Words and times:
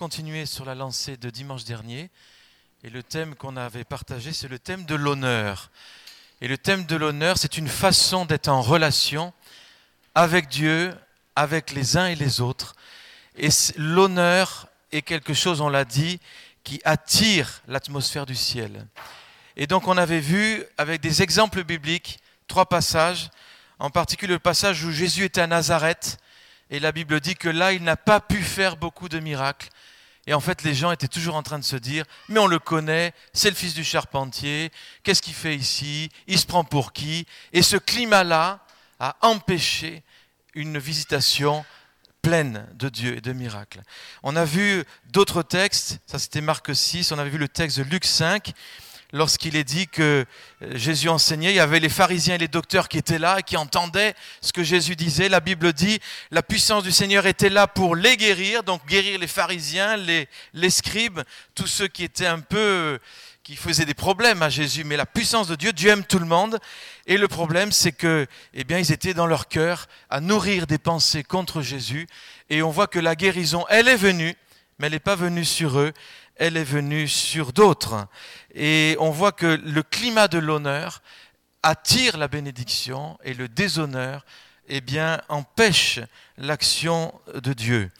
continuer 0.00 0.46
sur 0.46 0.64
la 0.64 0.74
lancée 0.74 1.18
de 1.18 1.28
dimanche 1.28 1.64
dernier. 1.64 2.08
Et 2.84 2.88
le 2.88 3.02
thème 3.02 3.34
qu'on 3.34 3.58
avait 3.58 3.84
partagé, 3.84 4.32
c'est 4.32 4.48
le 4.48 4.58
thème 4.58 4.86
de 4.86 4.94
l'honneur. 4.94 5.70
Et 6.40 6.48
le 6.48 6.56
thème 6.56 6.86
de 6.86 6.96
l'honneur, 6.96 7.36
c'est 7.36 7.58
une 7.58 7.68
façon 7.68 8.24
d'être 8.24 8.48
en 8.48 8.62
relation 8.62 9.34
avec 10.14 10.48
Dieu, 10.48 10.94
avec 11.36 11.72
les 11.72 11.98
uns 11.98 12.06
et 12.06 12.14
les 12.14 12.40
autres. 12.40 12.76
Et 13.36 13.50
l'honneur 13.76 14.68
est 14.90 15.02
quelque 15.02 15.34
chose, 15.34 15.60
on 15.60 15.68
l'a 15.68 15.84
dit, 15.84 16.18
qui 16.64 16.80
attire 16.86 17.60
l'atmosphère 17.68 18.24
du 18.24 18.36
ciel. 18.36 18.86
Et 19.54 19.66
donc 19.66 19.86
on 19.86 19.98
avait 19.98 20.20
vu 20.20 20.64
avec 20.78 21.02
des 21.02 21.20
exemples 21.20 21.62
bibliques 21.62 22.20
trois 22.48 22.64
passages, 22.64 23.28
en 23.78 23.90
particulier 23.90 24.32
le 24.32 24.38
passage 24.38 24.82
où 24.82 24.92
Jésus 24.92 25.24
était 25.24 25.42
à 25.42 25.46
Nazareth, 25.46 26.16
et 26.70 26.80
la 26.80 26.90
Bible 26.90 27.20
dit 27.20 27.34
que 27.34 27.50
là, 27.50 27.74
il 27.74 27.82
n'a 27.82 27.96
pas 27.96 28.20
pu 28.20 28.42
faire 28.42 28.78
beaucoup 28.78 29.10
de 29.10 29.18
miracles. 29.18 29.68
Et 30.26 30.34
en 30.34 30.40
fait, 30.40 30.62
les 30.62 30.74
gens 30.74 30.92
étaient 30.92 31.08
toujours 31.08 31.34
en 31.34 31.42
train 31.42 31.58
de 31.58 31.64
se 31.64 31.76
dire, 31.76 32.04
mais 32.28 32.38
on 32.38 32.46
le 32.46 32.58
connaît, 32.58 33.12
c'est 33.32 33.48
le 33.50 33.56
fils 33.56 33.74
du 33.74 33.84
charpentier, 33.84 34.70
qu'est-ce 35.02 35.22
qu'il 35.22 35.34
fait 35.34 35.56
ici 35.56 36.10
Il 36.26 36.38
se 36.38 36.46
prend 36.46 36.62
pour 36.62 36.92
qui? 36.92 37.26
Et 37.52 37.62
ce 37.62 37.76
climat-là 37.76 38.64
a 38.98 39.16
empêché 39.22 40.02
une 40.54 40.78
visitation 40.78 41.64
pleine 42.22 42.66
de 42.74 42.88
Dieu 42.88 43.16
et 43.16 43.20
de 43.20 43.32
miracles. 43.32 43.82
On 44.22 44.36
a 44.36 44.44
vu 44.44 44.84
d'autres 45.06 45.42
textes, 45.42 45.98
ça 46.06 46.18
c'était 46.18 46.42
Marc 46.42 46.74
6, 46.74 47.12
on 47.12 47.18
avait 47.18 47.30
vu 47.30 47.38
le 47.38 47.48
texte 47.48 47.78
de 47.78 47.84
Luc 47.84 48.04
5, 48.04 48.52
lorsqu'il 49.12 49.56
est 49.56 49.64
dit 49.64 49.88
que 49.88 50.24
euh, 50.62 50.76
Jésus 50.76 51.08
enseignait, 51.08 51.50
il 51.50 51.56
y 51.56 51.60
avait 51.60 51.80
les 51.80 51.88
pharisiens 51.88 52.36
et 52.36 52.38
les 52.38 52.48
docteurs 52.48 52.88
qui 52.88 52.98
étaient 52.98 53.18
là 53.18 53.38
et 53.38 53.42
qui 53.42 53.56
entendaient 53.56 54.14
ce 54.40 54.52
que 54.52 54.62
Jésus 54.62 54.96
disait. 54.96 55.28
La 55.28 55.40
Bible 55.40 55.72
dit, 55.72 56.00
la 56.30 56.42
puissance 56.42 56.82
du 56.82 56.92
Seigneur 56.92 57.26
était 57.26 57.48
là 57.48 57.66
pour 57.66 57.96
les 57.96 58.16
guérir, 58.16 58.62
donc 58.62 58.86
guérir 58.86 59.18
les 59.18 59.26
pharisiens, 59.26 59.96
les, 59.96 60.70
scribes, 60.70 61.20
tous 61.54 61.66
ceux 61.66 61.88
qui 61.88 62.04
étaient 62.04 62.26
un 62.26 62.40
peu, 62.40 62.98
qui 63.42 63.56
faisaient 63.56 63.84
des 63.84 63.94
problèmes 63.94 64.42
à 64.42 64.48
Jésus. 64.48 64.84
Mais 64.84 64.96
la 64.96 65.06
puissance 65.06 65.48
de 65.48 65.56
Dieu, 65.56 65.72
Dieu 65.72 65.90
aime 65.90 66.04
tout 66.04 66.18
le 66.18 66.26
monde. 66.26 66.58
Et 67.06 67.16
le 67.16 67.28
problème, 67.28 67.72
c'est 67.72 67.92
que, 67.92 68.26
eh 68.54 68.64
bien, 68.64 68.78
ils 68.78 68.92
étaient 68.92 69.14
dans 69.14 69.26
leur 69.26 69.48
cœur 69.48 69.86
à 70.08 70.20
nourrir 70.20 70.66
des 70.66 70.78
pensées 70.78 71.24
contre 71.24 71.62
Jésus. 71.62 72.06
Et 72.48 72.62
on 72.62 72.70
voit 72.70 72.86
que 72.86 72.98
la 72.98 73.16
guérison, 73.16 73.64
elle 73.68 73.88
est 73.88 73.96
venue, 73.96 74.36
mais 74.78 74.86
elle 74.86 74.92
n'est 74.92 74.98
pas 74.98 75.16
venue 75.16 75.44
sur 75.44 75.78
eux, 75.78 75.92
elle 76.40 76.56
est 76.56 76.64
venue 76.64 77.06
sur 77.06 77.52
d'autres. 77.52 78.08
Et 78.54 78.96
on 78.98 79.10
voit 79.10 79.30
que 79.30 79.60
le 79.62 79.82
climat 79.82 80.26
de 80.26 80.38
l'honneur 80.38 81.02
attire 81.62 82.16
la 82.16 82.28
bénédiction 82.28 83.18
et 83.22 83.34
le 83.34 83.46
déshonneur 83.46 84.24
eh 84.66 84.80
bien, 84.80 85.20
empêche 85.28 86.00
l'action 86.38 87.12
de 87.34 87.52
Dieu. 87.52 87.90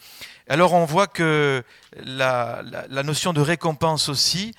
Alors 0.47 0.73
on 0.73 0.85
voit 0.85 1.07
que 1.07 1.63
la, 1.97 2.63
la, 2.89 3.03
notion 3.03 3.31
de 3.31 3.41
récompense 3.41 4.09
aussi, 4.09 4.55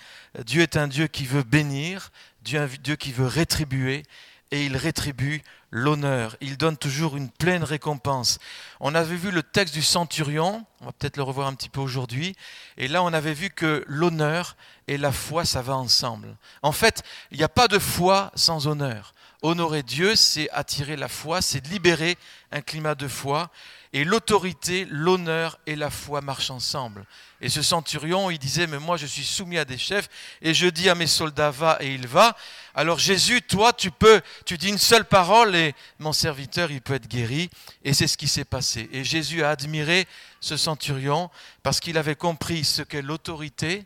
Dieu 0.47 0.63
est 0.63 0.77
un 0.77 0.87
Dieu 0.87 1.09
qui 1.09 1.25
veut 1.25 1.43
bénir, 1.43 2.13
Dieu 2.43 2.69
Dieu 2.83 2.97
qui 2.97 3.13
veut 3.13 3.27
rétribuer, 3.27 4.05
et 4.53 4.67
il 4.67 4.77
rétribue 4.77 5.43
l'honneur. 5.73 6.37
Il 6.41 6.57
donne 6.57 6.77
toujours 6.77 7.17
une 7.17 7.31
pleine 7.31 7.65
récompense. 7.65 8.39
On 8.79 8.95
avait 8.95 9.17
vu 9.17 9.33
le 9.33 9.43
texte 9.43 9.75
du 9.75 9.83
centurion, 9.83 10.65
on 10.81 10.85
va 10.85 10.93
peut-être 10.93 11.17
le 11.17 11.25
revoir 11.25 11.49
un 11.49 11.55
petit 11.55 11.71
peu 11.71 11.81
aujourd'hui, 11.81 12.37
et 12.77 12.87
là 12.87 13.03
on 13.03 13.13
avait 13.13 13.33
vu 13.33 13.51
que 13.51 13.83
l'honneur 13.89 14.57
et 14.87 14.99
la 14.99 15.11
foi, 15.11 15.45
ça 15.45 15.63
va 15.63 15.75
ensemble. 15.75 16.37
En 16.63 16.73
fait, 16.73 17.03
il 17.31 17.39
n'y 17.39 17.45
a 17.45 17.49
pas 17.49 17.67
de 17.67 17.79
foi 17.79 18.31
sans 18.35 18.67
honneur. 18.67 19.15
Honorer 19.43 19.83
Dieu, 19.83 20.15
c'est 20.15 20.49
attirer 20.51 20.97
la 20.97 21.09
foi, 21.09 21.43
c'est 21.43 21.67
libérer 21.67 22.17
un 22.53 22.61
climat 22.61 22.95
de 22.95 23.09
foi. 23.09 23.51
Et 23.93 24.05
l'autorité, 24.05 24.87
l'honneur 24.89 25.59
et 25.67 25.77
la 25.77 25.91
foi 25.91 26.23
marchent 26.23 26.51
ensemble. 26.51 27.05
Et 27.43 27.51
ce 27.51 27.61
centurion, 27.61 28.31
il 28.31 28.39
disait, 28.39 28.67
mais 28.67 28.79
moi 28.79 28.97
je 28.97 29.05
suis 29.05 29.25
soumis 29.25 29.59
à 29.59 29.67
des 29.67 29.77
chefs 29.77 30.09
et 30.41 30.55
je 30.55 30.67
dis 30.67 30.89
à 30.89 30.95
mes 30.95 31.07
soldats, 31.07 31.51
va 31.51 31.77
et 31.81 31.93
il 31.93 32.07
va. 32.07 32.37
Alors 32.75 32.99
Jésus, 32.99 33.43
toi, 33.43 33.73
tu 33.75 33.91
peux, 33.91 34.23
tu 34.47 34.57
dis 34.57 34.69
une 34.69 34.79
seule 34.79 35.05
parole 35.05 35.55
et 35.55 35.75
mon 35.99 36.13
serviteur, 36.15 36.71
il 36.71 36.81
peut 36.81 36.95
être 36.95 37.09
guéri. 37.09 37.51
Et 37.85 37.93
c'est 37.93 38.07
ce 38.07 38.17
qui 38.17 38.29
s'est 38.29 38.47
passé. 38.47 38.89
Et 38.93 39.05
Jésus 39.05 39.43
a 39.43 39.51
admiré 39.51 40.07
ce 40.41 40.57
centurion 40.57 41.31
parce 41.63 41.81
qu'il 41.81 41.99
avait 41.99 42.17
compris 42.17 42.65
ce 42.65 42.81
qu'est 42.81 43.03
l'autorité. 43.03 43.85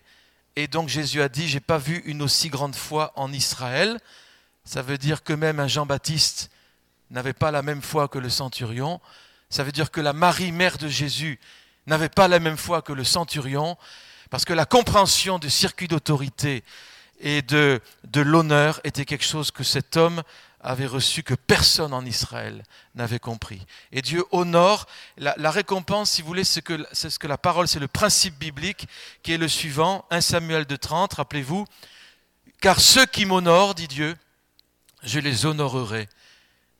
Et 0.54 0.68
donc 0.68 0.88
Jésus 0.88 1.20
a 1.20 1.28
dit, 1.28 1.48
j'ai 1.48 1.60
pas 1.60 1.78
vu 1.78 2.02
une 2.04 2.22
aussi 2.22 2.48
grande 2.48 2.76
foi 2.76 3.12
en 3.16 3.32
Israël. 3.32 3.98
Ça 4.66 4.82
veut 4.82 4.98
dire 4.98 5.22
que 5.22 5.32
même 5.32 5.60
un 5.60 5.68
Jean-Baptiste 5.68 6.50
n'avait 7.10 7.32
pas 7.32 7.52
la 7.52 7.62
même 7.62 7.82
foi 7.82 8.08
que 8.08 8.18
le 8.18 8.28
centurion. 8.28 9.00
Ça 9.48 9.62
veut 9.62 9.70
dire 9.70 9.92
que 9.92 10.00
la 10.00 10.12
Marie, 10.12 10.50
mère 10.50 10.76
de 10.76 10.88
Jésus, 10.88 11.38
n'avait 11.86 12.08
pas 12.08 12.26
la 12.26 12.40
même 12.40 12.56
foi 12.56 12.82
que 12.82 12.92
le 12.92 13.04
centurion, 13.04 13.78
parce 14.28 14.44
que 14.44 14.52
la 14.52 14.66
compréhension 14.66 15.38
du 15.38 15.50
circuit 15.50 15.86
d'autorité 15.86 16.64
et 17.20 17.42
de, 17.42 17.80
de 18.02 18.20
l'honneur 18.20 18.80
était 18.82 19.04
quelque 19.04 19.24
chose 19.24 19.52
que 19.52 19.62
cet 19.62 19.96
homme 19.96 20.24
avait 20.60 20.86
reçu 20.86 21.22
que 21.22 21.34
personne 21.34 21.94
en 21.94 22.04
Israël 22.04 22.64
n'avait 22.96 23.20
compris. 23.20 23.64
Et 23.92 24.02
Dieu 24.02 24.24
honore 24.32 24.86
la, 25.16 25.50
récompense, 25.52 26.10
si 26.10 26.22
vous 26.22 26.26
voulez, 26.26 26.42
c'est 26.42 26.60
que, 26.60 26.84
ce 26.92 27.20
que 27.20 27.28
la 27.28 27.38
parole, 27.38 27.68
c'est 27.68 27.78
le 27.78 27.86
principe 27.86 28.36
biblique 28.36 28.88
qui 29.22 29.32
est 29.32 29.38
le 29.38 29.46
suivant, 29.46 30.04
1 30.10 30.20
Samuel 30.20 30.64
de 30.64 30.74
30, 30.74 31.14
rappelez-vous, 31.14 31.66
car 32.60 32.80
ceux 32.80 33.06
qui 33.06 33.26
m'honorent, 33.26 33.76
dit 33.76 33.86
Dieu, 33.86 34.16
je 35.06 35.20
les 35.20 35.46
honorerai, 35.46 36.08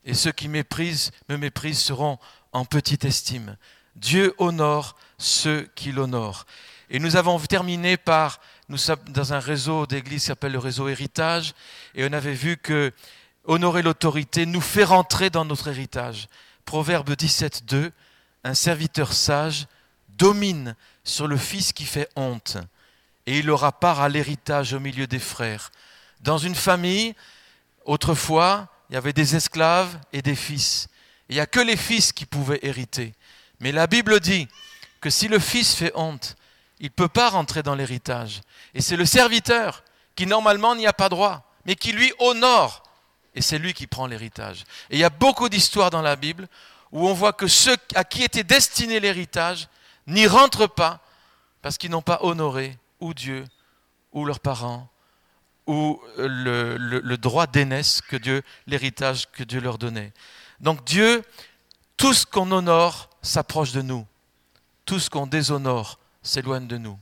et 0.05 0.13
ceux 0.13 0.31
qui 0.31 0.47
méprisent, 0.47 1.11
me 1.29 1.37
méprisent 1.37 1.81
seront 1.81 2.19
en 2.51 2.65
petite 2.65 3.05
estime. 3.05 3.57
Dieu 3.95 4.35
honore 4.37 4.95
ceux 5.17 5.67
qui 5.75 5.91
l'honorent. 5.91 6.45
Et 6.89 6.99
nous 6.99 7.15
avons 7.15 7.39
terminé 7.39 7.97
par, 7.97 8.39
nous 8.69 8.77
sommes 8.77 8.99
dans 9.09 9.33
un 9.33 9.39
réseau 9.39 9.87
d'église 9.87 10.21
qui 10.21 10.27
s'appelle 10.27 10.51
le 10.51 10.59
réseau 10.59 10.87
héritage, 10.87 11.53
et 11.95 12.05
on 12.05 12.13
avait 12.13 12.33
vu 12.33 12.57
que 12.57 12.93
honorer 13.45 13.81
l'autorité 13.81 14.45
nous 14.45 14.61
fait 14.61 14.83
rentrer 14.83 15.29
dans 15.29 15.45
notre 15.45 15.69
héritage. 15.69 16.27
Proverbe 16.65 17.15
17, 17.15 17.65
2, 17.65 17.91
un 18.43 18.53
serviteur 18.53 19.13
sage 19.13 19.67
domine 20.09 20.75
sur 21.03 21.27
le 21.27 21.37
fils 21.37 21.73
qui 21.73 21.85
fait 21.85 22.09
honte, 22.15 22.57
et 23.25 23.39
il 23.39 23.49
aura 23.49 23.71
part 23.71 24.01
à 24.01 24.09
l'héritage 24.09 24.73
au 24.73 24.79
milieu 24.79 25.07
des 25.07 25.19
frères. 25.19 25.71
Dans 26.21 26.37
une 26.37 26.55
famille, 26.55 27.15
autrefois, 27.87 28.67
il 28.89 28.93
y 28.93 28.97
avait 28.97 29.13
des 29.13 29.35
esclaves 29.35 29.97
et 30.13 30.21
des 30.21 30.35
fils. 30.35 30.87
Il 31.29 31.35
n'y 31.35 31.41
a 31.41 31.47
que 31.47 31.59
les 31.59 31.75
fils 31.75 32.13
qui 32.13 32.25
pouvaient 32.25 32.59
hériter. 32.61 33.13
Mais 33.59 33.71
la 33.71 33.87
Bible 33.87 34.19
dit 34.19 34.47
que 35.01 35.09
si 35.09 35.27
le 35.27 35.39
fils 35.39 35.73
fait 35.73 35.91
honte, 35.95 36.35
il 36.79 36.85
ne 36.85 36.91
peut 36.91 37.07
pas 37.07 37.29
rentrer 37.29 37.63
dans 37.63 37.75
l'héritage. 37.75 38.41
Et 38.73 38.81
c'est 38.81 38.95
le 38.95 39.05
serviteur 39.05 39.83
qui 40.15 40.25
normalement 40.25 40.75
n'y 40.75 40.87
a 40.87 40.93
pas 40.93 41.09
droit, 41.09 41.51
mais 41.65 41.75
qui 41.75 41.91
lui 41.91 42.13
honore. 42.19 42.83
Et 43.33 43.41
c'est 43.41 43.57
lui 43.57 43.73
qui 43.73 43.87
prend 43.87 44.07
l'héritage. 44.07 44.63
Et 44.89 44.97
il 44.97 44.99
y 44.99 45.03
a 45.03 45.09
beaucoup 45.09 45.49
d'histoires 45.49 45.89
dans 45.89 46.01
la 46.01 46.15
Bible 46.15 46.47
où 46.91 47.07
on 47.07 47.13
voit 47.13 47.33
que 47.33 47.47
ceux 47.47 47.75
à 47.95 48.03
qui 48.03 48.23
était 48.23 48.43
destiné 48.43 48.99
l'héritage 48.99 49.67
n'y 50.05 50.27
rentrent 50.27 50.67
pas 50.67 51.01
parce 51.61 51.77
qu'ils 51.77 51.91
n'ont 51.91 52.01
pas 52.01 52.19
honoré 52.21 52.77
ou 52.99 53.13
Dieu 53.13 53.45
ou 54.13 54.25
leurs 54.25 54.39
parents 54.39 54.89
ou 55.67 56.01
le, 56.17 56.77
le 56.77 57.17
droit 57.17 57.45
d'aînesse 57.45 58.01
que 58.01 58.15
Dieu, 58.15 58.41
l'héritage 58.65 59.29
que 59.31 59.43
Dieu 59.43 59.59
leur 59.59 59.77
donnait. 59.77 60.13
Donc 60.59 60.83
Dieu, 60.85 61.23
tout 61.97 62.13
ce 62.13 62.25
qu'on 62.25 62.51
honore 62.51 63.09
s'approche 63.21 63.73
de 63.73 63.81
nous. 63.81 64.07
Tout 64.85 64.99
ce 64.99 65.09
qu'on 65.09 65.27
déshonore 65.27 65.99
s'éloigne 66.23 66.67
de 66.67 66.77
nous. 66.77 66.97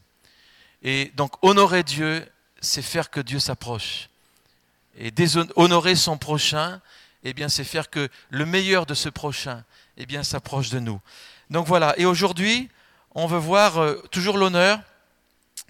Et 0.82 1.12
donc 1.16 1.32
honorer 1.44 1.84
Dieu, 1.84 2.28
c'est 2.60 2.82
faire 2.82 3.10
que 3.10 3.20
Dieu 3.20 3.40
s'approche. 3.40 4.10
Et 4.98 5.14
honorer 5.56 5.96
son 5.96 6.18
prochain, 6.18 6.82
eh 7.24 7.34
bien, 7.34 7.50
c'est 7.50 7.64
faire 7.64 7.90
que 7.90 8.08
le 8.30 8.46
meilleur 8.46 8.86
de 8.86 8.94
ce 8.94 9.10
prochain, 9.10 9.64
eh 9.98 10.06
bien, 10.06 10.24
s'approche 10.24 10.70
de 10.70 10.80
nous. 10.80 11.02
Donc 11.50 11.68
voilà. 11.68 11.94
Et 11.98 12.06
aujourd'hui, 12.06 12.70
on 13.14 13.28
veut 13.28 13.40
voir 13.40 13.78
euh, 13.78 14.02
toujours 14.12 14.38
l'honneur, 14.38 14.80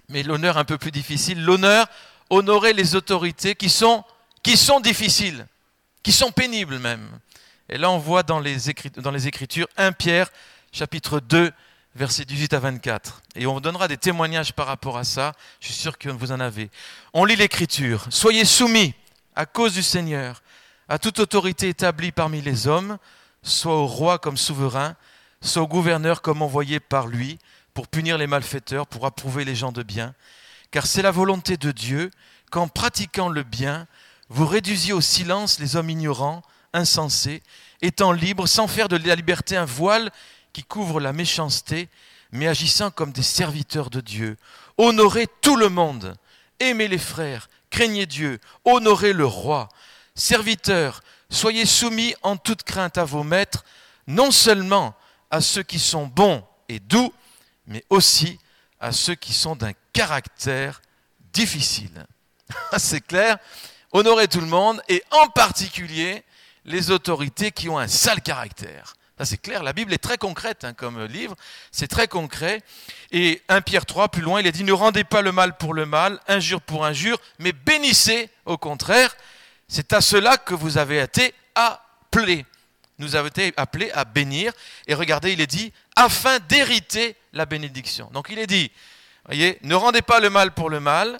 mais 0.08 0.22
l'honneur 0.22 0.58
un 0.58 0.64
peu 0.64 0.78
plus 0.78 0.92
difficile. 0.92 1.42
L'honneur, 1.42 1.86
honorer 2.30 2.72
les 2.72 2.94
autorités 2.94 3.54
qui 3.54 3.68
sont, 3.68 4.04
qui 4.42 4.56
sont 4.56 4.80
difficiles, 4.80 5.46
qui 6.02 6.12
sont 6.12 6.30
pénibles 6.30 6.78
même. 6.78 7.06
Et 7.68 7.78
là, 7.78 7.90
on 7.90 7.98
voit 7.98 8.22
dans 8.22 8.38
les, 8.38 8.70
Écritures 8.70 9.68
1 9.76 9.92
Pierre, 9.92 10.30
chapitre 10.72 11.20
2, 11.20 11.52
versets 11.94 12.24
18 12.24 12.52
à 12.52 12.60
24. 12.60 13.22
Et 13.34 13.46
on 13.46 13.54
vous 13.54 13.60
donnera 13.60 13.88
des 13.88 13.96
témoignages 13.96 14.52
par 14.52 14.66
rapport 14.66 14.98
à 14.98 15.04
ça. 15.04 15.32
Je 15.60 15.66
suis 15.66 15.74
sûr 15.74 15.98
que 15.98 16.08
vous 16.08 16.30
en 16.30 16.40
avez. 16.40 16.70
On 17.12 17.24
lit 17.24 17.36
l'Écriture. 17.36 18.06
Soyez 18.10 18.44
soumis 18.44 18.94
à 19.34 19.46
cause 19.46 19.74
du 19.74 19.82
Seigneur 19.82 20.42
à 20.88 20.98
toute 20.98 21.18
autorité 21.18 21.68
établie 21.68 22.12
parmi 22.12 22.40
les 22.40 22.68
hommes, 22.68 22.98
soit 23.42 23.74
au 23.74 23.86
roi 23.86 24.18
comme 24.18 24.36
souverain, 24.36 24.94
soit 25.40 25.62
au 25.62 25.68
gouverneur 25.68 26.22
comme 26.22 26.42
envoyé 26.42 26.80
par 26.80 27.06
lui, 27.06 27.38
pour 27.74 27.88
punir 27.88 28.18
les 28.18 28.26
malfaiteurs, 28.26 28.86
pour 28.86 29.04
approuver 29.04 29.44
les 29.44 29.54
gens 29.54 29.72
de 29.72 29.82
bien. 29.82 30.14
Car 30.76 30.86
c'est 30.86 31.00
la 31.00 31.10
volonté 31.10 31.56
de 31.56 31.72
Dieu 31.72 32.10
qu'en 32.50 32.68
pratiquant 32.68 33.30
le 33.30 33.44
bien, 33.44 33.86
vous 34.28 34.46
réduisiez 34.46 34.92
au 34.92 35.00
silence 35.00 35.58
les 35.58 35.74
hommes 35.74 35.88
ignorants, 35.88 36.42
insensé, 36.74 37.42
étant 37.80 38.12
libre, 38.12 38.46
sans 38.46 38.68
faire 38.68 38.88
de 38.88 38.98
la 38.98 39.14
liberté 39.14 39.56
un 39.56 39.64
voile 39.64 40.10
qui 40.52 40.64
couvre 40.64 41.00
la 41.00 41.14
méchanceté, 41.14 41.88
mais 42.30 42.46
agissant 42.46 42.90
comme 42.90 43.12
des 43.12 43.22
serviteurs 43.22 43.88
de 43.88 44.02
Dieu. 44.02 44.36
Honorez 44.76 45.28
tout 45.40 45.56
le 45.56 45.70
monde, 45.70 46.14
aimez 46.60 46.88
les 46.88 46.98
frères, 46.98 47.48
craignez 47.70 48.04
Dieu, 48.04 48.38
honorez 48.66 49.14
le 49.14 49.24
roi. 49.24 49.70
Serviteurs, 50.14 51.02
soyez 51.30 51.64
soumis 51.64 52.14
en 52.20 52.36
toute 52.36 52.64
crainte 52.64 52.98
à 52.98 53.06
vos 53.06 53.24
maîtres, 53.24 53.64
non 54.06 54.30
seulement 54.30 54.94
à 55.30 55.40
ceux 55.40 55.62
qui 55.62 55.78
sont 55.78 56.06
bons 56.06 56.44
et 56.68 56.80
doux, 56.80 57.14
mais 57.66 57.82
aussi 57.88 58.38
à 58.78 58.92
ceux 58.92 59.14
qui 59.14 59.32
sont 59.32 59.56
d'un 59.56 59.72
caractère 59.96 60.82
difficile. 61.32 62.06
C'est 62.76 63.00
clair 63.00 63.38
Honorez 63.92 64.28
tout 64.28 64.40
le 64.40 64.46
monde 64.46 64.82
et 64.90 65.02
en 65.10 65.28
particulier 65.28 66.22
les 66.66 66.90
autorités 66.90 67.50
qui 67.50 67.70
ont 67.70 67.78
un 67.78 67.88
sale 67.88 68.20
caractère. 68.20 68.94
Ça 69.16 69.24
c'est 69.24 69.38
clair, 69.38 69.62
la 69.62 69.72
Bible 69.72 69.94
est 69.94 69.98
très 69.98 70.18
concrète 70.18 70.64
hein, 70.64 70.74
comme 70.74 71.02
livre, 71.06 71.34
c'est 71.70 71.88
très 71.88 72.06
concret. 72.06 72.62
Et 73.10 73.40
1 73.48 73.62
Pierre 73.62 73.86
3, 73.86 74.10
plus 74.10 74.20
loin, 74.20 74.40
il 74.40 74.46
est 74.46 74.52
dit, 74.52 74.64
ne 74.64 74.72
rendez 74.72 75.04
pas 75.04 75.22
le 75.22 75.32
mal 75.32 75.56
pour 75.56 75.72
le 75.72 75.86
mal, 75.86 76.20
injure 76.28 76.60
pour 76.60 76.84
injure, 76.84 77.18
mais 77.38 77.52
bénissez 77.52 78.28
au 78.44 78.58
contraire. 78.58 79.16
C'est 79.68 79.94
à 79.94 80.02
cela 80.02 80.36
que 80.36 80.52
vous 80.52 80.76
avez 80.76 80.98
été 80.98 81.32
appelés. 81.54 82.44
Nous 82.98 83.16
avons 83.16 83.28
été 83.28 83.54
appelés 83.56 83.90
à 83.92 84.04
bénir. 84.04 84.52
Et 84.86 84.92
regardez, 84.92 85.32
il 85.32 85.40
est 85.40 85.46
dit, 85.46 85.72
afin 85.94 86.38
d'hériter 86.40 87.16
la 87.32 87.46
bénédiction. 87.46 88.10
Donc 88.12 88.28
il 88.30 88.38
est 88.38 88.46
dit, 88.46 88.70
ne 89.30 89.74
rendez 89.74 90.02
pas 90.02 90.20
le 90.20 90.30
mal 90.30 90.52
pour 90.52 90.70
le 90.70 90.80
mal, 90.80 91.18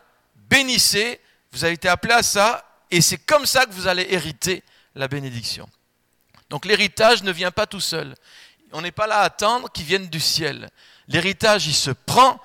bénissez, 0.48 1.20
vous 1.52 1.64
avez 1.64 1.74
été 1.74 1.88
appelés 1.88 2.14
à 2.14 2.22
ça, 2.22 2.64
et 2.90 3.00
c'est 3.00 3.18
comme 3.18 3.46
ça 3.46 3.66
que 3.66 3.72
vous 3.72 3.88
allez 3.88 4.06
hériter 4.10 4.62
la 4.94 5.08
bénédiction. 5.08 5.68
Donc 6.50 6.64
l'héritage 6.64 7.22
ne 7.22 7.32
vient 7.32 7.50
pas 7.50 7.66
tout 7.66 7.80
seul. 7.80 8.14
On 8.72 8.80
n'est 8.80 8.92
pas 8.92 9.06
là 9.06 9.18
à 9.18 9.24
attendre 9.24 9.70
qu'il 9.70 9.84
vienne 9.84 10.08
du 10.08 10.20
ciel. 10.20 10.70
L'héritage, 11.08 11.66
il 11.66 11.74
se 11.74 11.90
prend 11.90 12.40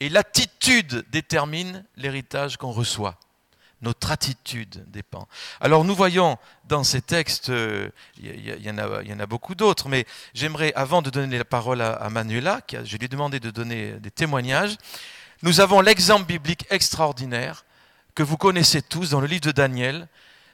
et 0.00 0.08
l'attitude 0.08 1.04
détermine 1.10 1.84
l'héritage 1.96 2.56
qu'on 2.56 2.72
reçoit. 2.72 3.18
Notre 3.84 4.10
attitude 4.10 4.82
dépend. 4.88 5.28
Alors 5.60 5.84
nous 5.84 5.94
voyons 5.94 6.38
dans 6.68 6.84
ces 6.84 7.02
textes, 7.02 7.52
il 8.18 8.64
y, 8.64 8.70
en 8.70 8.78
a, 9.20 9.26
beaucoup 9.26 9.54
d'autres, 9.54 9.90
mais 9.90 10.06
j'aimerais, 10.32 10.72
avant 10.74 11.02
de 11.02 11.10
donner 11.10 11.36
la 11.36 11.44
parole 11.44 11.82
à, 11.82 12.08
Manuela, 12.08 12.62
je 12.72 12.96
lui 12.96 13.04
ai 13.04 13.08
demandé 13.08 13.40
de 13.40 13.50
donner 13.50 13.92
des 14.00 14.10
témoignages, 14.10 14.78
nous 15.42 15.60
avons 15.60 15.82
l'exemple 15.82 16.24
biblique 16.24 16.64
extraordinaire 16.70 17.66
que 18.14 18.22
vous 18.22 18.38
connaissez 18.38 18.80
tous 18.80 19.10
dans 19.10 19.20
le 19.20 19.26
livre 19.26 19.42
de 19.42 19.52
Daniel. 19.52 20.08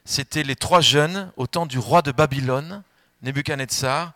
C'était 0.05 0.43
les 0.43 0.57
trois 0.57 0.81
jeunes 0.81 1.31
au 1.37 1.47
temps 1.47 1.67
du 1.67 1.79
roi 1.79 2.03
de 2.03 2.11
Babylone 2.11 2.83
Nebuchadnezzar, 3.23 4.13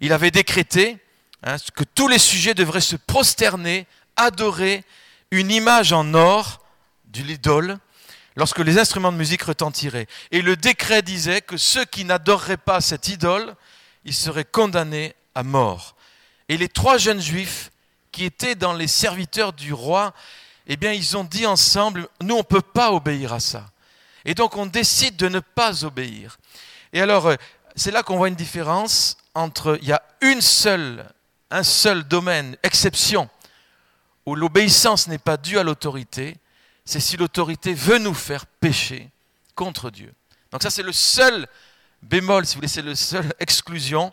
il 0.00 0.12
avait 0.12 0.30
décrété 0.30 0.98
hein, 1.42 1.56
que 1.74 1.84
tous 1.84 2.08
les 2.08 2.18
sujets 2.18 2.54
devraient 2.54 2.80
se 2.80 2.96
prosterner, 2.96 3.86
adorer 4.16 4.84
une 5.30 5.50
image 5.50 5.92
en 5.92 6.14
or 6.14 6.64
de 7.06 7.22
l'idole 7.22 7.78
lorsque 8.36 8.58
les 8.58 8.78
instruments 8.78 9.12
de 9.12 9.16
musique 9.16 9.42
retentiraient. 9.42 10.06
Et 10.30 10.42
le 10.42 10.56
décret 10.56 11.02
disait 11.02 11.40
que 11.40 11.56
ceux 11.56 11.84
qui 11.84 12.04
n'adoreraient 12.04 12.56
pas 12.56 12.80
cette 12.80 13.08
idole, 13.08 13.54
ils 14.04 14.14
seraient 14.14 14.44
condamnés 14.44 15.14
à 15.34 15.42
mort. 15.42 15.96
Et 16.48 16.56
les 16.56 16.68
trois 16.68 16.98
jeunes 16.98 17.20
juifs 17.20 17.70
qui 18.12 18.24
étaient 18.24 18.54
dans 18.54 18.72
les 18.72 18.86
serviteurs 18.86 19.52
du 19.52 19.72
roi, 19.72 20.12
eh 20.66 20.76
bien, 20.76 20.92
ils 20.92 21.16
ont 21.16 21.24
dit 21.24 21.46
ensemble, 21.46 22.08
nous, 22.22 22.34
on 22.34 22.38
ne 22.38 22.42
peut 22.42 22.62
pas 22.62 22.92
obéir 22.92 23.32
à 23.32 23.40
ça. 23.40 23.66
Et 24.24 24.34
donc, 24.34 24.56
on 24.56 24.66
décide 24.66 25.16
de 25.16 25.28
ne 25.28 25.40
pas 25.40 25.84
obéir. 25.84 26.38
Et 26.92 27.00
alors, 27.00 27.26
euh, 27.26 27.36
c'est 27.76 27.90
là 27.90 28.02
qu'on 28.02 28.16
voit 28.16 28.28
une 28.28 28.34
différence 28.34 29.16
entre, 29.34 29.78
il 29.82 29.88
y 29.88 29.92
a 29.92 30.02
une 30.20 30.40
seule, 30.40 31.06
un 31.50 31.62
seul 31.62 32.04
domaine, 32.04 32.56
exception, 32.62 33.28
où 34.26 34.34
l'obéissance 34.34 35.08
n'est 35.08 35.18
pas 35.18 35.36
due 35.36 35.58
à 35.58 35.62
l'autorité, 35.62 36.36
c'est 36.84 37.00
si 37.00 37.16
l'autorité 37.16 37.74
veut 37.74 37.98
nous 37.98 38.14
faire 38.14 38.46
pécher 38.46 39.10
contre 39.54 39.90
Dieu. 39.90 40.12
Donc 40.50 40.62
ça 40.62 40.70
c'est 40.70 40.82
le 40.82 40.92
seul 40.92 41.46
bémol, 42.02 42.46
si 42.46 42.54
vous 42.54 42.58
voulez, 42.58 42.68
c'est 42.68 42.82
le 42.82 42.94
seul 42.94 43.32
exclusion. 43.40 44.12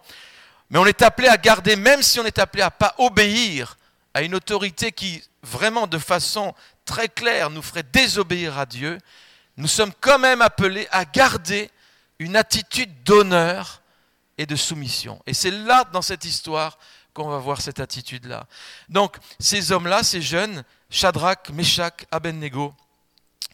Mais 0.69 0.79
on 0.79 0.85
est 0.85 1.01
appelé 1.01 1.27
à 1.27 1.37
garder, 1.37 1.75
même 1.75 2.01
si 2.01 2.19
on 2.19 2.25
est 2.25 2.39
appelé 2.39 2.63
à 2.63 2.71
pas 2.71 2.95
obéir 2.97 3.77
à 4.13 4.21
une 4.21 4.35
autorité 4.35 4.91
qui 4.91 5.23
vraiment 5.43 5.87
de 5.87 5.97
façon 5.97 6.53
très 6.85 7.09
claire 7.09 7.49
nous 7.49 7.61
ferait 7.61 7.83
désobéir 7.83 8.57
à 8.57 8.65
Dieu, 8.65 8.97
nous 9.57 9.67
sommes 9.67 9.91
quand 9.99 10.19
même 10.19 10.41
appelés 10.41 10.87
à 10.91 11.05
garder 11.05 11.69
une 12.19 12.35
attitude 12.35 13.03
d'honneur 13.03 13.81
et 14.37 14.45
de 14.45 14.55
soumission. 14.55 15.21
Et 15.25 15.33
c'est 15.33 15.51
là, 15.51 15.83
dans 15.91 16.01
cette 16.01 16.25
histoire, 16.25 16.77
qu'on 17.13 17.29
va 17.29 17.37
voir 17.37 17.61
cette 17.61 17.79
attitude-là. 17.79 18.47
Donc, 18.89 19.17
ces 19.39 19.71
hommes-là, 19.71 20.03
ces 20.03 20.21
jeunes, 20.21 20.63
Shadrach, 20.89 21.49
Meshach, 21.51 22.05
Abednego, 22.11 22.73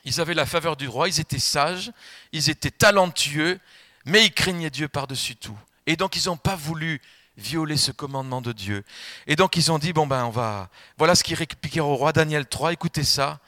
ils 0.05 0.21
avaient 0.21 0.33
la 0.33 0.45
faveur 0.45 0.77
du 0.77 0.87
roi, 0.87 1.07
ils 1.09 1.19
étaient 1.19 1.39
sages, 1.39 1.91
ils 2.31 2.49
étaient 2.49 2.71
talentueux, 2.71 3.59
mais 4.05 4.25
ils 4.25 4.33
craignaient 4.33 4.69
Dieu 4.69 4.87
par-dessus 4.87 5.35
tout. 5.35 5.57
Et 5.85 5.95
donc, 5.95 6.15
ils 6.15 6.27
n'ont 6.27 6.37
pas 6.37 6.55
voulu 6.55 7.01
violer 7.37 7.77
ce 7.77 7.91
commandement 7.91 8.41
de 8.41 8.51
Dieu. 8.51 8.83
Et 9.27 9.35
donc, 9.35 9.55
ils 9.55 9.71
ont 9.71 9.79
dit, 9.79 9.93
bon 9.93 10.07
ben, 10.07 10.25
on 10.25 10.31
va... 10.31 10.69
Voilà 10.97 11.15
ce 11.15 11.23
qu'ils 11.23 11.35
répliquèrent 11.35 11.87
au 11.87 11.95
roi 11.95 12.13
Daniel 12.13 12.45
3, 12.45 12.73
écoutez 12.73 13.03
ça. 13.03 13.39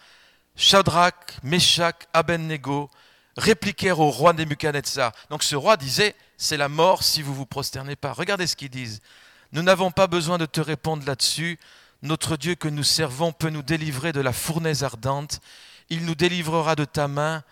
Shadrach, 0.56 1.38
Meshach, 1.44 1.95
Abednego, 2.13 2.89
répliquèrent 3.38 4.00
au 4.00 4.09
roi 4.09 4.33
Nebuchadnezzar. 4.33 5.13
Donc 5.29 5.44
ce 5.44 5.56
roi 5.56 5.77
disait, 5.77 6.15
c'est 6.38 6.57
la 6.57 6.69
mort 6.69 7.03
si 7.03 7.21
vous 7.21 7.33
vous 7.33 7.45
prosternez 7.45 7.95
pas. 7.95 8.13
Regardez 8.13 8.45
ce 8.45 8.56
qu'ils 8.56 8.69
disent. 8.69 9.01
Nous 9.51 9.63
n'avons 9.63 9.91
pas 9.91 10.07
besoin 10.07 10.37
de 10.37 10.45
te 10.45 10.61
répondre 10.61 11.05
là-dessus. 11.05 11.59
Notre 12.01 12.37
Dieu 12.37 12.55
que 12.55 12.67
nous 12.67 12.83
servons 12.83 13.31
peut 13.31 13.49
nous 13.49 13.63
délivrer 13.63 14.11
de 14.11 14.21
la 14.21 14.33
fournaise 14.33 14.83
ardente. 14.83 15.41
Il 15.89 16.05
nous 16.05 16.15
délivrera 16.15 16.75
de 16.75 16.85
ta 16.85 17.07
main, 17.07 17.43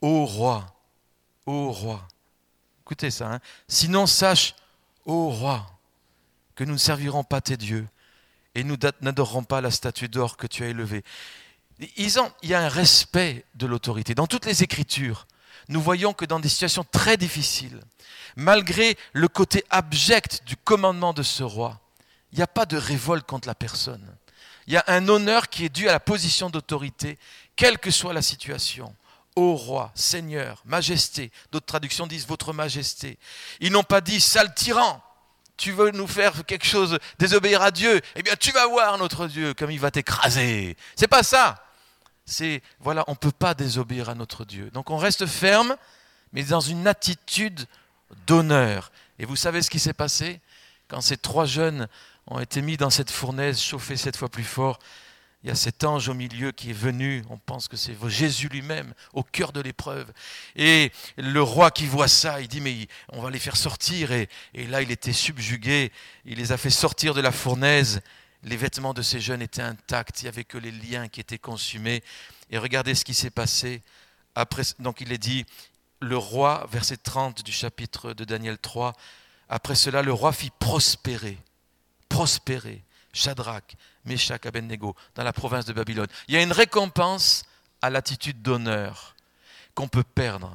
ô 0.00 0.24
roi, 0.24 0.66
ô 1.46 1.70
roi. 1.70 2.06
Écoutez 2.82 3.10
ça. 3.10 3.34
Hein. 3.34 3.40
Sinon, 3.68 4.06
sache, 4.06 4.54
ô 5.04 5.30
roi, 5.30 5.66
que 6.54 6.64
nous 6.64 6.74
ne 6.74 6.78
servirons 6.78 7.24
pas 7.24 7.40
tes 7.40 7.56
dieux 7.56 7.86
et 8.54 8.64
nous 8.64 8.76
n'adorerons 9.00 9.44
pas 9.44 9.60
la 9.60 9.70
statue 9.70 10.08
d'or 10.08 10.36
que 10.36 10.46
tu 10.46 10.64
as 10.64 10.68
élevée 10.68 11.04
il 11.80 12.48
y 12.50 12.54
a 12.54 12.60
un 12.60 12.68
respect 12.68 13.44
de 13.54 13.66
l'autorité. 13.66 14.14
Dans 14.14 14.26
toutes 14.26 14.46
les 14.46 14.62
Écritures, 14.62 15.26
nous 15.68 15.80
voyons 15.80 16.12
que 16.12 16.24
dans 16.24 16.40
des 16.40 16.48
situations 16.48 16.84
très 16.84 17.16
difficiles, 17.16 17.80
malgré 18.38 18.96
le 19.12 19.28
côté 19.28 19.64
abject 19.68 20.42
du 20.46 20.56
commandement 20.56 21.12
de 21.12 21.22
ce 21.22 21.42
roi, 21.42 21.80
il 22.32 22.36
n'y 22.36 22.42
a 22.42 22.46
pas 22.46 22.66
de 22.66 22.76
révolte 22.76 23.26
contre 23.26 23.48
la 23.48 23.54
personne. 23.54 24.06
Il 24.66 24.72
y 24.72 24.76
a 24.76 24.84
un 24.86 25.08
honneur 25.08 25.48
qui 25.48 25.64
est 25.64 25.68
dû 25.68 25.88
à 25.88 25.92
la 25.92 26.00
position 26.00 26.48
d'autorité, 26.48 27.18
quelle 27.56 27.78
que 27.78 27.90
soit 27.90 28.12
la 28.12 28.22
situation. 28.22 28.94
Ô 29.34 29.54
roi, 29.54 29.90
Seigneur, 29.94 30.62
Majesté, 30.64 31.32
d'autres 31.50 31.66
traductions 31.66 32.06
disent 32.06 32.26
Votre 32.26 32.52
Majesté. 32.52 33.18
Ils 33.60 33.72
n'ont 33.72 33.82
pas 33.82 34.00
dit 34.00 34.20
sale 34.20 34.54
tyran, 34.54 35.02
tu 35.56 35.72
veux 35.72 35.90
nous 35.90 36.06
faire 36.06 36.46
quelque 36.46 36.66
chose, 36.66 36.98
désobéir 37.18 37.60
à 37.62 37.72
Dieu, 37.72 38.00
eh 38.14 38.22
bien 38.22 38.34
tu 38.38 38.52
vas 38.52 38.66
voir 38.68 38.98
notre 38.98 39.26
Dieu 39.26 39.52
comme 39.54 39.70
il 39.70 39.80
va 39.80 39.90
t'écraser. 39.90 40.76
C'est 40.96 41.08
pas 41.08 41.22
ça 41.22 41.64
c'est, 42.28 42.62
voilà, 42.80 43.04
on 43.08 43.12
ne 43.12 43.16
peut 43.16 43.32
pas 43.32 43.54
désobéir 43.54 44.10
à 44.10 44.14
notre 44.14 44.44
Dieu. 44.44 44.70
Donc 44.72 44.90
on 44.90 44.98
reste 44.98 45.26
ferme, 45.26 45.76
mais 46.32 46.42
dans 46.44 46.60
une 46.60 46.86
attitude 46.86 47.66
d'honneur. 48.26 48.90
Et 49.18 49.24
vous 49.24 49.36
savez 49.36 49.62
ce 49.62 49.70
qui 49.70 49.78
s'est 49.78 49.92
passé 49.92 50.40
Quand 50.88 51.00
ces 51.00 51.16
trois 51.16 51.46
jeunes 51.46 51.88
ont 52.26 52.40
été 52.40 52.62
mis 52.62 52.76
dans 52.76 52.90
cette 52.90 53.10
fournaise, 53.10 53.60
chauffée 53.60 53.96
sept 53.96 54.16
fois 54.16 54.28
plus 54.28 54.44
fort, 54.44 54.78
il 55.44 55.48
y 55.48 55.52
a 55.52 55.54
cet 55.54 55.84
ange 55.84 56.08
au 56.08 56.14
milieu 56.14 56.50
qui 56.50 56.70
est 56.70 56.74
venu, 56.74 57.22
on 57.30 57.38
pense 57.38 57.68
que 57.68 57.76
c'est 57.76 57.96
Jésus 58.08 58.48
lui-même, 58.48 58.92
au 59.12 59.22
cœur 59.22 59.52
de 59.52 59.60
l'épreuve. 59.60 60.12
Et 60.56 60.90
le 61.16 61.40
roi 61.40 61.70
qui 61.70 61.86
voit 61.86 62.08
ça, 62.08 62.40
il 62.40 62.48
dit, 62.48 62.60
mais 62.60 62.88
on 63.10 63.22
va 63.22 63.30
les 63.30 63.38
faire 63.38 63.56
sortir. 63.56 64.10
Et, 64.10 64.28
et 64.54 64.66
là, 64.66 64.82
il 64.82 64.90
était 64.90 65.12
subjugué, 65.12 65.92
il 66.24 66.38
les 66.38 66.50
a 66.50 66.56
fait 66.56 66.70
sortir 66.70 67.14
de 67.14 67.20
la 67.20 67.30
fournaise 67.30 68.02
les 68.44 68.56
vêtements 68.56 68.94
de 68.94 69.02
ces 69.02 69.20
jeunes 69.20 69.42
étaient 69.42 69.62
intacts, 69.62 70.20
il 70.20 70.24
n'y 70.24 70.28
avait 70.28 70.44
que 70.44 70.58
les 70.58 70.70
liens 70.70 71.08
qui 71.08 71.20
étaient 71.20 71.38
consumés. 71.38 72.02
Et 72.50 72.58
regardez 72.58 72.94
ce 72.94 73.04
qui 73.04 73.14
s'est 73.14 73.30
passé. 73.30 73.82
Après, 74.34 74.62
donc 74.78 75.00
il 75.00 75.12
est 75.12 75.18
dit, 75.18 75.44
le 76.00 76.16
roi, 76.16 76.66
verset 76.70 76.96
30 76.96 77.42
du 77.42 77.52
chapitre 77.52 78.12
de 78.12 78.24
Daniel 78.24 78.58
3, 78.58 78.94
après 79.48 79.74
cela, 79.74 80.02
le 80.02 80.12
roi 80.12 80.32
fit 80.32 80.50
prospérer, 80.58 81.38
prospérer 82.08 82.82
Shadrach, 83.12 83.76
Meshach, 84.04 84.46
Abednego 84.46 84.94
dans 85.14 85.24
la 85.24 85.32
province 85.32 85.64
de 85.64 85.72
Babylone. 85.72 86.06
Il 86.28 86.34
y 86.34 86.36
a 86.36 86.42
une 86.42 86.52
récompense 86.52 87.44
à 87.82 87.90
l'attitude 87.90 88.42
d'honneur 88.42 89.14
qu'on 89.74 89.88
peut 89.88 90.04
perdre. 90.04 90.52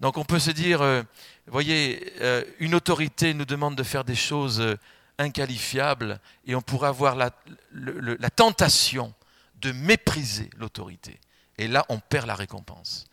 Donc 0.00 0.16
on 0.16 0.24
peut 0.24 0.38
se 0.38 0.50
dire, 0.50 0.80
euh, 0.80 1.02
voyez, 1.46 2.12
euh, 2.20 2.44
une 2.58 2.74
autorité 2.74 3.34
nous 3.34 3.44
demande 3.44 3.76
de 3.76 3.82
faire 3.82 4.04
des 4.04 4.14
choses 4.14 4.60
euh, 4.60 4.76
inqualifiable 5.18 6.20
et 6.46 6.54
on 6.54 6.62
pourrait 6.62 6.88
avoir 6.88 7.16
la, 7.16 7.30
la 7.72 8.30
tentation 8.30 9.12
de 9.60 9.72
mépriser 9.72 10.48
l'autorité. 10.56 11.20
Et 11.58 11.68
là, 11.68 11.84
on 11.90 11.98
perd 11.98 12.26
la 12.26 12.34
récompense. 12.34 13.09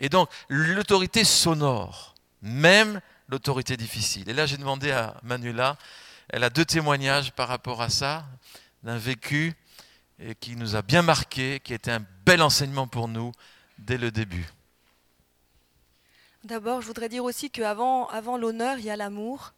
Et 0.00 0.08
donc, 0.08 0.28
l'autorité 0.48 1.24
sonore, 1.24 2.14
même 2.42 3.00
l'autorité 3.28 3.76
difficile. 3.76 4.28
Et 4.28 4.32
là, 4.32 4.46
j'ai 4.46 4.56
demandé 4.56 4.90
à 4.90 5.16
Manuela, 5.22 5.76
elle 6.28 6.44
a 6.44 6.50
deux 6.50 6.64
témoignages 6.64 7.32
par 7.32 7.48
rapport 7.48 7.82
à 7.82 7.90
ça. 7.90 8.26
d'un 8.82 8.98
vécu 8.98 9.54
qui 10.40 10.56
nous 10.56 10.76
a 10.76 10.82
bien 10.82 11.02
marqué, 11.02 11.58
qui 11.60 11.72
était 11.72 11.90
un 11.90 12.04
bel 12.26 12.42
enseignement 12.42 12.86
pour 12.86 13.08
nous 13.08 13.32
dès 13.78 13.96
le 13.96 14.10
début. 14.10 14.46
D'abord, 16.44 16.82
je 16.82 16.86
voudrais 16.86 17.08
dire 17.08 17.24
aussi 17.24 17.50
qu'avant 17.50 18.06
avant, 18.08 18.36
l'honneur, 18.36 18.78
il 18.78 18.84
y 18.84 18.90
a 18.90 18.96
l'amour. 18.96 19.54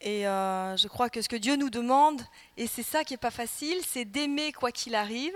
Et 0.00 0.26
euh, 0.26 0.76
je 0.76 0.88
crois 0.88 1.08
que 1.08 1.22
ce 1.22 1.28
que 1.28 1.36
Dieu 1.36 1.54
nous 1.54 1.70
demande, 1.70 2.20
et 2.56 2.66
c'est 2.66 2.82
ça 2.82 3.04
qui 3.04 3.12
n'est 3.12 3.18
pas 3.18 3.30
facile, 3.30 3.76
c'est 3.86 4.04
d'aimer 4.04 4.52
quoi 4.52 4.72
qu'il 4.72 4.96
arrive. 4.96 5.32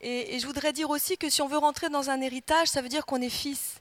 Et, 0.00 0.38
je 0.38 0.46
voudrais 0.46 0.72
dire 0.72 0.90
aussi 0.90 1.16
que 1.16 1.28
si 1.28 1.42
on 1.42 1.48
veut 1.48 1.58
rentrer 1.58 1.88
dans 1.88 2.10
un 2.10 2.20
héritage, 2.20 2.68
ça 2.68 2.82
veut 2.82 2.88
dire 2.88 3.06
qu'on 3.06 3.20
est 3.20 3.28
fils. 3.28 3.80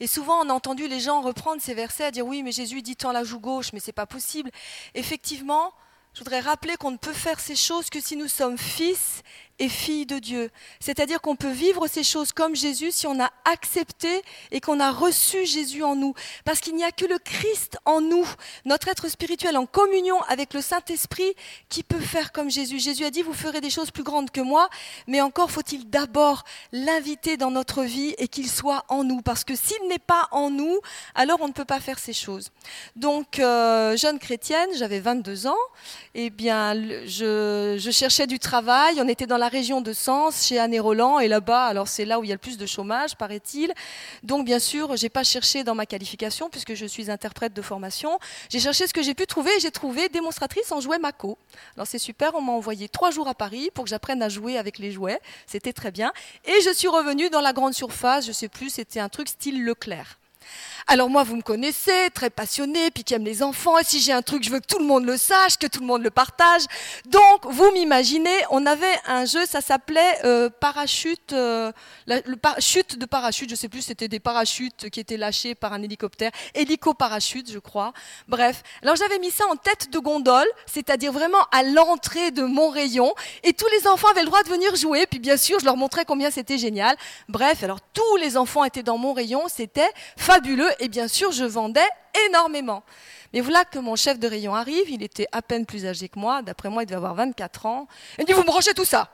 Et 0.00 0.06
souvent, 0.06 0.44
on 0.44 0.48
a 0.48 0.52
entendu 0.52 0.86
les 0.88 1.00
gens 1.00 1.20
reprendre 1.20 1.60
ces 1.60 1.74
versets 1.74 2.04
à 2.04 2.10
dire 2.10 2.26
oui, 2.26 2.42
mais 2.42 2.52
Jésus 2.52 2.82
dit 2.82 2.96
tant 2.96 3.12
la 3.12 3.24
joue 3.24 3.40
gauche, 3.40 3.72
mais 3.72 3.80
c'est 3.80 3.92
pas 3.92 4.06
possible. 4.06 4.50
Effectivement, 4.94 5.72
je 6.14 6.20
voudrais 6.20 6.40
rappeler 6.40 6.76
qu'on 6.76 6.92
ne 6.92 6.96
peut 6.96 7.12
faire 7.12 7.40
ces 7.40 7.56
choses 7.56 7.90
que 7.90 8.00
si 8.00 8.16
nous 8.16 8.28
sommes 8.28 8.58
fils 8.58 9.22
et 9.58 9.68
fille 9.68 10.06
de 10.06 10.18
Dieu. 10.18 10.50
C'est-à-dire 10.80 11.20
qu'on 11.20 11.36
peut 11.36 11.50
vivre 11.50 11.86
ces 11.88 12.04
choses 12.04 12.32
comme 12.32 12.54
Jésus 12.54 12.92
si 12.92 13.06
on 13.06 13.20
a 13.20 13.30
accepté 13.44 14.22
et 14.50 14.60
qu'on 14.60 14.80
a 14.80 14.90
reçu 14.90 15.44
Jésus 15.46 15.82
en 15.82 15.96
nous. 15.96 16.14
Parce 16.44 16.60
qu'il 16.60 16.74
n'y 16.74 16.84
a 16.84 16.92
que 16.92 17.04
le 17.04 17.18
Christ 17.18 17.78
en 17.84 18.00
nous, 18.00 18.26
notre 18.64 18.88
être 18.88 19.08
spirituel 19.08 19.56
en 19.56 19.66
communion 19.66 20.20
avec 20.28 20.54
le 20.54 20.60
Saint-Esprit, 20.60 21.34
qui 21.68 21.82
peut 21.82 22.00
faire 22.00 22.32
comme 22.32 22.50
Jésus. 22.50 22.78
Jésus 22.78 23.04
a 23.04 23.10
dit, 23.10 23.22
vous 23.22 23.32
ferez 23.32 23.60
des 23.60 23.70
choses 23.70 23.90
plus 23.90 24.04
grandes 24.04 24.30
que 24.30 24.40
moi, 24.40 24.68
mais 25.06 25.20
encore 25.20 25.50
faut-il 25.50 25.88
d'abord 25.88 26.44
l'inviter 26.72 27.36
dans 27.36 27.50
notre 27.50 27.82
vie 27.82 28.14
et 28.18 28.28
qu'il 28.28 28.48
soit 28.48 28.84
en 28.88 29.04
nous. 29.04 29.22
Parce 29.22 29.44
que 29.44 29.54
s'il 29.54 29.88
n'est 29.88 29.98
pas 29.98 30.28
en 30.30 30.50
nous, 30.50 30.78
alors 31.14 31.38
on 31.40 31.48
ne 31.48 31.52
peut 31.52 31.64
pas 31.64 31.80
faire 31.80 31.98
ces 31.98 32.12
choses. 32.12 32.50
Donc, 32.96 33.38
euh, 33.38 33.96
jeune 33.96 34.18
chrétienne, 34.18 34.68
j'avais 34.76 35.00
22 35.00 35.46
ans, 35.46 35.56
et 36.14 36.26
eh 36.26 36.30
bien, 36.30 36.74
je, 37.06 37.76
je 37.78 37.90
cherchais 37.90 38.26
du 38.26 38.38
travail, 38.38 39.00
on 39.00 39.08
était 39.08 39.26
dans 39.26 39.36
la 39.36 39.47
région 39.48 39.80
de 39.80 39.92
Sens, 39.92 40.46
chez 40.46 40.58
Anne 40.58 40.74
et 40.74 40.80
Roland, 40.80 41.18
et 41.18 41.28
là-bas, 41.28 41.66
alors 41.66 41.88
c'est 41.88 42.04
là 42.04 42.18
où 42.18 42.24
il 42.24 42.28
y 42.28 42.32
a 42.32 42.34
le 42.34 42.38
plus 42.38 42.58
de 42.58 42.66
chômage, 42.66 43.16
paraît-il. 43.16 43.72
Donc, 44.22 44.44
bien 44.44 44.58
sûr, 44.58 44.96
j'ai 44.96 45.08
pas 45.08 45.24
cherché 45.24 45.64
dans 45.64 45.74
ma 45.74 45.86
qualification, 45.86 46.48
puisque 46.50 46.74
je 46.74 46.86
suis 46.86 47.10
interprète 47.10 47.52
de 47.52 47.62
formation. 47.62 48.18
J'ai 48.50 48.60
cherché 48.60 48.86
ce 48.86 48.92
que 48.92 49.02
j'ai 49.02 49.14
pu 49.14 49.26
trouver, 49.26 49.50
et 49.56 49.60
j'ai 49.60 49.70
trouvé 49.70 50.08
démonstratrice 50.08 50.72
en 50.72 50.80
jouets 50.80 50.98
Mako. 50.98 51.38
Alors, 51.76 51.86
c'est 51.86 51.98
super, 51.98 52.34
on 52.34 52.40
m'a 52.40 52.52
envoyé 52.52 52.88
trois 52.88 53.10
jours 53.10 53.28
à 53.28 53.34
Paris 53.34 53.70
pour 53.74 53.84
que 53.84 53.90
j'apprenne 53.90 54.22
à 54.22 54.28
jouer 54.28 54.58
avec 54.58 54.78
les 54.78 54.92
jouets. 54.92 55.20
C'était 55.46 55.72
très 55.72 55.90
bien. 55.90 56.12
Et 56.44 56.60
je 56.62 56.72
suis 56.72 56.88
revenue 56.88 57.30
dans 57.30 57.40
la 57.40 57.52
grande 57.52 57.74
surface, 57.74 58.26
je 58.26 58.32
sais 58.32 58.48
plus, 58.48 58.70
c'était 58.70 59.00
un 59.00 59.08
truc 59.08 59.28
style 59.28 59.64
Leclerc. 59.64 60.18
Alors 60.90 61.10
moi, 61.10 61.22
vous 61.22 61.36
me 61.36 61.42
connaissez, 61.42 62.08
très 62.14 62.30
passionné, 62.30 62.90
puis 62.90 63.04
qui 63.04 63.12
aime 63.12 63.26
les 63.26 63.42
enfants. 63.42 63.78
Et 63.78 63.84
si 63.84 64.00
j'ai 64.00 64.12
un 64.12 64.22
truc, 64.22 64.42
je 64.42 64.48
veux 64.48 64.58
que 64.58 64.66
tout 64.66 64.78
le 64.78 64.86
monde 64.86 65.04
le 65.04 65.18
sache, 65.18 65.58
que 65.58 65.66
tout 65.66 65.80
le 65.80 65.86
monde 65.86 66.02
le 66.02 66.10
partage. 66.10 66.62
Donc, 67.04 67.44
vous 67.44 67.70
m'imaginez, 67.72 68.34
on 68.50 68.64
avait 68.64 68.98
un 69.06 69.26
jeu, 69.26 69.44
ça 69.44 69.60
s'appelait 69.60 70.24
euh, 70.24 70.48
parachute, 70.48 71.34
euh, 71.34 71.72
le 72.06 72.22
chute 72.60 72.98
de 72.98 73.04
parachute. 73.04 73.50
Je 73.50 73.54
sais 73.54 73.68
plus, 73.68 73.82
c'était 73.82 74.08
des 74.08 74.18
parachutes 74.18 74.88
qui 74.88 74.98
étaient 74.98 75.18
lâchés 75.18 75.54
par 75.54 75.74
un 75.74 75.82
hélicoptère, 75.82 76.30
hélico-parachute, 76.54 77.52
je 77.52 77.58
crois. 77.58 77.92
Bref, 78.26 78.62
alors 78.82 78.96
j'avais 78.96 79.18
mis 79.18 79.30
ça 79.30 79.44
en 79.50 79.56
tête 79.56 79.92
de 79.92 79.98
gondole, 79.98 80.48
c'est-à-dire 80.64 81.12
vraiment 81.12 81.42
à 81.52 81.64
l'entrée 81.64 82.30
de 82.30 82.44
mon 82.44 82.70
rayon, 82.70 83.12
et 83.44 83.52
tous 83.52 83.68
les 83.78 83.86
enfants 83.86 84.08
avaient 84.08 84.22
le 84.22 84.28
droit 84.28 84.42
de 84.42 84.48
venir 84.48 84.74
jouer. 84.74 85.06
Puis 85.06 85.18
bien 85.18 85.36
sûr, 85.36 85.60
je 85.60 85.66
leur 85.66 85.76
montrais 85.76 86.06
combien 86.06 86.30
c'était 86.30 86.56
génial. 86.56 86.96
Bref, 87.28 87.62
alors 87.62 87.82
tous 87.92 88.16
les 88.16 88.38
enfants 88.38 88.64
étaient 88.64 88.82
dans 88.82 88.96
mon 88.96 89.12
rayon, 89.12 89.42
c'était 89.54 89.90
fabuleux 90.16 90.70
et 90.78 90.88
bien 90.88 91.08
sûr, 91.08 91.32
je 91.32 91.44
vendais 91.44 91.88
énormément. 92.28 92.82
Mais 93.32 93.40
voilà 93.40 93.64
que 93.64 93.78
mon 93.78 93.96
chef 93.96 94.18
de 94.18 94.26
rayon 94.26 94.54
arrive, 94.54 94.90
il 94.90 95.02
était 95.02 95.26
à 95.32 95.42
peine 95.42 95.66
plus 95.66 95.86
âgé 95.86 96.08
que 96.08 96.18
moi, 96.18 96.42
d'après 96.42 96.70
moi, 96.70 96.82
il 96.82 96.86
devait 96.86 96.96
avoir 96.96 97.14
24 97.14 97.66
ans. 97.66 97.88
Il 98.18 98.22
me 98.22 98.26
dit, 98.26 98.32
vous 98.32 98.44
me 98.44 98.50
rangez 98.50 98.74
tout 98.74 98.84
ça 98.84 99.10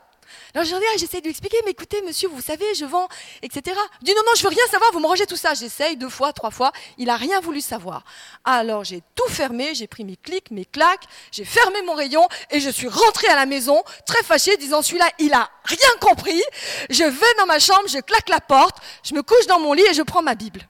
alors 0.53 0.65
j'essaie 0.97 1.19
de 1.19 1.23
lui 1.23 1.31
expliquer, 1.31 1.57
mais 1.65 1.71
écoutez, 1.71 2.01
monsieur, 2.01 2.29
vous 2.29 2.41
savez, 2.41 2.73
je 2.75 2.85
vends, 2.85 3.07
etc. 3.41 3.77
Il 4.01 4.05
dit 4.05 4.13
non, 4.15 4.21
non, 4.25 4.31
je 4.35 4.43
veux 4.43 4.49
rien 4.49 4.65
savoir, 4.71 4.91
vous 4.91 4.99
me 4.99 5.07
rangez 5.07 5.25
tout 5.25 5.35
ça. 5.35 5.53
J'essaye 5.53 5.97
deux 5.97 6.09
fois, 6.09 6.33
trois 6.33 6.51
fois, 6.51 6.71
il 6.97 7.05
n'a 7.05 7.15
rien 7.15 7.39
voulu 7.39 7.61
savoir. 7.61 8.03
Alors 8.43 8.83
j'ai 8.83 9.01
tout 9.15 9.27
fermé, 9.29 9.75
j'ai 9.75 9.87
pris 9.87 10.03
mes 10.03 10.15
clics, 10.15 10.51
mes 10.51 10.65
claques, 10.65 11.03
j'ai 11.31 11.45
fermé 11.45 11.81
mon 11.83 11.93
rayon 11.93 12.27
et 12.51 12.59
je 12.59 12.69
suis 12.69 12.87
rentrée 12.87 13.27
à 13.27 13.35
la 13.35 13.45
maison, 13.45 13.83
très 14.05 14.23
fâchée, 14.23 14.57
disant 14.57 14.81
celui-là, 14.81 15.09
il 15.19 15.33
a 15.33 15.49
rien 15.65 15.89
compris. 15.99 16.41
Je 16.89 17.03
vais 17.03 17.33
dans 17.37 17.45
ma 17.45 17.59
chambre, 17.59 17.87
je 17.87 17.99
claque 17.99 18.29
la 18.29 18.41
porte, 18.41 18.77
je 19.03 19.13
me 19.13 19.21
couche 19.21 19.47
dans 19.47 19.59
mon 19.59 19.73
lit 19.73 19.85
et 19.89 19.93
je 19.93 20.01
prends 20.01 20.21
ma 20.21 20.35
Bible 20.35 20.67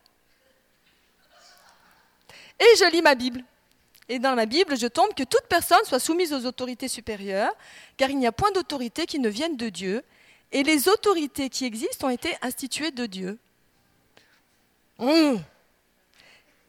et 2.59 2.75
je 2.77 2.91
lis 2.91 3.01
ma 3.01 3.15
Bible. 3.15 3.43
Et 4.07 4.19
dans 4.19 4.35
ma 4.35 4.45
Bible, 4.45 4.77
je 4.77 4.87
tombe 4.87 5.13
que 5.15 5.23
toute 5.23 5.47
personne 5.49 5.83
soit 5.83 5.99
soumise 5.99 6.31
aux 6.31 6.45
autorités 6.45 6.87
supérieures, 6.87 7.53
car 7.97 8.09
il 8.09 8.17
n'y 8.17 8.27
a 8.27 8.31
point 8.31 8.51
d'autorité 8.51 9.05
qui 9.05 9.19
ne 9.19 9.29
vienne 9.29 9.57
de 9.57 9.69
Dieu, 9.69 10.03
et 10.51 10.63
les 10.63 10.87
autorités 10.87 11.49
qui 11.49 11.65
existent 11.65 12.07
ont 12.07 12.11
été 12.11 12.35
instituées 12.41 12.91
de 12.91 13.07
Dieu. 13.07 13.39
Hum. 14.99 15.41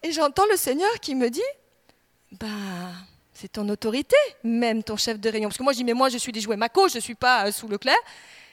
Et 0.02 0.12
j'entends 0.12 0.46
le 0.50 0.56
Seigneur 0.56 0.92
qui 1.00 1.14
me 1.14 1.28
dit, 1.28 1.40
ben, 2.32 2.92
c'est 3.34 3.52
ton 3.52 3.68
autorité, 3.68 4.16
même 4.42 4.82
ton 4.82 4.96
chef 4.96 5.20
de 5.20 5.28
rayon. 5.28 5.48
Parce 5.48 5.58
que 5.58 5.62
moi, 5.62 5.72
je 5.72 5.78
dis, 5.78 5.84
mais 5.84 5.92
moi, 5.92 6.08
je 6.08 6.18
suis 6.18 6.32
des 6.32 6.40
jouets 6.40 6.56
Mako, 6.56 6.88
je 6.88 6.96
ne 6.96 7.00
suis 7.00 7.14
pas 7.14 7.46
euh, 7.46 7.52
sous 7.52 7.68
le 7.68 7.76
clair. 7.76 7.96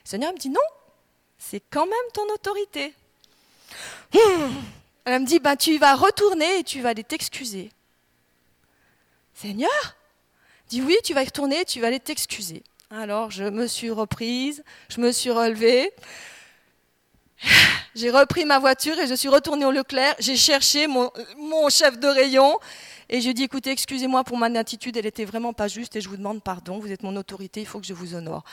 Le 0.04 0.10
Seigneur 0.10 0.34
me 0.34 0.38
dit, 0.38 0.50
non, 0.50 0.62
c'est 1.38 1.64
quand 1.70 1.86
même 1.86 2.12
ton 2.14 2.28
autorité. 2.34 2.94
Hum. 4.14 4.54
Elle 5.06 5.22
me 5.22 5.26
dit, 5.26 5.40
ben, 5.40 5.56
tu 5.56 5.78
vas 5.78 5.96
retourner 5.96 6.60
et 6.60 6.64
tu 6.64 6.82
vas 6.82 6.90
aller 6.90 7.04
t'excuser. 7.04 7.72
Seigneur? 9.34 9.96
Dit 10.70 10.82
oui, 10.82 10.96
tu 11.04 11.14
vas 11.14 11.24
retourner, 11.24 11.66
tu 11.66 11.82
vas 11.82 11.88
aller 11.88 12.00
t'excuser. 12.00 12.64
Alors 12.90 13.32
je 13.32 13.44
me 13.44 13.66
suis 13.66 13.90
reprise, 13.90 14.64
je 14.88 15.02
me 15.02 15.12
suis 15.12 15.32
relevée, 15.32 15.92
j'ai 17.96 18.12
repris 18.12 18.46
ma 18.46 18.60
voiture 18.60 18.98
et 19.00 19.08
je 19.08 19.16
suis 19.16 19.30
retournée 19.30 19.66
au 19.66 19.72
Leclerc, 19.72 20.16
j'ai 20.20 20.38
cherché 20.38 20.86
mon 20.88 21.70
chef 21.70 21.98
de 22.00 22.08
rayon, 22.08 22.60
et 23.14 23.22
je 23.22 23.30
dis, 23.30 23.44
écoutez, 23.44 23.70
excusez-moi 23.70 24.24
pour 24.24 24.38
mon 24.40 24.56
attitude, 24.56 24.98
elle 24.98 25.06
était 25.06 25.24
vraiment 25.24 25.54
pas 25.54 25.68
juste 25.68 25.96
et 25.96 26.02
je 26.02 26.10
vous 26.10 26.18
demande 26.18 26.42
pardon, 26.42 26.80
vous 26.80 26.92
êtes 26.92 27.04
mon 27.04 27.16
autorité, 27.16 27.62
il 27.62 27.68
faut 27.68 27.80
que 27.80 27.86
je 27.86 27.94
vous 27.94 28.16
honore. 28.16 28.44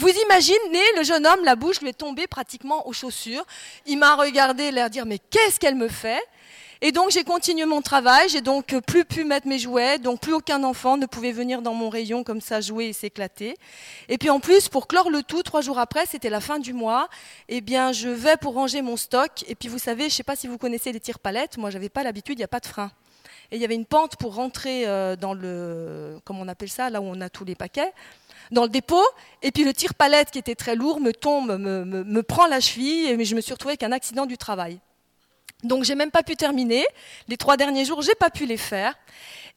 vous 0.00 0.08
imaginez, 0.08 0.82
le 0.96 1.04
jeune 1.04 1.24
homme, 1.24 1.44
la 1.44 1.54
bouche 1.54 1.80
lui 1.80 1.90
est 1.90 1.92
tombée 1.92 2.26
pratiquement 2.26 2.88
aux 2.88 2.92
chaussures. 2.92 3.46
Il 3.86 3.96
m'a 3.96 4.16
regardé, 4.16 4.72
l'air 4.72 4.90
dire, 4.90 5.06
mais 5.06 5.20
qu'est-ce 5.20 5.60
qu'elle 5.60 5.76
me 5.76 5.86
fait? 5.86 6.20
Et 6.80 6.90
donc 6.90 7.10
j'ai 7.10 7.22
continué 7.22 7.64
mon 7.64 7.80
travail, 7.80 8.28
j'ai 8.28 8.40
donc 8.40 8.76
plus 8.80 9.04
pu 9.04 9.22
mettre 9.22 9.46
mes 9.46 9.60
jouets, 9.60 10.00
donc 10.00 10.20
plus 10.20 10.32
aucun 10.32 10.64
enfant 10.64 10.96
ne 10.96 11.06
pouvait 11.06 11.30
venir 11.30 11.62
dans 11.62 11.74
mon 11.74 11.88
rayon 11.88 12.24
comme 12.24 12.40
ça 12.40 12.60
jouer 12.60 12.86
et 12.86 12.92
s'éclater. 12.92 13.56
Et 14.08 14.18
puis 14.18 14.30
en 14.30 14.40
plus, 14.40 14.68
pour 14.68 14.88
clore 14.88 15.10
le 15.10 15.22
tout, 15.22 15.44
trois 15.44 15.60
jours 15.60 15.78
après, 15.78 16.06
c'était 16.06 16.30
la 16.30 16.40
fin 16.40 16.58
du 16.58 16.72
mois, 16.72 17.08
eh 17.48 17.60
bien 17.60 17.92
je 17.92 18.08
vais 18.08 18.36
pour 18.36 18.54
ranger 18.54 18.82
mon 18.82 18.96
stock. 18.96 19.44
Et 19.46 19.54
puis 19.54 19.68
vous 19.68 19.78
savez, 19.78 20.02
je 20.02 20.06
ne 20.06 20.10
sais 20.10 20.22
pas 20.24 20.34
si 20.34 20.48
vous 20.48 20.58
connaissez 20.58 20.90
les 20.90 20.98
tire 20.98 21.20
palettes, 21.20 21.56
moi 21.56 21.70
j'avais 21.70 21.88
pas 21.88 22.02
l'habitude, 22.02 22.34
il 22.34 22.40
n'y 22.40 22.44
a 22.44 22.48
pas 22.48 22.60
de 22.60 22.66
frein 22.66 22.90
et 23.50 23.56
il 23.56 23.62
y 23.62 23.64
avait 23.64 23.74
une 23.74 23.86
pente 23.86 24.16
pour 24.16 24.34
rentrer 24.34 24.86
euh, 24.86 25.16
dans 25.16 25.32
le, 25.32 26.18
comment 26.24 26.42
on 26.42 26.48
appelle 26.48 26.68
ça, 26.68 26.90
là 26.90 27.00
où 27.00 27.04
on 27.04 27.20
a 27.20 27.30
tous 27.30 27.44
les 27.44 27.54
paquets, 27.54 27.92
dans 28.50 28.62
le 28.62 28.68
dépôt, 28.68 29.04
et 29.42 29.52
puis 29.52 29.64
le 29.64 29.72
tire-palette 29.72 30.30
qui 30.30 30.38
était 30.38 30.54
très 30.54 30.74
lourd 30.74 31.00
me 31.00 31.12
tombe, 31.12 31.58
me, 31.58 32.22
prend 32.22 32.46
la 32.46 32.60
cheville, 32.60 33.08
et 33.08 33.24
je 33.24 33.34
me 33.34 33.40
suis 33.40 33.52
retrouvée 33.52 33.72
avec 33.72 33.82
un 33.82 33.92
accident 33.92 34.26
du 34.26 34.38
travail. 34.38 34.78
Donc 35.64 35.84
j'ai 35.84 35.94
même 35.94 36.10
pas 36.10 36.22
pu 36.22 36.36
terminer. 36.36 36.86
Les 37.26 37.36
trois 37.36 37.56
derniers 37.56 37.84
jours, 37.84 38.02
j'ai 38.02 38.14
pas 38.14 38.30
pu 38.30 38.46
les 38.46 38.56
faire. 38.56 38.92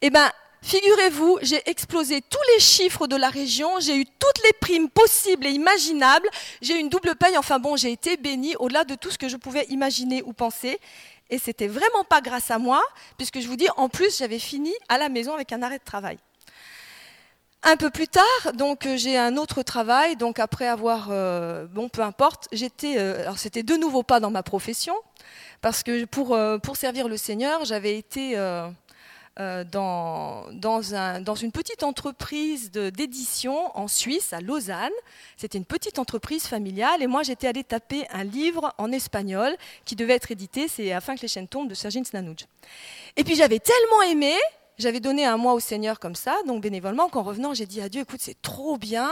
Et 0.02 0.08
eh 0.08 0.10
ben, 0.10 0.30
figurez-vous, 0.62 1.40
j'ai 1.42 1.62
explosé 1.70 2.22
tous 2.22 2.40
les 2.54 2.60
chiffres 2.60 3.08
de 3.08 3.16
la 3.16 3.30
région, 3.30 3.80
j'ai 3.80 3.98
eu 3.98 4.06
toutes 4.06 4.44
les 4.44 4.54
primes 4.54 4.90
possibles 4.90 5.46
et 5.46 5.52
imaginables, 5.52 6.28
j'ai 6.62 6.76
eu 6.76 6.80
une 6.80 6.90
double 6.90 7.16
paye, 7.16 7.38
enfin 7.38 7.60
bon, 7.60 7.76
j'ai 7.76 7.92
été 7.92 8.18
bénie 8.18 8.56
au-delà 8.56 8.84
de 8.84 8.96
tout 8.96 9.12
ce 9.12 9.18
que 9.18 9.30
je 9.30 9.38
pouvais 9.38 9.66
imaginer 9.70 10.24
ou 10.24 10.34
penser. 10.34 10.80
Et 11.32 11.40
c'était 11.40 11.68
vraiment 11.68 12.04
pas 12.08 12.22
grâce 12.22 12.52
à 12.52 12.60
moi, 12.60 12.84
puisque 13.18 13.40
je 13.40 13.48
vous 13.48 13.56
dis, 13.56 13.70
en 13.78 13.90
plus, 13.90 14.18
j'avais 14.20 14.38
fini 14.38 14.74
à 14.90 14.98
la 14.98 15.10
maison 15.10 15.34
avec 15.34 15.54
un 15.54 15.64
arrêt 15.64 15.80
de 15.80 15.84
travail. 15.84 16.18
Un 17.64 17.78
peu 17.78 17.92
plus 17.92 18.08
tard, 18.08 18.54
donc 18.56 18.88
euh, 18.88 18.98
j'ai 18.98 19.18
un 19.18 19.38
autre 19.38 19.62
travail. 19.62 20.16
Donc 20.16 20.40
après 20.40 20.68
avoir, 20.68 21.10
euh, 21.12 21.68
bon, 21.68 21.90
peu 21.90 22.02
importe, 22.02 22.48
j'étais, 22.52 22.98
euh, 22.98 23.22
alors 23.22 23.38
c'était 23.38 23.62
de 23.62 23.76
nouveau 23.76 24.02
pas 24.02 24.20
dans 24.20 24.32
ma 24.32 24.42
profession, 24.42 24.96
parce 25.62 25.84
que 25.84 26.06
pour 26.06 26.76
servir 26.76 27.08
le 27.08 27.18
Seigneur, 27.18 27.64
j'avais 27.66 27.98
été 27.98 28.36
dans, 29.38 30.46
dans, 30.52 30.94
un, 30.94 31.22
dans, 31.22 31.36
une 31.36 31.52
petite 31.52 31.84
entreprise 31.84 32.72
d'édition 32.72 33.76
en 33.78 33.88
Suisse, 33.88 34.34
à 34.34 34.42
Lausanne. 34.42 34.92
C'était 35.38 35.58
une 35.58 35.66
petite 35.66 36.00
entreprise 36.00 36.46
familiale 36.46 37.02
et 37.02 37.08
moi 37.08 37.24
j'étais 37.24 37.48
allée 37.48 37.64
taper 37.64 38.06
un 38.12 38.24
livre 38.24 38.74
en 38.78 38.92
espagnol 38.92 39.56
qui 39.86 39.96
devait 39.96 40.14
être 40.14 40.32
édité, 40.32 40.68
c'est 40.68 40.92
Afin 40.92 41.16
que 41.16 41.22
les 41.22 41.28
chaînes 41.28 41.48
tombent 41.48 41.70
de 41.70 41.74
Sergin 41.74 42.04
Snanouj. 42.04 42.46
Et 43.16 43.24
puis 43.24 43.36
j'avais 43.36 43.60
tellement 43.60 44.02
aimé, 44.04 44.36
j'avais 44.82 45.00
donné 45.00 45.26
un 45.26 45.38
mois 45.38 45.54
au 45.54 45.60
Seigneur 45.60 46.00
comme 46.00 46.16
ça, 46.16 46.36
donc 46.46 46.62
bénévolement. 46.62 47.08
Qu'en 47.08 47.24
revenant, 47.24 47.54
j'ai 47.54 47.66
dit 47.66 47.82
à 47.82 47.90
Dieu, 47.90 48.02
écoute, 48.02 48.20
c'est 48.22 48.42
trop 48.42 48.78
bien. 48.78 49.12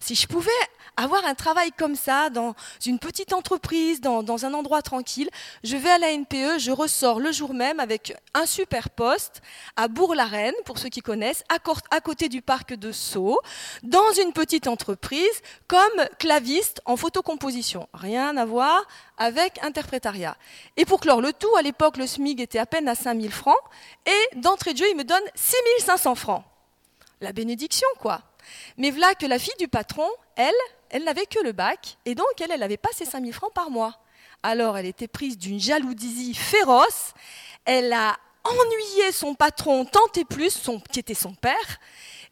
Si 0.00 0.14
je 0.14 0.26
pouvais 0.26 0.50
avoir 0.96 1.24
un 1.26 1.34
travail 1.34 1.70
comme 1.72 1.94
ça, 1.94 2.30
dans 2.30 2.54
une 2.84 2.98
petite 2.98 3.32
entreprise, 3.32 4.00
dans, 4.00 4.44
un 4.44 4.54
endroit 4.54 4.82
tranquille, 4.82 5.30
je 5.62 5.76
vais 5.76 5.90
à 5.90 5.98
la 5.98 6.12
NPE, 6.12 6.58
je 6.58 6.70
ressors 6.70 7.20
le 7.20 7.32
jour 7.32 7.54
même 7.54 7.80
avec 7.80 8.14
un 8.34 8.46
super 8.46 8.90
poste 8.90 9.42
à 9.76 9.88
Bourg-la-Reine, 9.88 10.54
pour 10.64 10.78
ceux 10.78 10.88
qui 10.88 11.00
connaissent, 11.00 11.44
à, 11.48 11.58
à 11.90 12.00
côté 12.00 12.28
du 12.28 12.42
parc 12.42 12.74
de 12.74 12.92
Sceaux, 12.92 13.38
dans 13.82 14.12
une 14.22 14.32
petite 14.32 14.66
entreprise, 14.66 15.42
comme 15.68 15.80
claviste 16.18 16.80
en 16.86 16.96
photocomposition. 16.96 17.88
Rien 17.92 18.36
à 18.36 18.44
voir 18.44 18.82
avec 19.20 19.62
interprétariat. 19.62 20.36
Et 20.76 20.84
pour 20.84 20.98
clore 20.98 21.20
le 21.20 21.32
tout, 21.32 21.54
à 21.56 21.62
l'époque, 21.62 21.98
le 21.98 22.06
SMIG 22.06 22.40
était 22.40 22.58
à 22.58 22.66
peine 22.66 22.88
à 22.88 22.96
5000 22.96 23.30
francs, 23.30 23.54
et 24.06 24.36
d'entrée 24.38 24.72
de 24.72 24.78
jeu, 24.78 24.86
il 24.90 24.96
me 24.96 25.04
donne 25.04 25.22
6500 25.36 26.14
francs. 26.16 26.42
La 27.20 27.32
bénédiction, 27.32 27.86
quoi. 28.00 28.22
Mais 28.78 28.90
voilà 28.90 29.14
que 29.14 29.26
la 29.26 29.38
fille 29.38 29.54
du 29.58 29.68
patron, 29.68 30.08
elle, 30.36 30.54
elle 30.88 31.04
n'avait 31.04 31.26
que 31.26 31.38
le 31.44 31.52
bac, 31.52 31.98
et 32.06 32.14
donc 32.14 32.26
elle, 32.40 32.50
elle 32.50 32.60
n'avait 32.60 32.78
pas 32.78 32.88
ses 32.94 33.04
5000 33.04 33.32
francs 33.34 33.52
par 33.52 33.70
mois. 33.70 34.00
Alors 34.42 34.78
elle 34.78 34.86
était 34.86 35.06
prise 35.06 35.36
d'une 35.36 35.60
jalousie 35.60 36.32
féroce, 36.32 37.12
elle 37.66 37.92
a 37.92 38.16
ennuyé 38.42 39.12
son 39.12 39.34
patron 39.34 39.84
tant 39.84 40.10
et 40.16 40.24
plus, 40.24 40.50
son, 40.50 40.80
qui 40.80 40.98
était 40.98 41.12
son 41.12 41.34
père, 41.34 41.78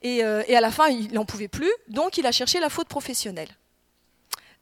et, 0.00 0.24
euh, 0.24 0.42
et 0.48 0.56
à 0.56 0.62
la 0.62 0.70
fin, 0.70 0.88
il 0.88 1.12
n'en 1.12 1.26
pouvait 1.26 1.48
plus, 1.48 1.70
donc 1.88 2.16
il 2.16 2.24
a 2.24 2.32
cherché 2.32 2.60
la 2.60 2.70
faute 2.70 2.88
professionnelle. 2.88 3.50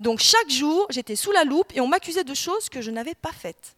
Donc 0.00 0.21
chaque 0.21 0.50
jour, 0.50 0.87
j'étais 0.91 1.17
sous 1.17 1.33
la 1.33 1.45
loupe 1.45 1.73
et 1.75 1.81
on 1.81 1.88
m'accusait 1.88 2.25
de 2.25 2.35
choses 2.35 2.69
que 2.69 2.81
je 2.81 2.91
n'avais 2.91 3.15
pas 3.15 3.33
faites. 3.33 3.76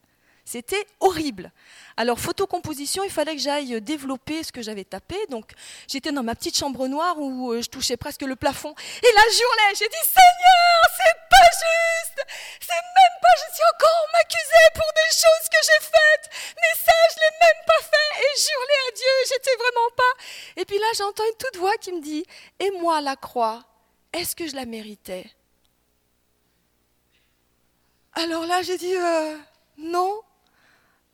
C'était 0.48 0.86
horrible. 1.00 1.52
Alors, 1.98 2.18
photocomposition, 2.18 3.04
il 3.04 3.10
fallait 3.10 3.36
que 3.36 3.42
j'aille 3.42 3.82
développer 3.82 4.42
ce 4.42 4.50
que 4.50 4.62
j'avais 4.62 4.84
tapé. 4.84 5.14
Donc, 5.28 5.52
j'étais 5.86 6.10
dans 6.10 6.22
ma 6.22 6.34
petite 6.34 6.56
chambre 6.56 6.88
noire 6.88 7.18
où 7.18 7.52
euh, 7.52 7.60
je 7.60 7.68
touchais 7.68 7.98
presque 7.98 8.22
le 8.22 8.34
plafond. 8.34 8.70
Et 9.02 9.12
là, 9.14 9.22
je 9.30 9.42
hurlais. 9.42 9.74
J'ai 9.78 9.88
dit 9.88 10.04
Seigneur, 10.08 10.80
c'est 10.96 11.20
pas 11.28 11.48
juste. 11.52 12.26
C'est 12.60 12.80
même 12.80 13.16
pas 13.20 13.34
juste. 13.44 13.60
Encore, 13.74 14.06
on 14.08 14.12
m'accusait 14.16 14.70
pour 14.72 14.90
des 14.96 15.10
choses 15.12 15.48
que 15.52 15.60
j'ai 15.66 15.84
faites. 15.84 16.54
Mais 16.56 16.80
ça, 16.80 16.92
je 17.12 17.16
l'ai 17.20 17.36
même 17.42 17.64
pas 17.66 17.82
fait. 17.82 18.22
Et 18.22 18.40
j'hurlais 18.40 18.82
à 18.88 18.92
Dieu. 18.96 19.14
J'étais 19.28 19.56
vraiment 19.56 19.90
pas. 19.98 20.62
Et 20.62 20.64
puis 20.64 20.78
là, 20.78 20.86
j'entends 20.96 21.26
une 21.26 21.36
toute 21.36 21.60
voix 21.60 21.76
qui 21.76 21.92
me 21.92 22.00
dit 22.00 22.24
Et 22.58 22.70
moi, 22.80 23.02
la 23.02 23.16
croix, 23.16 23.64
est-ce 24.14 24.34
que 24.34 24.48
je 24.48 24.56
la 24.56 24.64
méritais? 24.64 25.26
Alors 28.12 28.46
là, 28.46 28.62
j'ai 28.62 28.76
dit 28.78 28.94
euh, 28.94 29.36
non. 29.78 30.20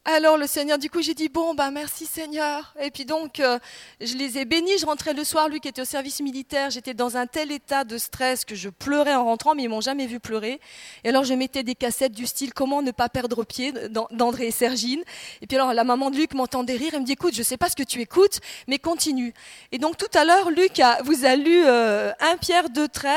Alors 0.07 0.37
le 0.37 0.47
Seigneur, 0.47 0.77
du 0.77 0.91
coup, 0.91 1.01
j'ai 1.01 1.15
dit 1.15 1.31
bon, 1.31 1.55
ben 1.55 1.71
merci 1.71 2.05
Seigneur. 2.05 2.75
Et 2.79 2.91
puis 2.91 3.07
donc, 3.07 3.41
euh, 3.41 3.59
je 4.03 4.17
les 4.17 4.37
ai 4.37 4.45
bénis. 4.45 4.77
Je 4.79 4.85
rentrais 4.85 5.15
le 5.15 5.25
soir, 5.25 5.49
lui 5.49 5.61
qui 5.61 5.69
était 5.69 5.81
au 5.81 5.87
service 5.87 6.21
militaire. 6.21 6.69
J'étais 6.69 6.93
dans 6.93 7.17
un 7.17 7.27
tel 7.27 7.51
état 7.51 7.85
de 7.85 7.97
stress 7.97 8.45
que 8.45 8.55
je 8.55 8.69
pleurais 8.69 9.15
en 9.15 9.25
rentrant, 9.25 9.55
mais 9.55 9.63
ils 9.63 9.69
m'ont 9.71 9.81
jamais 9.81 10.07
vu 10.07 10.21
pleurer. 10.21 10.61
Et 11.05 11.09
alors 11.09 11.25
je 11.25 11.33
mettais 11.33 11.63
des 11.63 11.75
cassettes 11.75 12.13
du 12.13 12.27
style 12.27 12.53
Comment 12.53 12.83
ne 12.83 12.91
pas 12.91 13.09
perdre 13.09 13.45
pied 13.45 13.73
d'André 14.11 14.49
et 14.49 14.51
Sergine. 14.51 15.03
Et 15.41 15.47
puis 15.47 15.57
alors 15.57 15.73
la 15.73 15.85
maman 15.85 16.11
de 16.11 16.17
Luc 16.17 16.35
m'entendait 16.35 16.77
rire. 16.77 16.91
Elle 16.93 17.01
me 17.01 17.07
dit 17.07 17.13
écoute, 17.13 17.35
je 17.35 17.43
sais 17.43 17.57
pas 17.57 17.71
ce 17.71 17.77
que 17.77 17.83
tu 17.83 18.03
écoutes, 18.03 18.41
mais 18.69 18.79
continue. 18.79 19.33
Et 19.73 19.79
donc 19.79 19.97
tout 19.97 20.19
à 20.19 20.27
l'heure, 20.27 20.51
Luc 20.51 20.83
vous 21.05 21.25
a 21.25 21.35
lu 21.35 21.63
euh, 21.65 22.13
1 22.21 22.37
Pierre 22.37 22.69
2, 22.69 22.89
13. 22.89 23.17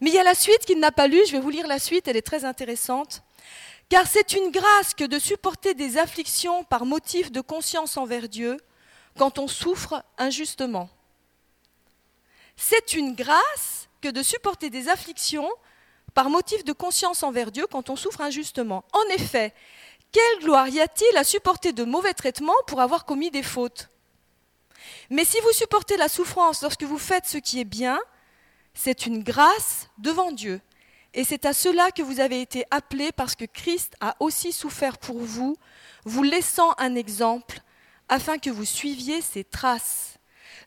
Mais 0.00 0.10
il 0.10 0.14
y 0.14 0.18
a 0.20 0.22
la 0.22 0.36
suite 0.36 0.64
qu'il 0.64 0.78
n'a 0.78 0.92
pas 0.92 1.08
lu. 1.08 1.18
Je 1.26 1.32
vais 1.32 1.40
vous 1.40 1.50
lire 1.50 1.66
la 1.66 1.80
suite. 1.80 2.06
Elle 2.06 2.16
est 2.16 2.22
très 2.22 2.44
intéressante. 2.44 3.24
Car 3.90 4.06
c'est 4.06 4.34
une 4.34 4.52
grâce 4.52 4.94
que 4.94 5.04
de 5.04 5.18
supporter 5.18 5.74
des 5.74 5.98
afflictions 5.98 6.62
par 6.62 6.86
motif 6.86 7.32
de 7.32 7.40
conscience 7.40 7.96
envers 7.96 8.28
Dieu 8.28 8.56
quand 9.18 9.38
on 9.38 9.48
souffre 9.48 10.04
injustement. 10.16 10.88
C'est 12.56 12.92
une 12.92 13.16
grâce 13.16 13.88
que 14.00 14.08
de 14.08 14.22
supporter 14.22 14.70
des 14.70 14.88
afflictions 14.88 15.50
par 16.14 16.30
motif 16.30 16.64
de 16.64 16.72
conscience 16.72 17.24
envers 17.24 17.50
Dieu 17.50 17.66
quand 17.66 17.90
on 17.90 17.96
souffre 17.96 18.20
injustement. 18.20 18.84
En 18.92 19.02
effet, 19.14 19.52
quelle 20.12 20.38
gloire 20.38 20.68
y 20.68 20.80
a-t-il 20.80 21.16
à 21.16 21.24
supporter 21.24 21.72
de 21.72 21.82
mauvais 21.82 22.14
traitements 22.14 22.52
pour 22.68 22.80
avoir 22.80 23.04
commis 23.04 23.32
des 23.32 23.42
fautes? 23.42 23.88
Mais 25.10 25.24
si 25.24 25.40
vous 25.40 25.52
supportez 25.52 25.96
la 25.96 26.08
souffrance 26.08 26.62
lorsque 26.62 26.84
vous 26.84 26.98
faites 26.98 27.26
ce 27.26 27.38
qui 27.38 27.58
est 27.58 27.64
bien, 27.64 27.98
c'est 28.72 29.06
une 29.06 29.24
grâce 29.24 29.88
devant 29.98 30.30
Dieu. 30.30 30.60
Et 31.12 31.24
c'est 31.24 31.44
à 31.44 31.52
cela 31.52 31.90
que 31.90 32.02
vous 32.02 32.20
avez 32.20 32.40
été 32.40 32.64
appelés 32.70 33.10
parce 33.12 33.34
que 33.34 33.44
Christ 33.44 33.94
a 34.00 34.16
aussi 34.20 34.52
souffert 34.52 34.98
pour 34.98 35.18
vous, 35.18 35.56
vous 36.04 36.22
laissant 36.22 36.72
un 36.78 36.94
exemple, 36.94 37.60
afin 38.08 38.38
que 38.38 38.50
vous 38.50 38.64
suiviez 38.64 39.20
ses 39.20 39.44
traces. 39.44 40.18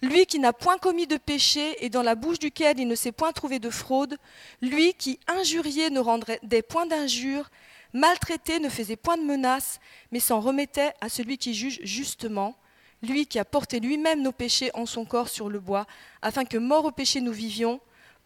Lui 0.02 0.26
qui 0.26 0.40
n'a 0.40 0.52
point 0.52 0.78
commis 0.78 1.08
de 1.08 1.16
péché 1.16 1.86
et 1.86 1.90
dans 1.90 2.04
la 2.04 2.16
bouche 2.16 2.40
duquel 2.40 2.78
il 2.78 2.88
ne 2.88 2.96
s'est 2.96 3.14
point 3.14 3.32
trouvé 3.32 3.60
de 3.60 3.70
fraude, 3.70 4.18
lui 4.62 4.94
qui 4.94 5.18
injuriait 5.28 5.90
ne 5.90 6.00
rendrait 6.00 6.40
des 6.44 6.62
points 6.62 6.86
d'injure, 6.86 7.50
maltraité 7.94 8.60
ne 8.60 8.68
faisait 8.68 8.98
point 8.98 9.18
de 9.18 9.24
menaces, 9.24 9.80
mais 10.12 10.20
s'en 10.20 10.42
remettait 10.42 10.94
à 11.00 11.08
celui 11.08 11.38
qui 11.38 11.54
juge 11.54 11.80
justement, 11.84 12.58
lui 13.02 13.28
qui 13.28 13.40
a 13.40 13.46
porté 13.46 13.80
lui-même 13.80 14.22
nos 14.22 14.34
péchés 14.34 14.72
en 14.74 14.86
son 14.86 15.06
corps 15.06 15.30
sur 15.30 15.48
le 15.48 15.60
bois, 15.60 15.86
afin 16.22 16.44
que 16.44 16.58
mort 16.58 16.84
au 16.84 16.92
péché 16.92 17.22
nous 17.22 17.32
vivions, 17.32 17.80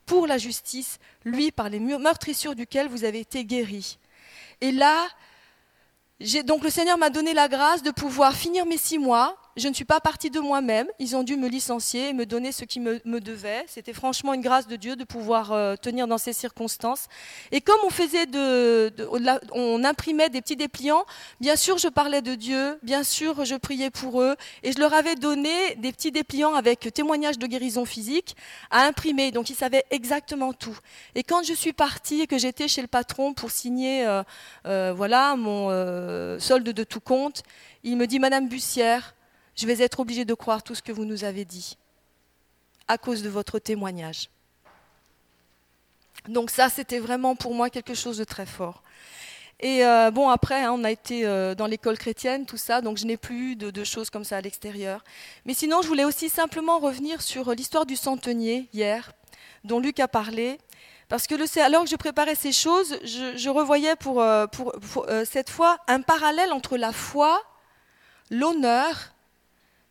pour 0.07 0.25
la 0.25 0.39
justice, 0.39 0.97
lui 1.23 1.51
par 1.51 1.69
les 1.69 1.79
meurtrissures 1.79 2.55
duquel 2.55 2.87
vous 2.87 3.03
avez 3.03 3.19
été 3.19 3.45
guéris. 3.45 3.99
Et 4.61 4.71
là, 4.71 5.07
donc 6.45 6.63
le 6.63 6.71
Seigneur 6.71 6.97
m'a 6.97 7.11
donné 7.11 7.35
la 7.35 7.47
grâce 7.47 7.83
de 7.83 7.91
pouvoir 7.91 8.33
finir 8.33 8.65
mes 8.65 8.77
six 8.77 8.97
mois 8.97 9.37
je 9.57 9.67
ne 9.67 9.73
suis 9.73 9.85
pas 9.85 9.99
partie 9.99 10.29
de 10.29 10.39
moi-même. 10.39 10.87
Ils 10.99 11.15
ont 11.15 11.23
dû 11.23 11.35
me 11.35 11.47
licencier 11.47 12.09
et 12.09 12.13
me 12.13 12.25
donner 12.25 12.51
ce 12.51 12.63
qui 12.63 12.79
me, 12.79 12.99
devait. 13.19 13.65
C'était 13.67 13.93
franchement 13.93 14.35
une 14.35 14.41
grâce 14.41 14.67
de 14.67 14.75
Dieu 14.75 14.95
de 14.95 15.03
pouvoir 15.03 15.51
euh, 15.51 15.75
tenir 15.75 16.07
dans 16.07 16.19
ces 16.19 16.31
circonstances. 16.31 17.07
Et 17.51 17.61
comme 17.61 17.79
on 17.83 17.89
faisait 17.89 18.27
de, 18.27 18.93
on 19.51 19.83
imprimait 19.83 20.29
des 20.29 20.41
petits 20.41 20.55
dépliants, 20.55 21.03
bien 21.41 21.55
sûr, 21.55 21.79
je 21.79 21.87
parlais 21.87 22.21
de 22.21 22.35
Dieu, 22.35 22.77
bien 22.83 23.03
sûr, 23.03 23.43
je 23.43 23.55
priais 23.55 23.89
pour 23.89 24.21
eux, 24.21 24.35
et 24.61 24.71
je 24.71 24.79
leur 24.79 24.93
avais 24.93 25.15
donné 25.15 25.75
des 25.77 25.91
petits 25.91 26.11
dépliants 26.11 26.53
avec 26.53 26.93
témoignages 26.93 27.39
de 27.39 27.47
guérison 27.47 27.85
physique 27.85 28.35
à 28.69 28.83
imprimer. 28.85 29.31
Donc 29.31 29.49
ils 29.49 29.55
savaient 29.55 29.85
exactement 29.89 30.53
tout. 30.53 30.77
Et 31.15 31.23
quand 31.23 31.43
je 31.43 31.53
suis 31.53 31.73
partie 31.73 32.21
et 32.21 32.27
que 32.27 32.37
j'étais 32.37 32.67
chez 32.67 32.81
le 32.81 32.87
patron 32.87 33.33
pour 33.33 33.49
signer, 33.49 34.05
euh, 34.05 34.21
euh, 34.67 34.93
voilà, 34.95 35.35
mon 35.35 35.67
solde 36.39 36.69
de 36.69 36.83
tout 36.83 36.99
compte, 36.99 37.41
il 37.83 37.97
me 37.97 38.05
dit, 38.05 38.19
Madame 38.19 38.47
Bussière, 38.47 39.15
je 39.57 39.65
vais 39.65 39.83
être 39.83 39.99
obligé 39.99 40.23
de 40.23 40.33
croire 40.33 40.63
tout 40.63 40.75
ce 40.75 40.81
que 40.81 40.91
vous 40.91 41.05
nous 41.05 41.23
avez 41.23 41.43
dit 41.43 41.77
à 42.87 42.97
cause 42.97 43.21
de 43.21 43.29
votre 43.29 43.59
témoignage. 43.59 44.29
Donc 46.29 46.49
ça, 46.49 46.69
c'était 46.69 46.99
vraiment 46.99 47.35
pour 47.35 47.53
moi 47.53 47.69
quelque 47.69 47.93
chose 47.93 48.17
de 48.17 48.23
très 48.23 48.45
fort. 48.45 48.83
Et 49.59 49.83
euh, 49.83 50.11
bon, 50.11 50.29
après, 50.29 50.63
hein, 50.63 50.71
on 50.71 50.83
a 50.83 50.91
été 50.91 51.25
euh, 51.25 51.55
dans 51.55 51.65
l'école 51.65 51.97
chrétienne, 51.97 52.45
tout 52.45 52.57
ça, 52.57 52.81
donc 52.81 52.97
je 52.97 53.05
n'ai 53.05 53.17
plus 53.17 53.55
de, 53.55 53.71
de, 53.71 53.83
choses 53.83 54.11
comme 54.11 54.23
ça 54.23 54.37
à 54.37 54.41
l'extérieur. 54.41 55.03
Mais 55.45 55.55
sinon, 55.55 55.81
je 55.81 55.87
voulais 55.87 56.05
aussi 56.05 56.29
simplement 56.29 56.77
revenir 56.77 57.21
sur 57.21 57.51
l'histoire 57.51 57.87
du 57.87 57.95
centenier 57.95 58.69
hier, 58.71 59.11
dont 59.63 59.79
Luc 59.79 59.99
a 59.99 60.07
parlé. 60.07 60.59
Parce 61.09 61.25
que 61.25 61.33
le, 61.33 61.45
alors 61.59 61.85
que 61.85 61.89
je 61.89 61.95
préparais 61.95 62.35
ces 62.35 62.51
choses, 62.51 62.99
je, 63.03 63.49
revoyais 63.49 63.95
euh, 64.05 64.47
pour 64.47 64.75
cette 65.25 65.49
fois 65.49 65.79
un 65.87 66.01
parallèle 66.01 66.51
entre 66.51 66.77
la 66.77 66.91
foi, 66.91 67.41
l'honneur 68.29 69.13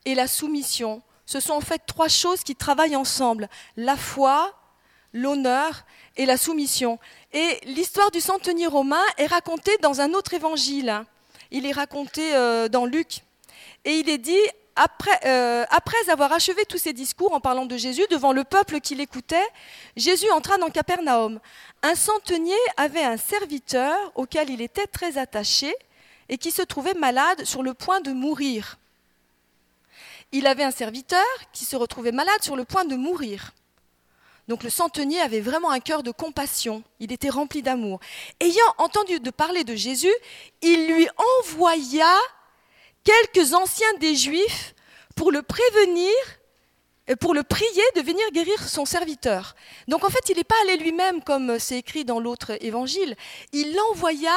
et 0.06 0.14
la 0.14 0.26
soumission. 0.26 1.02
Ce 1.26 1.40
sont 1.40 1.52
en 1.52 1.60
fait 1.60 1.82
trois 1.84 2.08
choses 2.08 2.42
qui 2.42 2.54
travaillent 2.54 2.96
ensemble. 2.96 3.50
La 3.76 3.96
foi, 3.96 4.54
l'honneur 5.12 5.84
et 6.16 6.24
la 6.24 6.38
soumission. 6.38 6.98
Et 7.32 7.58
l'histoire 7.64 8.10
du 8.10 8.20
centenier 8.20 8.68
romain 8.68 9.02
est 9.18 9.26
racontée 9.26 9.76
dans 9.82 10.00
un 10.00 10.14
autre 10.14 10.32
évangile. 10.32 11.04
Il 11.50 11.66
est 11.66 11.72
raconté 11.72 12.34
euh, 12.34 12.68
dans 12.68 12.86
Luc. 12.86 13.18
Et 13.84 13.98
il 13.98 14.08
est 14.08 14.18
dit, 14.18 14.40
après, 14.76 15.18
euh, 15.26 15.64
après, 15.70 16.08
avoir 16.08 16.32
achevé 16.32 16.64
tous 16.64 16.78
ses 16.78 16.92
discours 16.92 17.32
en 17.32 17.40
parlant 17.40 17.66
de 17.66 17.76
Jésus 17.76 18.04
devant 18.10 18.32
le 18.32 18.44
peuple 18.44 18.80
qui 18.80 18.94
l'écoutait, 18.94 19.46
Jésus 19.96 20.30
entra 20.30 20.58
dans 20.58 20.70
Capernaum. 20.70 21.40
Un 21.82 21.94
centenier 21.96 22.54
avait 22.76 23.04
un 23.04 23.16
serviteur 23.16 23.96
auquel 24.14 24.50
il 24.50 24.62
était 24.62 24.86
très 24.86 25.18
attaché 25.18 25.74
et 26.28 26.38
qui 26.38 26.52
se 26.52 26.62
trouvait 26.62 26.94
malade 26.94 27.44
sur 27.44 27.62
le 27.62 27.74
point 27.74 28.00
de 28.00 28.12
mourir 28.12 28.78
il 30.32 30.46
avait 30.46 30.64
un 30.64 30.70
serviteur 30.70 31.24
qui 31.52 31.64
se 31.64 31.76
retrouvait 31.76 32.12
malade 32.12 32.42
sur 32.42 32.56
le 32.56 32.64
point 32.64 32.84
de 32.84 32.96
mourir. 32.96 33.52
Donc 34.48 34.62
le 34.62 34.70
centenier 34.70 35.20
avait 35.20 35.40
vraiment 35.40 35.70
un 35.70 35.80
cœur 35.80 36.02
de 36.02 36.12
compassion, 36.12 36.84
il 37.00 37.12
était 37.12 37.30
rempli 37.30 37.62
d'amour. 37.62 37.98
Ayant 38.38 38.74
entendu 38.78 39.18
parler 39.36 39.64
de 39.64 39.74
Jésus, 39.74 40.12
il 40.62 40.86
lui 40.86 41.08
envoya 41.40 42.14
quelques 43.02 43.54
anciens 43.54 43.92
des 43.98 44.14
Juifs 44.14 44.74
pour 45.16 45.32
le 45.32 45.42
prévenir, 45.42 46.12
pour 47.20 47.34
le 47.34 47.42
prier 47.42 47.82
de 47.96 48.02
venir 48.02 48.24
guérir 48.32 48.68
son 48.68 48.84
serviteur. 48.84 49.56
Donc 49.88 50.04
en 50.04 50.10
fait, 50.10 50.28
il 50.28 50.36
n'est 50.36 50.44
pas 50.44 50.54
allé 50.62 50.76
lui-même 50.76 51.22
comme 51.22 51.58
c'est 51.58 51.78
écrit 51.78 52.04
dans 52.04 52.20
l'autre 52.20 52.56
évangile, 52.60 53.16
il 53.52 53.76
envoya 53.90 54.36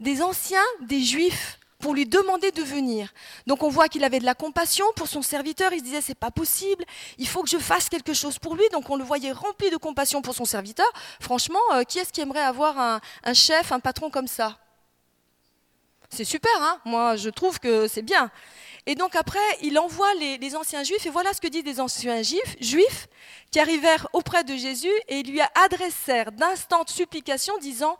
des 0.00 0.20
anciens 0.22 0.64
des 0.80 1.02
Juifs 1.02 1.60
pour 1.84 1.92
lui 1.92 2.06
demander 2.06 2.50
de 2.50 2.62
venir. 2.62 3.12
Donc 3.46 3.62
on 3.62 3.68
voit 3.68 3.88
qu'il 3.90 4.04
avait 4.04 4.18
de 4.18 4.24
la 4.24 4.34
compassion 4.34 4.86
pour 4.96 5.06
son 5.06 5.20
serviteur. 5.20 5.70
Il 5.74 5.80
se 5.80 5.84
disait 5.84 6.00
c'est 6.00 6.14
pas 6.14 6.30
possible, 6.30 6.82
il 7.18 7.28
faut 7.28 7.42
que 7.42 7.50
je 7.50 7.58
fasse 7.58 7.90
quelque 7.90 8.14
chose 8.14 8.38
pour 8.38 8.54
lui. 8.54 8.64
Donc 8.72 8.88
on 8.88 8.96
le 8.96 9.04
voyait 9.04 9.32
rempli 9.32 9.68
de 9.68 9.76
compassion 9.76 10.22
pour 10.22 10.34
son 10.34 10.46
serviteur. 10.46 10.90
Franchement, 11.20 11.60
euh, 11.74 11.82
qui 11.82 11.98
est-ce 11.98 12.10
qui 12.10 12.22
aimerait 12.22 12.40
avoir 12.40 12.78
un, 12.78 13.00
un 13.22 13.34
chef, 13.34 13.70
un 13.70 13.80
patron 13.80 14.08
comme 14.08 14.28
ça? 14.28 14.56
C'est 16.08 16.24
super, 16.24 16.56
hein? 16.60 16.80
Moi, 16.86 17.16
je 17.16 17.28
trouve 17.28 17.60
que 17.60 17.86
c'est 17.86 18.00
bien. 18.00 18.30
Et 18.86 18.94
donc 18.94 19.16
après, 19.16 19.38
il 19.62 19.78
envoie 19.78 20.12
les, 20.14 20.56
anciens 20.56 20.82
juifs, 20.82 21.06
et 21.06 21.10
voilà 21.10 21.32
ce 21.32 21.40
que 21.40 21.46
disent 21.46 21.64
les 21.64 21.80
anciens 21.80 22.22
juifs, 22.22 23.08
qui 23.50 23.58
arrivèrent 23.58 24.08
auprès 24.12 24.44
de 24.44 24.54
Jésus 24.56 24.92
et 25.08 25.22
lui 25.22 25.40
adressèrent 25.54 26.32
d'instantes 26.32 26.90
supplications, 26.90 27.56
disant, 27.58 27.96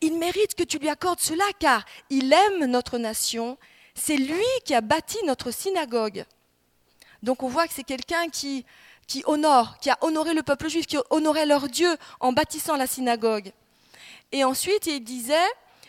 Il 0.00 0.18
mérite 0.18 0.54
que 0.54 0.62
tu 0.62 0.78
lui 0.78 0.88
accordes 0.88 1.20
cela, 1.20 1.44
car 1.58 1.84
il 2.10 2.32
aime 2.32 2.66
notre 2.66 2.98
nation, 2.98 3.58
c'est 3.94 4.16
lui 4.16 4.44
qui 4.64 4.74
a 4.74 4.80
bâti 4.80 5.18
notre 5.26 5.50
synagogue. 5.50 6.24
Donc 7.24 7.42
on 7.42 7.48
voit 7.48 7.66
que 7.66 7.74
c'est 7.74 7.82
quelqu'un 7.82 8.28
qui, 8.28 8.64
qui 9.08 9.24
honore, 9.26 9.78
qui 9.78 9.90
a 9.90 9.98
honoré 10.00 10.32
le 10.32 10.44
peuple 10.44 10.68
juif, 10.68 10.86
qui 10.86 10.96
honorait 11.10 11.46
leur 11.46 11.68
Dieu 11.68 11.96
en 12.20 12.32
bâtissant 12.32 12.76
la 12.76 12.86
synagogue. 12.86 13.52
Et 14.30 14.44
ensuite, 14.44 14.86
il 14.86 15.02
disait, 15.02 15.34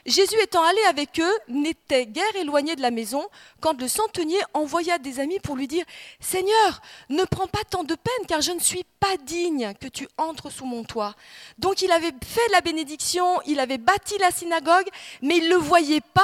Jésus 0.06 0.40
étant 0.42 0.64
allé 0.64 0.82
avec 0.90 1.20
eux, 1.20 1.38
n'était 1.48 2.06
guère 2.06 2.36
éloigné 2.36 2.76
de 2.76 2.82
la 2.82 2.92
maison, 2.92 3.26
quand 3.60 3.80
le 3.80 3.88
centenier 3.88 4.40
envoya 4.54 4.98
des 4.98 5.20
amis 5.20 5.40
pour 5.40 5.56
lui 5.56 5.68
dire 5.68 5.86
Seigneur, 6.20 6.82
ne 7.10 7.24
prends 7.24 7.48
pas 7.48 7.64
tant 7.70 7.84
de 7.84 7.96
peine, 7.96 8.28
car 8.28 8.42
je 8.42 8.52
ne 8.52 8.60
suis 8.60 8.86
pas 9.00 9.18
digne 9.26 9.74
que 9.80 9.88
tu 9.88 10.08
entres 10.18 10.52
sous 10.52 10.66
mon 10.66 10.84
toit. 10.84 11.16
Donc 11.58 11.82
il 11.82 11.92
avait 11.92 12.14
fait 12.24 12.52
la 12.52 12.62
bénédiction, 12.62 13.42
il 13.46 13.60
avait 13.60 13.78
bâti 13.78 14.18
la 14.20 14.32
synagogue, 14.32 14.88
mais 15.22 15.38
il 15.38 15.46
ne 15.46 15.56
le 15.56 15.58
voyait 15.58 16.02
pas 16.02 16.22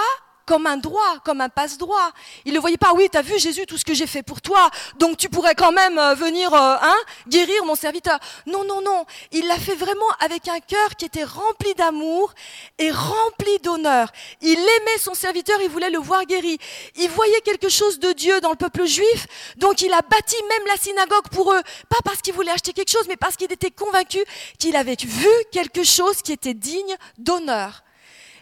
comme 0.47 0.65
un 0.65 0.77
droit, 0.77 1.19
comme 1.23 1.41
un 1.41 1.49
passe-droit. 1.49 2.11
Il 2.45 2.53
ne 2.53 2.59
voyait 2.59 2.77
pas, 2.77 2.93
oui, 2.93 3.09
tu 3.11 3.17
as 3.17 3.21
vu 3.21 3.37
Jésus, 3.37 3.65
tout 3.67 3.77
ce 3.77 3.85
que 3.85 3.93
j'ai 3.93 4.07
fait 4.07 4.23
pour 4.23 4.41
toi, 4.41 4.71
donc 4.97 5.17
tu 5.17 5.29
pourrais 5.29 5.53
quand 5.53 5.73
même 5.73 5.99
euh, 5.99 6.15
venir 6.15 6.51
euh, 6.53 6.75
hein, 6.81 6.95
guérir 7.27 7.65
mon 7.65 7.75
serviteur. 7.75 8.17
Non, 8.47 8.63
non, 8.63 8.81
non, 8.81 9.05
il 9.31 9.45
l'a 9.45 9.57
fait 9.57 9.75
vraiment 9.75 10.09
avec 10.19 10.47
un 10.47 10.59
cœur 10.61 10.95
qui 10.95 11.05
était 11.05 11.25
rempli 11.25 11.73
d'amour 11.75 12.33
et 12.79 12.89
rempli 12.89 13.59
d'honneur. 13.61 14.11
Il 14.41 14.57
aimait 14.57 14.97
son 14.99 15.13
serviteur, 15.13 15.59
il 15.61 15.69
voulait 15.69 15.89
le 15.89 15.99
voir 15.99 16.25
guéri. 16.25 16.57
Il 16.95 17.09
voyait 17.09 17.41
quelque 17.41 17.69
chose 17.69 17.99
de 17.99 18.13
Dieu 18.13 18.39
dans 18.39 18.51
le 18.51 18.55
peuple 18.55 18.85
juif, 18.85 19.27
donc 19.57 19.81
il 19.81 19.91
a 19.91 20.01
bâti 20.01 20.37
même 20.49 20.67
la 20.67 20.77
synagogue 20.77 21.27
pour 21.29 21.53
eux, 21.53 21.61
pas 21.89 21.99
parce 22.05 22.21
qu'il 22.21 22.33
voulait 22.33 22.51
acheter 22.51 22.71
quelque 22.71 22.91
chose, 22.91 23.05
mais 23.09 23.17
parce 23.17 23.35
qu'il 23.35 23.51
était 23.51 23.71
convaincu 23.71 24.23
qu'il 24.59 24.77
avait 24.77 24.95
vu 24.95 25.27
quelque 25.51 25.83
chose 25.83 26.21
qui 26.21 26.31
était 26.31 26.53
digne 26.53 26.95
d'honneur. 27.17 27.83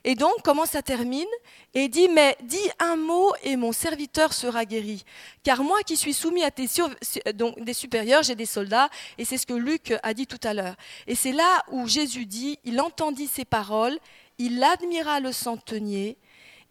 Et 0.08 0.14
donc, 0.14 0.36
comment 0.44 0.68
ça 0.68 0.84
termine? 0.84 1.26
Et 1.78 1.90
dit, 1.90 2.08
mais 2.08 2.38
dis 2.42 2.70
un 2.80 2.96
mot 2.96 3.34
et 3.44 3.58
mon 3.58 3.74
serviteur 3.74 4.32
sera 4.32 4.64
guéri. 4.64 5.04
Car 5.44 5.62
moi 5.62 5.84
qui 5.84 5.98
suis 5.98 6.14
soumis 6.14 6.42
à 6.42 6.50
tes 6.50 6.68
donc, 7.34 7.62
des 7.62 7.74
supérieurs, 7.74 8.24
j'ai 8.24 8.36
des 8.36 8.46
soldats, 8.46 8.90
et 9.18 9.26
c'est 9.26 9.38
ce 9.38 9.46
que 9.46 9.54
Luc 9.54 9.94
a 10.02 10.14
dit 10.14 10.26
tout 10.26 10.40
à 10.44 10.54
l'heure. 10.54 10.76
Et 11.06 11.16
c'est 11.16 11.34
là 11.34 11.64
où 11.72 11.86
Jésus 11.86 12.26
dit, 12.26 12.58
il 12.64 12.80
entendit 12.80 13.28
ces 13.28 13.44
paroles, 13.44 14.00
il 14.38 14.64
admira 14.64 15.20
le 15.20 15.34
centenier, 15.34 16.18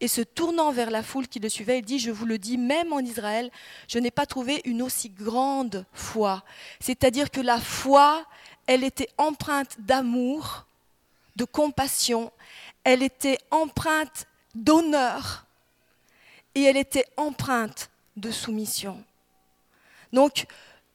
et 0.00 0.08
se 0.08 0.22
tournant 0.22 0.72
vers 0.72 0.90
la 0.90 1.02
foule 1.02 1.28
qui 1.28 1.38
le 1.38 1.50
suivait, 1.50 1.80
il 1.80 1.84
dit, 1.84 1.98
je 1.98 2.10
vous 2.10 2.24
le 2.24 2.38
dis, 2.38 2.56
même 2.56 2.92
en 2.94 3.00
Israël, 3.00 3.50
je 3.88 3.98
n'ai 3.98 4.10
pas 4.10 4.24
trouvé 4.24 4.62
une 4.64 4.80
aussi 4.80 5.10
grande 5.10 5.84
foi. 5.92 6.44
C'est-à-dire 6.80 7.30
que 7.30 7.42
la 7.42 7.60
foi, 7.60 8.24
elle 8.66 8.84
était 8.84 9.08
empreinte 9.18 9.76
d'amour, 9.78 10.66
de 11.36 11.44
compassion, 11.44 12.32
elle 12.84 13.02
était 13.02 13.38
empreinte 13.50 14.26
d'honneur 14.54 15.46
et 16.54 16.62
elle 16.62 16.76
était 16.76 17.06
empreinte 17.16 17.90
de 18.16 18.30
soumission. 18.30 19.02
Donc, 20.12 20.46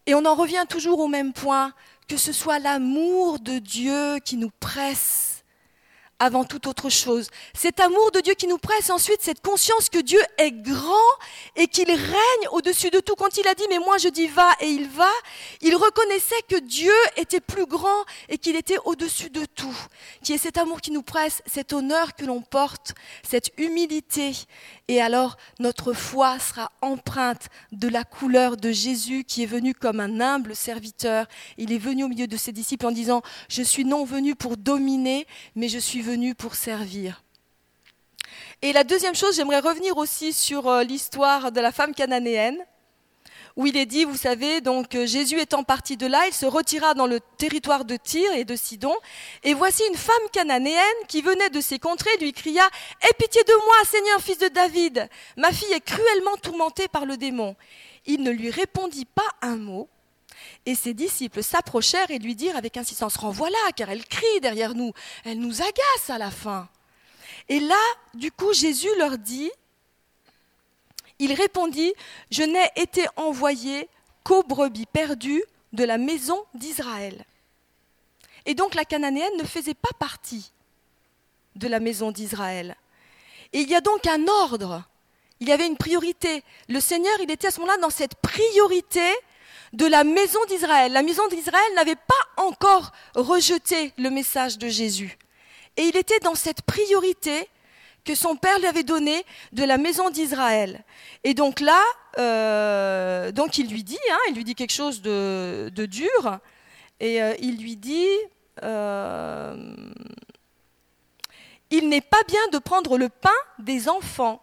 et 0.06 0.16
on 0.16 0.26
en 0.26 0.36
revient 0.36 0.66
toujours 0.68 1.00
au 1.00 1.08
même 1.08 1.34
point, 1.34 1.74
que 2.08 2.18
ce 2.18 2.32
soit 2.32 2.60
l'amour 2.60 3.40
de 3.40 3.60
Dieu 3.60 4.20
qui 4.20 4.38
nous 4.38 4.52
presse 4.60 5.29
avant 6.20 6.44
toute 6.44 6.68
autre 6.68 6.90
chose. 6.90 7.30
Cet 7.54 7.80
amour 7.80 8.12
de 8.12 8.20
Dieu 8.20 8.34
qui 8.34 8.48
nous 8.48 8.58
presse, 8.58 8.90
ensuite 8.90 9.22
cette 9.22 9.42
conscience 9.42 9.90
que 9.90 10.00
Dieu 10.00 10.20
est 10.38 10.52
grand 10.52 10.94
et 11.56 11.68
qu'il 11.68 11.90
règne 11.90 12.48
au-dessus 12.52 12.90
de 12.90 13.00
tout. 13.00 13.16
Quand 13.16 13.38
il 13.38 13.48
a 13.48 13.56
dit 13.56 13.64
mais 13.70 13.80
moi 13.80 13.98
je 13.98 14.10
dis 14.10 14.28
va 14.28 14.50
et 14.60 14.68
il 14.68 14.88
va, 14.90 15.10
il 15.62 15.76
reconnaissait 15.76 16.42
que 16.50 16.60
Dieu 16.60 16.94
était 17.16 17.40
plus 17.40 17.66
grand 17.66 18.04
et 18.28 18.38
qu'il 18.38 18.58
était 18.58 18.78
au-dessus 18.84 19.30
de 19.30 19.46
tout. 19.46 19.78
Qui 20.24 20.34
est 20.34 20.38
cet 20.38 20.58
amour 20.58 20.82
qui 20.82 20.92
nous 20.92 21.04
presse, 21.04 21.42
cet 21.46 21.72
honneur 21.72 22.16
que 22.16 22.26
l'on 22.26 22.42
porte, 22.42 22.94
cette 23.24 23.52
humilité 23.58 24.34
et 24.90 25.02
alors 25.02 25.38
notre 25.60 25.94
foi 25.94 26.38
sera 26.40 26.70
empreinte 26.82 27.48
de 27.72 27.88
la 27.88 28.04
couleur 28.04 28.58
de 28.58 28.72
Jésus 28.72 29.24
qui 29.24 29.44
est 29.44 29.48
venu 29.48 29.74
comme 29.74 30.02
un 30.02 30.20
humble 30.20 30.56
serviteur. 30.56 31.28
Il 31.58 31.72
est 31.72 31.78
venu 31.78 32.04
au 32.04 32.08
milieu 32.10 32.28
de 32.28 32.38
ses 32.38 32.52
disciples 32.52 32.88
en 32.88 32.92
disant, 32.92 33.22
je 33.48 33.62
suis 33.62 33.86
non 33.86 34.04
venu 34.04 34.36
pour 34.36 34.58
dominer, 34.58 35.28
mais 35.56 35.70
je 35.70 35.80
suis 35.80 36.02
venu 36.02 36.09
pour 36.38 36.56
servir. 36.56 37.24
Et 38.62 38.74
la 38.74 38.84
deuxième 38.84 39.16
chose, 39.16 39.36
j'aimerais 39.36 39.60
revenir 39.60 39.98
aussi 39.98 40.34
sur 40.34 40.68
euh, 40.68 40.84
l'histoire 40.84 41.52
de 41.52 41.62
la 41.62 41.72
femme 41.72 41.94
cananéenne 41.94 42.58
où 43.56 43.68
il 43.68 43.78
est 43.78 43.86
dit, 43.86 44.06
vous 44.06 44.18
savez, 44.18 44.62
donc 44.62 44.96
euh, 44.96 45.06
Jésus 45.06 45.40
étant 45.40 45.64
parti 45.64 45.98
de 45.98 46.08
là, 46.08 46.26
il 46.28 46.34
se 46.34 46.46
retira 46.46 46.94
dans 46.94 47.08
le 47.08 47.20
territoire 47.38 47.84
de 47.86 47.96
Tyr 47.96 48.32
et 48.34 48.46
de 48.46 48.56
Sidon, 48.56 48.96
et 49.44 49.54
voici 49.54 49.84
une 49.90 49.98
femme 49.98 50.16
cananéenne 50.32 50.82
qui 51.08 51.22
venait 51.22 51.50
de 51.50 51.60
ces 51.62 51.78
contrées 51.78 52.16
lui 52.22 52.32
cria 52.32 52.68
Aie 53.02 53.14
pitié 53.18 53.44
de 53.44 53.54
moi, 53.66 53.76
Seigneur, 53.86 54.22
fils 54.22 54.38
de 54.38 54.48
David, 54.48 55.10
ma 55.36 55.52
fille 55.52 55.74
est 55.74 55.82
cruellement 55.82 56.38
tourmentée 56.42 56.88
par 56.88 57.06
le 57.06 57.18
démon. 57.18 57.56
Il 58.06 58.24
ne 58.24 58.32
lui 58.32 58.50
répondit 58.50 59.06
pas 59.06 59.28
un 59.42 59.58
mot. 59.58 59.90
Et 60.66 60.76
ses 60.76 60.94
disciples 60.94 61.44
s'approchèrent 61.44 62.12
et 62.12 62.20
lui 62.20 62.36
dirent 62.36 62.58
avec 62.58 62.78
insistance 62.78 63.18
Renvoie-la, 63.18 63.72
car 63.76 63.90
elle 63.90 64.06
crie 64.06 64.42
derrière 64.42 64.76
nous, 64.76 64.94
elle 65.26 65.40
nous 65.40 65.62
agace 65.62 66.10
à 66.10 66.18
la 66.18 66.32
fin. 66.32 66.68
Et 67.48 67.60
là, 67.60 67.82
du 68.14 68.32
coup, 68.32 68.54
Jésus 68.54 68.90
leur 68.98 69.18
dit 69.18 69.52
il 71.20 71.34
répondit, 71.34 71.94
Je 72.32 72.44
n'ai 72.44 72.70
été 72.78 73.06
envoyé 73.18 73.90
qu'aux 74.24 74.44
brebis 74.44 74.86
perdues 74.86 75.44
de 75.74 75.84
la 75.84 75.98
maison 75.98 76.44
d'Israël. 76.56 77.26
Et 78.46 78.56
donc 78.56 78.74
la 78.74 78.86
cananéenne 78.86 79.38
ne 79.38 79.44
faisait 79.44 79.74
pas 79.74 79.94
partie 80.00 80.52
de 81.56 81.68
la 81.68 81.80
maison 81.80 82.12
d'Israël. 82.12 82.76
Et 83.54 83.60
il 83.60 83.70
y 83.70 83.76
a 83.76 83.82
donc 83.82 84.08
un 84.08 84.28
ordre, 84.28 84.84
il 85.40 85.50
y 85.50 85.52
avait 85.52 85.68
une 85.68 85.78
priorité. 85.78 86.44
Le 86.68 86.80
Seigneur, 86.80 87.14
il 87.22 87.30
était 87.30 87.48
à 87.48 87.52
ce 87.52 87.60
moment-là 87.60 87.78
dans 87.80 87.90
cette 87.90 88.16
priorité 88.16 89.12
de 89.74 89.86
la 89.86 90.04
maison 90.04 90.40
d'Israël. 90.48 90.92
La 90.92 91.04
maison 91.04 91.28
d'Israël 91.28 91.74
n'avait 91.76 91.96
pas 91.96 92.44
encore 92.44 92.92
rejeté 93.16 93.94
le 93.98 94.10
message 94.10 94.58
de 94.58 94.68
Jésus. 94.68 95.18
Et 95.78 95.84
il 95.84 95.98
était 95.98 96.20
dans 96.20 96.36
cette 96.36 96.62
priorité 96.64 97.48
que 98.04 98.16
son 98.16 98.36
père 98.36 98.58
lui 98.60 98.68
avait 98.68 98.84
donné 98.84 99.24
de 99.52 99.64
la 99.64 99.78
maison 99.78 100.10
d'Israël. 100.10 100.84
Et 101.24 101.34
donc 101.34 101.60
là, 101.60 101.82
euh, 102.18 103.32
donc 103.32 103.58
il 103.58 103.70
lui 103.70 103.84
dit, 103.84 104.00
hein, 104.12 104.18
il 104.30 104.36
lui 104.36 104.44
dit 104.44 104.56
quelque 104.56 104.74
chose 104.74 105.02
de, 105.02 105.72
dur, 105.86 106.40
et 107.00 107.22
euh, 107.22 107.36
il 107.40 107.62
lui 107.62 107.76
dit, 107.76 108.08
euh, 108.64 109.56
il 111.70 111.88
n'est 111.90 112.02
pas 112.02 112.24
bien 112.28 112.48
de 112.52 112.58
prendre 112.58 112.98
le 112.98 113.10
pain 113.10 113.30
des 113.60 113.88
enfants 113.90 114.42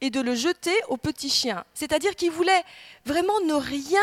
et 0.00 0.10
de 0.10 0.20
le 0.20 0.34
jeter 0.34 0.76
aux 0.88 0.96
petits 0.96 1.30
chiens. 1.30 1.64
C'est-à-dire 1.74 2.14
qu'il 2.14 2.30
voulait 2.30 2.62
vraiment 3.04 3.40
ne 3.40 3.54
rien 3.54 4.00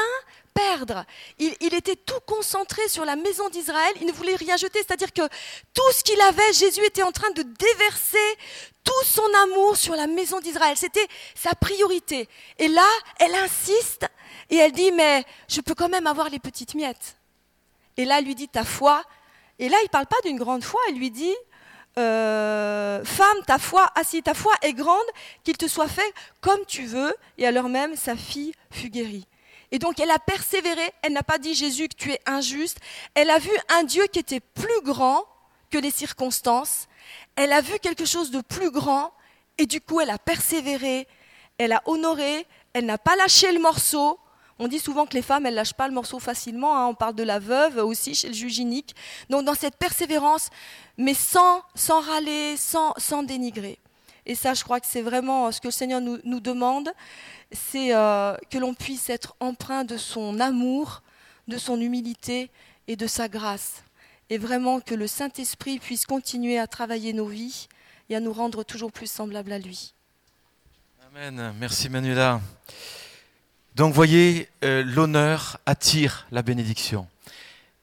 perdre. 0.55 1.05
Il, 1.37 1.73
était 1.73 1.95
tout 1.95 2.19
concentré 2.25 2.87
sur 2.87 3.05
la 3.05 3.15
maison 3.15 3.49
d'Israël, 3.49 3.93
il 3.99 4.07
ne 4.07 4.11
voulait 4.11 4.35
rien 4.35 4.57
jeter, 4.57 4.79
c'est-à-dire 4.79 5.13
que 5.13 5.27
tout 5.73 5.91
ce 5.93 6.03
qu'il 6.03 6.19
avait, 6.21 6.53
Jésus 6.53 6.83
était 6.85 7.03
en 7.03 7.11
train 7.11 7.29
de 7.31 7.43
déverser 7.43 8.37
tout 8.83 9.05
son 9.05 9.27
amour 9.43 9.75
sur 9.75 9.95
la 9.95 10.07
maison 10.07 10.39
d'Israël. 10.39 10.77
C'était 10.77 11.07
sa 11.35 11.53
priorité. 11.55 12.29
Et 12.57 12.69
là, 12.69 12.87
elle 13.19 13.35
insiste 13.35 14.07
et 14.49 14.57
elle 14.57 14.71
dit, 14.71 14.91
mais 14.91 15.25
je 15.49 15.61
peux 15.61 15.75
quand 15.75 15.89
même 15.89 16.07
avoir 16.07 16.29
les 16.29 16.39
petites 16.39 16.73
miettes. 16.73 17.17
Et 17.97 18.05
là, 18.05 18.19
elle 18.19 18.25
lui 18.25 18.35
dit, 18.35 18.47
ta 18.47 18.63
foi. 18.63 19.03
Et 19.59 19.69
là, 19.69 19.77
il 19.81 19.85
ne 19.85 19.89
parle 19.89 20.07
pas 20.07 20.21
d'une 20.23 20.37
grande 20.37 20.63
foi, 20.63 20.79
il 20.89 20.97
lui 20.97 21.11
dit, 21.11 21.35
euh, 21.97 23.03
femme, 23.05 23.37
ta 23.47 23.57
foi, 23.57 23.89
assis, 23.95 24.21
ta 24.21 24.33
foi 24.33 24.53
est 24.61 24.73
grande, 24.73 25.05
qu'il 25.43 25.57
te 25.57 25.67
soit 25.67 25.87
fait 25.87 26.13
comme 26.41 26.65
tu 26.65 26.85
veux. 26.85 27.13
Et 27.37 27.45
alors 27.47 27.69
même, 27.69 27.95
sa 27.95 28.15
fille 28.15 28.53
fut 28.69 28.89
guérie. 28.89 29.25
Et 29.71 29.79
donc 29.79 29.99
elle 29.99 30.11
a 30.11 30.19
persévéré, 30.19 30.93
elle 31.01 31.13
n'a 31.13 31.23
pas 31.23 31.37
dit 31.37 31.53
Jésus 31.53 31.87
que 31.87 31.95
tu 31.95 32.11
es 32.11 32.19
injuste, 32.25 32.77
elle 33.13 33.29
a 33.29 33.39
vu 33.39 33.51
un 33.69 33.83
Dieu 33.83 34.05
qui 34.11 34.19
était 34.19 34.39
plus 34.39 34.81
grand 34.83 35.25
que 35.71 35.77
les 35.77 35.91
circonstances, 35.91 36.87
elle 37.35 37.51
a 37.51 37.61
vu 37.61 37.79
quelque 37.79 38.05
chose 38.05 38.31
de 38.31 38.41
plus 38.41 38.71
grand 38.71 39.11
et 39.57 39.65
du 39.65 39.81
coup 39.81 39.99
elle 39.99 40.09
a 40.09 40.17
persévéré, 40.17 41.07
elle 41.57 41.73
a 41.73 41.81
honoré, 41.85 42.45
elle 42.73 42.85
n'a 42.85 42.97
pas 42.97 43.15
lâché 43.15 43.51
le 43.51 43.59
morceau. 43.59 44.19
On 44.57 44.69
dit 44.69 44.79
souvent 44.79 45.05
que 45.05 45.15
les 45.15 45.21
femmes, 45.21 45.45
elles 45.45 45.53
lâchent 45.53 45.73
pas 45.73 45.87
le 45.87 45.93
morceau 45.93 46.19
facilement. 46.19 46.77
Hein. 46.77 46.87
On 46.87 46.93
parle 46.93 47.15
de 47.15 47.23
la 47.23 47.39
veuve 47.39 47.77
aussi 47.77 48.15
chez 48.15 48.29
le 48.29 48.33
juge 48.33 48.57
unique. 48.57 48.95
Donc 49.29 49.43
dans 49.43 49.53
cette 49.53 49.75
persévérance, 49.75 50.49
mais 50.97 51.13
sans, 51.13 51.61
sans 51.75 51.99
râler, 51.99 52.55
sans, 52.55 52.93
sans 52.97 53.23
dénigrer. 53.23 53.79
Et 54.25 54.35
ça, 54.35 54.53
je 54.53 54.63
crois 54.63 54.79
que 54.79 54.87
c'est 54.87 55.01
vraiment 55.01 55.51
ce 55.51 55.61
que 55.61 55.67
le 55.67 55.71
Seigneur 55.71 56.01
nous, 56.01 56.39
demande, 56.39 56.89
c'est 57.51 57.95
euh, 57.95 58.35
que 58.49 58.57
l'on 58.57 58.73
puisse 58.73 59.09
être 59.09 59.35
empreint 59.39 59.83
de 59.83 59.97
son 59.97 60.39
amour, 60.39 61.01
de 61.47 61.57
son 61.57 61.79
humilité 61.79 62.49
et 62.87 62.95
de 62.95 63.07
sa 63.07 63.27
grâce. 63.27 63.83
Et 64.29 64.37
vraiment 64.37 64.79
que 64.79 64.95
le 64.95 65.05
Saint-Esprit 65.05 65.79
puisse 65.79 66.05
continuer 66.05 66.57
à 66.57 66.65
travailler 66.65 67.13
nos 67.13 67.27
vies 67.27 67.67
et 68.09 68.15
à 68.15 68.19
nous 68.19 68.33
rendre 68.33 68.63
toujours 68.63 68.91
plus 68.91 69.09
semblables 69.09 69.51
à 69.51 69.59
lui. 69.59 69.93
Amen. 71.15 71.53
Merci 71.59 71.89
Manuela. 71.89 72.41
Donc 73.75 73.93
voyez, 73.93 74.47
euh, 74.63 74.83
l'honneur 74.83 75.59
attire 75.65 76.27
la 76.31 76.41
bénédiction. 76.41 77.07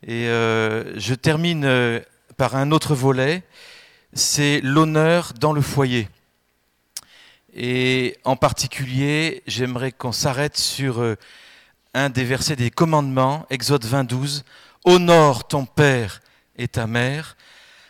Et 0.07 0.27
euh, 0.29 0.99
je 0.99 1.15
termine 1.15 1.65
euh, 1.65 2.01
par 2.37 2.57
un 2.57 2.73
autre 2.73 2.95
volet, 2.95 3.43
c'est 4.15 4.61
l'honneur 4.63 5.33
dans 5.39 5.53
le 5.53 5.61
foyer. 5.61 6.09
Et 7.55 8.17
en 8.25 8.37
particulier, 8.37 9.43
j'aimerais 9.47 9.93
qu'on 9.93 10.13
s'arrête 10.13 10.57
sur 10.57 11.05
un 11.95 12.09
des 12.09 12.25
versets 12.25 12.57
des 12.57 12.71
commandements, 12.71 13.47
Exode 13.51 13.85
22, 13.85 14.43
Honore 14.85 15.47
ton 15.47 15.67
père 15.67 16.21
et 16.57 16.67
ta 16.67 16.87
mère, 16.87 17.37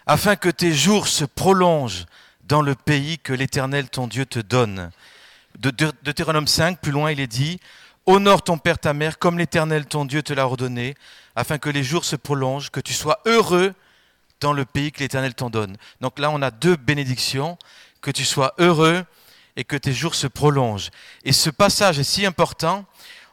afin 0.07 0.35
que 0.35 0.49
tes 0.49 0.73
jours 0.73 1.07
se 1.07 1.25
prolongent 1.25 2.07
dans 2.45 2.61
le 2.61 2.75
pays 2.75 3.19
que 3.19 3.33
l'Éternel 3.33 3.89
ton 3.89 4.09
Dieu 4.09 4.27
te 4.27 4.41
donne. 4.41 4.91
De 5.59 5.71
Deutéronome 6.03 6.49
5, 6.49 6.81
plus 6.81 6.91
loin, 6.91 7.13
il 7.13 7.21
est 7.21 7.29
dit, 7.29 7.61
Honore 8.07 8.43
ton 8.43 8.59
père, 8.59 8.79
ta 8.79 8.95
mère, 8.95 9.21
comme 9.21 9.39
l'Éternel 9.39 9.87
ton 9.87 10.05
Dieu 10.05 10.25
te 10.25 10.33
l'a 10.33 10.45
ordonné, 10.45 10.97
afin 11.37 11.59
que 11.59 11.71
les 11.71 11.85
jours 11.85 12.05
se 12.05 12.17
prolongent, 12.17 12.71
que 12.71 12.81
tu 12.81 12.95
sois 12.95 13.21
heureux 13.27 13.75
dans 14.41 14.53
le 14.53 14.65
pays 14.65 14.91
que 14.91 14.99
l'Éternel 14.99 15.35
t'en 15.35 15.51
donne. 15.51 15.77
Donc 16.01 16.19
là, 16.19 16.31
on 16.31 16.43
a 16.43 16.51
deux 16.51 16.75
bénédictions, 16.75 17.57
que 18.01 18.11
tu 18.11 18.25
sois 18.25 18.55
heureux 18.59 19.05
et 19.57 19.65
que 19.65 19.77
tes 19.77 19.93
jours 19.93 20.15
se 20.15 20.27
prolongent. 20.27 20.91
Et 21.25 21.33
ce 21.33 21.51
passage 21.51 21.99
est 21.99 22.05
si 22.05 22.25
important, 22.27 22.85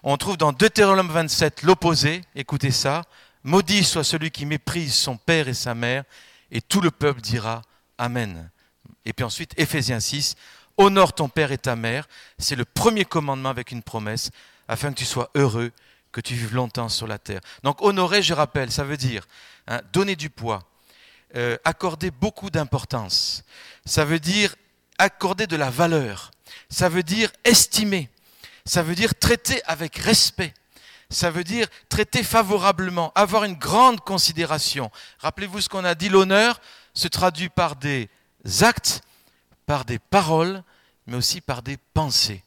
on 0.04 0.18
trouve 0.18 0.38
dans 0.38 0.54
Deutéronome 0.54 1.10
27 1.10 1.64
l'opposé, 1.64 2.24
écoutez 2.36 2.72
ça, 2.72 3.04
Maudit 3.44 3.84
soit 3.84 4.04
celui 4.04 4.32
qui 4.32 4.46
méprise 4.46 4.94
son 4.94 5.18
père 5.18 5.48
et 5.48 5.54
sa 5.54 5.74
mère, 5.74 6.04
et 6.52 6.62
tout 6.62 6.82
le 6.82 6.92
peuple 6.92 7.22
dira 7.22 7.62
Amen. 7.98 8.50
Et 9.06 9.14
puis 9.14 9.24
ensuite, 9.24 9.54
Éphésiens 9.58 10.00
6, 10.00 10.36
Honore 10.78 11.14
ton 11.14 11.28
père 11.28 11.52
et 11.52 11.58
ta 11.58 11.76
mère, 11.76 12.08
c'est 12.38 12.56
le 12.56 12.64
premier 12.64 13.04
commandement 13.04 13.50
avec 13.50 13.72
une 13.72 13.84
promesse, 13.84 14.32
afin 14.70 14.92
que 14.92 15.00
tu 15.00 15.06
sois 15.06 15.30
heureux, 15.36 15.72
que 16.14 16.22
tu 16.22 16.34
vives 16.36 16.56
longtemps 16.56 16.88
sur 16.88 17.06
la 17.06 17.18
terre. 17.20 17.42
Donc 17.64 17.82
honorer, 17.82 18.22
je 18.22 18.34
rappelle, 18.34 18.72
ça 18.72 18.86
veut 18.86 18.96
dire 18.96 19.28
hein, 19.68 19.82
donner 19.92 20.16
du 20.16 20.30
poids, 20.30 20.64
euh, 21.36 21.58
accorder 21.66 22.12
beaucoup 22.12 22.50
d'importance, 22.50 23.44
ça 23.86 24.06
veut 24.06 24.20
dire 24.20 24.56
accorder 25.00 25.48
de 25.48 25.56
la 25.56 25.72
valeur, 25.72 26.30
ça 26.70 26.90
veut 26.90 27.04
dire 27.04 27.32
estimer, 27.44 28.10
ça 28.66 28.84
veut 28.84 28.96
dire 28.96 29.16
traiter 29.16 29.62
avec 29.66 29.98
respect, 29.98 30.54
ça 31.10 31.32
veut 31.32 31.44
dire 31.44 31.68
traiter 31.90 32.22
favorablement, 32.22 33.12
avoir 33.16 33.44
une 33.44 33.56
grande 33.56 34.02
considération. 34.02 34.92
Rappelez-vous 35.20 35.62
ce 35.62 35.70
qu'on 35.70 35.86
a 35.86 35.96
dit, 35.96 36.10
l'honneur 36.10 36.62
se 36.94 37.08
traduit 37.08 37.50
par 37.50 37.76
des 37.76 38.10
actes, 38.62 39.02
par 39.66 39.86
des 39.86 39.98
paroles, 39.98 40.64
mais 41.08 41.18
aussi 41.18 41.42
par 41.42 41.64
des 41.64 41.78
pensées. 41.94 42.44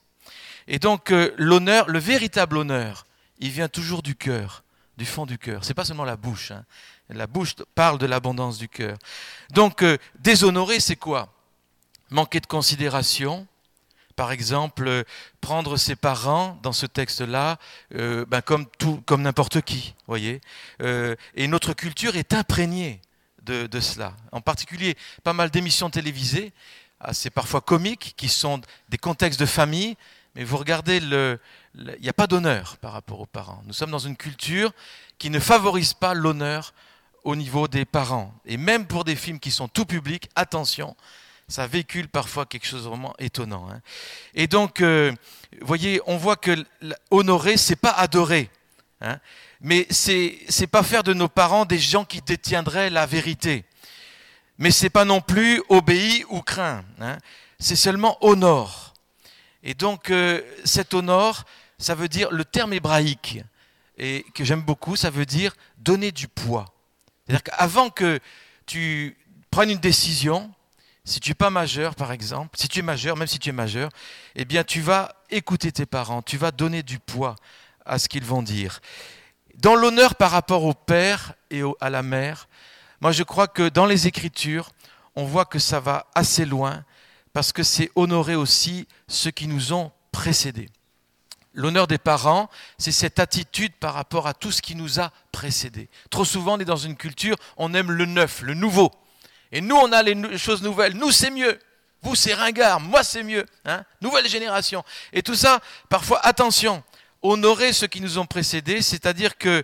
Et 0.68 0.78
donc 0.78 1.10
euh, 1.10 1.34
l'honneur, 1.36 1.88
le 1.88 1.98
véritable 1.98 2.58
honneur, 2.58 3.04
il 3.38 3.50
vient 3.50 3.68
toujours 3.68 4.02
du 4.02 4.14
cœur, 4.14 4.62
du 4.96 5.04
fond 5.04 5.26
du 5.26 5.38
cœur. 5.38 5.64
C'est 5.64 5.74
pas 5.74 5.84
seulement 5.84 6.04
la 6.04 6.16
bouche. 6.16 6.52
Hein. 6.52 6.64
La 7.08 7.26
bouche 7.26 7.54
parle 7.74 7.98
de 7.98 8.06
l'abondance 8.06 8.58
du 8.58 8.68
cœur. 8.68 8.96
Donc 9.50 9.82
euh, 9.82 9.98
déshonorer, 10.20 10.78
c'est 10.80 10.96
quoi? 10.96 11.32
Manquer 12.12 12.40
de 12.40 12.46
considération. 12.46 13.46
Par 14.16 14.32
exemple, 14.32 14.86
euh, 14.86 15.02
prendre 15.40 15.76
ses 15.76 15.96
parents 15.96 16.58
dans 16.62 16.72
ce 16.72 16.86
texte-là, 16.86 17.58
ben, 17.90 18.42
comme 18.44 18.66
tout, 18.78 19.02
comme 19.06 19.22
n'importe 19.22 19.62
qui, 19.62 19.94
voyez. 20.06 20.40
et 20.80 21.48
notre 21.48 21.72
culture 21.72 22.16
est 22.16 22.34
imprégnée 22.34 23.00
de, 23.42 23.66
de, 23.66 23.80
cela. 23.80 24.14
En 24.30 24.40
particulier, 24.40 24.96
pas 25.24 25.32
mal 25.32 25.50
d'émissions 25.50 25.90
télévisées, 25.90 26.52
assez 27.00 27.30
parfois 27.30 27.60
comiques, 27.60 28.14
qui 28.16 28.28
sont 28.28 28.60
des 28.90 28.98
contextes 28.98 29.40
de 29.40 29.46
famille, 29.46 29.96
mais 30.34 30.44
vous 30.44 30.56
regardez, 30.56 30.98
il 30.98 31.98
n'y 32.00 32.08
a 32.08 32.12
pas 32.12 32.26
d'honneur 32.26 32.76
par 32.78 32.92
rapport 32.92 33.20
aux 33.20 33.26
parents. 33.26 33.62
Nous 33.66 33.72
sommes 33.72 33.90
dans 33.90 33.98
une 33.98 34.16
culture 34.16 34.72
qui 35.18 35.30
ne 35.30 35.38
favorise 35.38 35.94
pas 35.94 36.14
l'honneur 36.14 36.72
au 37.24 37.36
niveau 37.36 37.68
des 37.68 37.84
parents. 37.84 38.34
Et 38.46 38.56
même 38.56 38.86
pour 38.86 39.04
des 39.04 39.16
films 39.16 39.38
qui 39.38 39.50
sont 39.50 39.68
tout 39.68 39.84
publics, 39.84 40.28
attention, 40.34 40.96
ça 41.48 41.66
véhicule 41.66 42.08
parfois 42.08 42.46
quelque 42.46 42.66
chose 42.66 42.84
de 42.84 42.88
vraiment 42.88 43.14
étonnant. 43.18 43.68
Hein. 43.70 43.80
Et 44.34 44.46
donc, 44.46 44.80
euh, 44.80 45.12
vous 45.60 45.66
voyez, 45.66 46.00
on 46.06 46.16
voit 46.16 46.36
que 46.36 46.64
honorer, 47.10 47.56
c'est 47.56 47.76
pas 47.76 47.90
adorer. 47.90 48.50
Hein, 49.00 49.18
mais 49.60 49.86
c'est 49.90 50.38
n'est 50.60 50.66
pas 50.66 50.82
faire 50.82 51.02
de 51.02 51.12
nos 51.12 51.28
parents 51.28 51.64
des 51.64 51.78
gens 51.78 52.04
qui 52.04 52.22
détiendraient 52.22 52.90
la 52.90 53.06
vérité. 53.06 53.64
Mais 54.58 54.70
c'est 54.70 54.90
pas 54.90 55.04
non 55.04 55.20
plus 55.20 55.62
obéir 55.68 56.26
ou 56.30 56.40
craint. 56.40 56.84
Hein. 57.00 57.18
C'est 57.58 57.76
seulement 57.76 58.16
honore. 58.20 58.94
Et 59.62 59.74
donc, 59.74 60.10
euh, 60.10 60.40
cet 60.64 60.94
honor, 60.94 61.44
ça 61.78 61.94
veut 61.94 62.08
dire, 62.08 62.30
le 62.30 62.44
terme 62.44 62.72
hébraïque, 62.72 63.42
et 63.98 64.24
que 64.34 64.44
j'aime 64.44 64.62
beaucoup, 64.62 64.96
ça 64.96 65.10
veut 65.10 65.26
dire 65.26 65.54
donner 65.78 66.12
du 66.12 66.28
poids. 66.28 66.72
C'est-à-dire 67.26 67.42
qu'avant 67.44 67.90
que 67.90 68.20
tu 68.66 69.16
prennes 69.50 69.70
une 69.70 69.78
décision, 69.78 70.52
si 71.04 71.20
tu 71.20 71.30
n'es 71.30 71.34
pas 71.34 71.50
majeur, 71.50 71.94
par 71.94 72.12
exemple, 72.12 72.56
si 72.58 72.68
tu 72.68 72.78
es 72.78 72.82
majeur, 72.82 73.16
même 73.16 73.26
si 73.26 73.38
tu 73.38 73.48
es 73.48 73.52
majeur, 73.52 73.90
eh 74.36 74.44
bien, 74.44 74.64
tu 74.64 74.80
vas 74.80 75.14
écouter 75.30 75.72
tes 75.72 75.86
parents, 75.86 76.22
tu 76.22 76.36
vas 76.36 76.50
donner 76.50 76.82
du 76.82 76.98
poids 76.98 77.34
à 77.84 77.98
ce 77.98 78.08
qu'ils 78.08 78.24
vont 78.24 78.42
dire. 78.42 78.80
Dans 79.56 79.74
l'honneur 79.74 80.14
par 80.14 80.30
rapport 80.30 80.64
au 80.64 80.74
père 80.74 81.34
et 81.50 81.62
à 81.80 81.90
la 81.90 82.02
mère, 82.02 82.48
moi, 83.00 83.10
je 83.10 83.24
crois 83.24 83.48
que 83.48 83.68
dans 83.68 83.86
les 83.86 84.06
Écritures, 84.06 84.70
on 85.16 85.24
voit 85.24 85.44
que 85.44 85.58
ça 85.58 85.80
va 85.80 86.06
assez 86.14 86.44
loin 86.44 86.84
parce 87.32 87.52
que 87.52 87.62
c'est 87.62 87.90
honorer 87.96 88.36
aussi 88.36 88.86
ceux 89.08 89.30
qui 89.30 89.48
nous 89.48 89.72
ont 89.72 89.90
précédés. 90.12 90.68
L'honneur 91.54 91.86
des 91.86 91.98
parents, 91.98 92.48
c'est 92.78 92.92
cette 92.92 93.18
attitude 93.18 93.72
par 93.74 93.94
rapport 93.94 94.26
à 94.26 94.34
tout 94.34 94.52
ce 94.52 94.62
qui 94.62 94.74
nous 94.74 95.00
a 95.00 95.10
précédés. 95.32 95.90
Trop 96.10 96.24
souvent, 96.24 96.56
on 96.56 96.60
est 96.60 96.64
dans 96.64 96.76
une 96.76 96.96
culture, 96.96 97.36
on 97.56 97.74
aime 97.74 97.90
le 97.90 98.06
neuf, 98.06 98.40
le 98.42 98.54
nouveau. 98.54 98.90
Et 99.52 99.60
nous, 99.60 99.76
on 99.76 99.92
a 99.92 100.02
les 100.02 100.38
choses 100.38 100.62
nouvelles. 100.62 100.94
Nous, 100.94 101.12
c'est 101.12 101.30
mieux. 101.30 101.58
Vous, 102.00 102.14
c'est 102.14 102.32
ringard. 102.32 102.80
Moi, 102.80 103.04
c'est 103.04 103.22
mieux. 103.22 103.44
Hein 103.66 103.84
Nouvelle 104.00 104.26
génération. 104.26 104.82
Et 105.12 105.22
tout 105.22 105.34
ça, 105.34 105.60
parfois, 105.90 106.20
attention, 106.24 106.82
honorer 107.20 107.74
ceux 107.74 107.86
qui 107.86 108.00
nous 108.00 108.18
ont 108.18 108.24
précédés, 108.24 108.80
c'est-à-dire 108.80 109.36
que, 109.36 109.62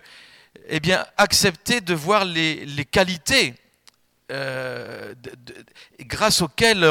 eh 0.67 0.79
bien, 0.79 1.05
accepter 1.17 1.81
de 1.81 1.93
voir 1.95 2.23
les, 2.23 2.85
qualités 2.89 3.55
euh, 4.31 5.15
grâce 6.01 6.43
auxquelles 6.43 6.87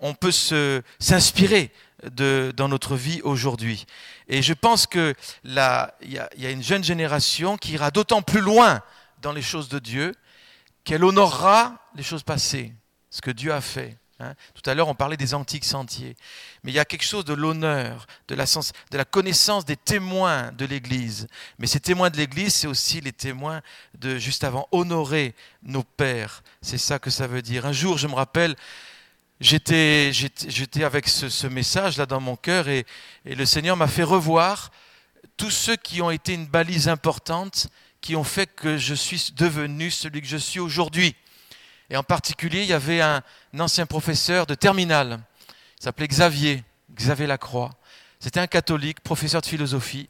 on 0.00 0.14
peut 0.14 0.32
s'inspirer 0.32 1.70
dans 2.02 2.68
notre 2.68 2.96
vie 2.96 3.20
aujourd'hui. 3.24 3.84
Et 4.26 4.40
je 4.40 4.54
pense 4.54 4.86
qu'il 4.86 5.14
y, 5.44 5.58
a, 5.58 5.94
y 6.02 6.46
a 6.46 6.50
une 6.50 6.62
jeune 6.62 6.84
génération 6.84 7.58
qui 7.58 7.72
ira 7.72 7.90
d'autant 7.90 8.22
plus 8.22 8.40
loin 8.40 8.80
dans 9.20 9.32
les 9.32 9.42
choses 9.42 9.68
de 9.68 9.78
Dieu 9.78 10.14
qu'elle 10.88 11.04
honorera 11.04 11.76
les 11.94 12.02
choses 12.02 12.22
passées, 12.22 12.72
ce 13.10 13.20
que 13.20 13.30
Dieu 13.30 13.52
a 13.52 13.60
fait. 13.60 13.98
Hein. 14.20 14.32
Tout 14.54 14.70
à 14.70 14.72
l'heure, 14.72 14.88
on 14.88 14.94
parlait 14.94 15.18
des 15.18 15.34
antiques 15.34 15.66
sentiers. 15.66 16.16
Mais 16.64 16.72
il 16.72 16.74
y 16.74 16.78
a 16.78 16.86
quelque 16.86 17.04
chose 17.04 17.26
de 17.26 17.34
l'honneur, 17.34 18.06
de 18.26 18.34
la, 18.34 19.04
connaissance 19.04 19.66
des 19.66 19.76
témoins 19.76 20.50
de 20.52 20.64
l'Église. 20.64 21.28
Mais 21.58 21.66
ces 21.66 21.78
témoins 21.78 22.08
de 22.08 22.16
l'Église, 22.16 22.54
c'est 22.54 22.66
aussi 22.66 23.02
les 23.02 23.12
témoins 23.12 23.60
de, 23.98 24.16
juste 24.16 24.44
avant, 24.44 24.66
honorer 24.72 25.34
nos 25.62 25.82
pères. 25.82 26.42
C'est 26.62 26.78
ça 26.78 26.98
que 26.98 27.10
ça 27.10 27.26
veut 27.26 27.42
dire. 27.42 27.66
Un 27.66 27.72
jour, 27.72 27.98
je 27.98 28.06
me 28.06 28.14
rappelle, 28.14 28.56
j'étais, 29.40 30.10
j'étais 30.14 30.84
avec 30.84 31.06
ce, 31.06 31.46
message-là 31.48 32.06
dans 32.06 32.20
mon 32.20 32.36
cœur 32.36 32.66
et, 32.66 32.86
le 33.26 33.44
Seigneur 33.44 33.76
m'a 33.76 33.88
fait 33.88 34.04
revoir 34.04 34.70
tous 35.36 35.50
ceux 35.50 35.76
qui 35.76 36.00
ont 36.00 36.10
été 36.10 36.32
une 36.32 36.46
balise 36.46 36.88
importante, 36.88 37.68
qui 38.00 38.16
ont 38.16 38.24
fait 38.24 38.46
que 38.46 38.78
je 38.78 38.94
suis 38.94 39.32
devenu 39.36 39.90
celui 39.90 40.20
que 40.20 40.26
je 40.26 40.36
suis 40.36 40.60
aujourd'hui. 40.60 41.14
Et 41.90 41.96
en 41.96 42.02
particulier, 42.02 42.62
il 42.62 42.68
y 42.68 42.72
avait 42.72 43.00
un, 43.00 43.22
ancien 43.58 43.86
professeur 43.86 44.46
de 44.46 44.54
terminale, 44.54 45.20
il 45.80 45.84
s'appelait 45.84 46.08
Xavier, 46.08 46.64
Xavier 46.94 47.26
Lacroix. 47.26 47.70
C'était 48.20 48.40
un 48.40 48.46
catholique, 48.46 49.00
professeur 49.00 49.40
de 49.40 49.46
philosophie. 49.46 50.08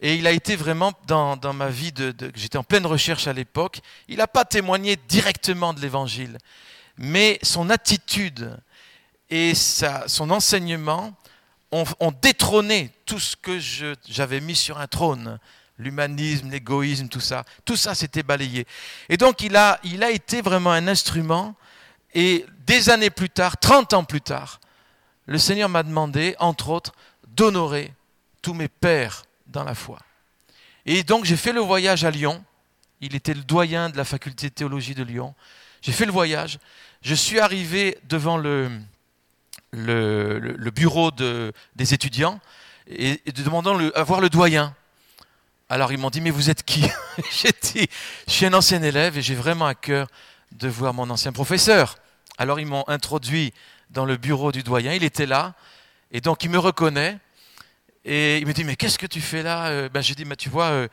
Et 0.00 0.16
il 0.16 0.26
a 0.26 0.32
été 0.32 0.56
vraiment 0.56 0.92
dans, 1.06 1.38
ma 1.54 1.68
vie, 1.68 1.92
de, 1.92 2.14
j'étais 2.34 2.58
en 2.58 2.64
pleine 2.64 2.84
recherche 2.84 3.26
à 3.26 3.32
l'époque, 3.32 3.80
il 4.08 4.18
n'a 4.18 4.26
pas 4.26 4.44
témoigné 4.44 4.96
directement 5.08 5.72
de 5.72 5.80
l'évangile 5.80 6.38
mais 6.98 7.38
son 7.42 7.70
attitude 7.70 8.56
et 9.28 9.54
son 9.54 10.30
enseignement 10.30 11.14
ont, 11.72 12.12
détrôné 12.22 12.90
tout 13.04 13.18
ce 13.18 13.36
que 13.36 13.58
j'avais 14.08 14.40
mis 14.40 14.54
sur 14.54 14.78
un 14.78 14.86
trône. 14.86 15.38
L'humanisme, 15.78 16.50
l'égoïsme, 16.50 17.08
tout 17.08 17.20
ça. 17.20 17.44
Tout 17.64 17.76
ça 17.76 17.94
s'était 17.94 18.22
balayé. 18.22 18.66
Et 19.08 19.16
donc 19.16 19.42
il 19.42 19.56
a, 19.56 19.78
été 20.10 20.40
vraiment 20.40 20.72
un 20.72 20.88
instrument. 20.88 21.54
Et 22.14 22.46
des 22.66 22.88
années 22.88 23.10
plus 23.10 23.28
tard, 23.28 23.58
30 23.58 23.92
ans 23.92 24.04
plus 24.04 24.22
tard, 24.22 24.60
le 25.26 25.38
Seigneur 25.38 25.68
m'a 25.68 25.82
demandé, 25.82 26.34
entre 26.38 26.70
autres, 26.70 26.92
d'honorer 27.28 27.92
tous 28.40 28.54
mes 28.54 28.68
pères 28.68 29.24
dans 29.46 29.64
la 29.64 29.74
foi. 29.74 29.98
Et 30.86 31.02
donc 31.02 31.24
j'ai 31.24 31.36
fait 31.36 31.52
le 31.52 31.60
voyage 31.60 32.04
à 32.04 32.10
Lyon. 32.10 32.42
Il 33.00 33.14
était 33.14 33.34
le 33.34 33.42
doyen 33.42 33.90
de 33.90 33.96
la 33.96 34.04
faculté 34.04 34.48
de 34.48 34.54
théologie 34.54 34.94
de 34.94 35.02
Lyon. 35.02 35.34
J'ai 35.82 35.92
fait 35.92 36.06
le 36.06 36.12
voyage. 36.12 36.58
Je 37.02 37.14
suis 37.14 37.38
arrivé 37.38 37.98
devant 38.04 38.38
le, 38.38 38.70
bureau 40.74 41.10
de, 41.10 41.52
des 41.74 41.92
étudiants 41.92 42.40
et, 42.88 43.20
demandant 43.32 43.78
à 43.94 44.02
voir 44.02 44.20
le 44.20 44.30
doyen. 44.30 44.74
Alors 45.68 45.92
ils 45.92 45.98
m'ont 45.98 46.10
dit, 46.10 46.20
mais 46.20 46.30
vous 46.30 46.48
êtes 46.48 46.62
qui? 46.62 46.82
J'ai 47.30 47.50
dit, 47.60 47.88
je 48.28 48.32
suis 48.32 48.46
un 48.46 48.54
ancien 48.54 48.82
élève 48.82 49.18
et 49.18 49.22
j'ai 49.22 49.34
vraiment 49.34 49.66
à 49.66 49.74
cœur 49.74 50.06
de 50.52 50.68
voir 50.68 50.94
mon 50.94 51.10
ancien 51.10 51.32
professeur. 51.32 51.98
Alors 52.38 52.60
ils 52.60 52.66
m'ont 52.66 52.84
introduit 52.86 53.52
dans 53.90 54.04
le 54.04 54.16
bureau 54.16 54.52
du 54.52 54.62
doyen, 54.62 54.94
il 54.94 55.02
était 55.02 55.26
là, 55.26 55.54
et 56.12 56.20
donc 56.20 56.44
il 56.44 56.50
me 56.50 56.58
reconnaît, 56.58 57.18
et 58.04 58.38
il 58.38 58.46
me 58.46 58.52
dit, 58.52 58.62
mais 58.62 58.76
qu'est-ce 58.76 58.98
que 58.98 59.06
tu 59.06 59.20
fais 59.20 59.42
là? 59.42 59.66
Euh, 59.66 59.88
ben, 59.88 60.00
J'ai 60.00 60.14
dit, 60.14 60.24
mais 60.24 60.36
tu 60.36 60.48
vois, 60.48 60.66
euh, 60.66 60.88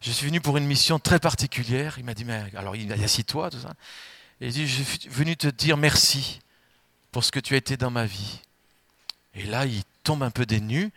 je 0.00 0.10
suis 0.10 0.26
venu 0.26 0.40
pour 0.40 0.56
une 0.56 0.66
mission 0.66 0.98
très 0.98 1.18
particulière. 1.18 1.96
Il 1.98 2.04
m'a 2.04 2.14
dit, 2.14 2.24
mais 2.24 2.44
alors 2.56 2.74
il 2.74 2.90
a 2.92 2.96
assis-toi, 2.96 3.50
tout 3.50 3.60
ça. 3.60 3.74
Et 4.40 4.46
il 4.46 4.52
dit, 4.52 4.66
je 4.66 4.82
suis 4.82 5.08
venu 5.10 5.36
te 5.36 5.48
dire 5.48 5.76
merci 5.76 6.40
pour 7.12 7.24
ce 7.24 7.30
que 7.32 7.40
tu 7.40 7.52
as 7.54 7.58
été 7.58 7.76
dans 7.76 7.90
ma 7.90 8.06
vie. 8.06 8.40
Et 9.34 9.44
là, 9.44 9.66
il 9.66 9.82
tombe 10.02 10.22
un 10.22 10.30
peu 10.30 10.46
des 10.46 10.60
nues. 10.60 10.90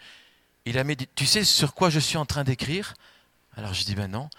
Il 0.65 0.77
a 0.77 0.83
dit, 0.83 1.07
tu 1.15 1.25
sais 1.25 1.43
sur 1.43 1.73
quoi 1.73 1.89
je 1.89 1.99
suis 1.99 2.17
en 2.17 2.25
train 2.25 2.43
d'écrire? 2.43 2.93
Alors 3.55 3.73
je 3.73 3.83
dis, 3.83 3.95
ben 3.95 4.09
non, 4.09 4.29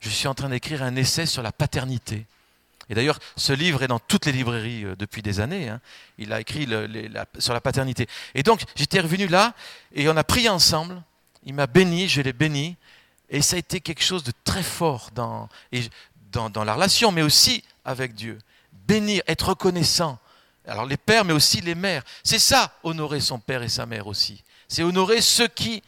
je 0.00 0.08
suis 0.08 0.28
en 0.28 0.34
train 0.34 0.48
d'écrire 0.48 0.82
un 0.82 0.96
essai 0.96 1.26
sur 1.26 1.42
la 1.42 1.52
paternité. 1.52 2.26
Et 2.90 2.94
d'ailleurs, 2.94 3.20
ce 3.36 3.52
livre 3.52 3.84
est 3.84 3.88
dans 3.88 4.00
toutes 4.00 4.26
les 4.26 4.32
librairies 4.32 4.84
euh, 4.84 4.96
depuis 4.96 5.22
des 5.22 5.38
années. 5.38 5.68
Hein. 5.68 5.80
Il 6.18 6.32
a 6.32 6.40
écrit 6.40 6.66
sur 7.38 7.54
la 7.54 7.60
paternité. 7.60 8.08
Et 8.34 8.42
donc, 8.42 8.62
j'étais 8.74 9.00
revenu 9.00 9.28
là 9.28 9.54
et 9.94 10.08
on 10.08 10.16
a 10.16 10.24
prié 10.24 10.48
ensemble. 10.48 11.00
Il 11.44 11.54
m'a 11.54 11.68
béni, 11.68 12.08
je 12.08 12.20
l'ai 12.20 12.32
béni. 12.32 12.76
Et 13.30 13.42
ça 13.42 13.54
a 13.54 13.58
été 13.60 13.80
quelque 13.80 14.02
chose 14.02 14.24
de 14.24 14.32
très 14.42 14.64
fort 14.64 15.10
dans, 15.14 15.48
dans, 16.32 16.64
la 16.64 16.74
relation, 16.74 17.12
mais 17.12 17.22
aussi 17.22 17.62
avec 17.84 18.14
Dieu. 18.14 18.38
Bénir, 18.72 19.22
être 19.28 19.50
reconnaissant. 19.50 20.18
Alors 20.66 20.84
les 20.84 20.96
pères, 20.96 21.24
mais 21.24 21.32
aussi 21.32 21.60
les 21.60 21.76
mères. 21.76 22.02
C'est 22.24 22.40
ça, 22.40 22.74
honorer 22.82 23.20
son 23.20 23.38
père 23.38 23.62
et 23.62 23.68
sa 23.68 23.86
mère 23.86 24.08
aussi. 24.08 24.42
C'est 24.70 24.84
honorer 24.84 25.20
ceux 25.20 25.48
qui 25.48 25.82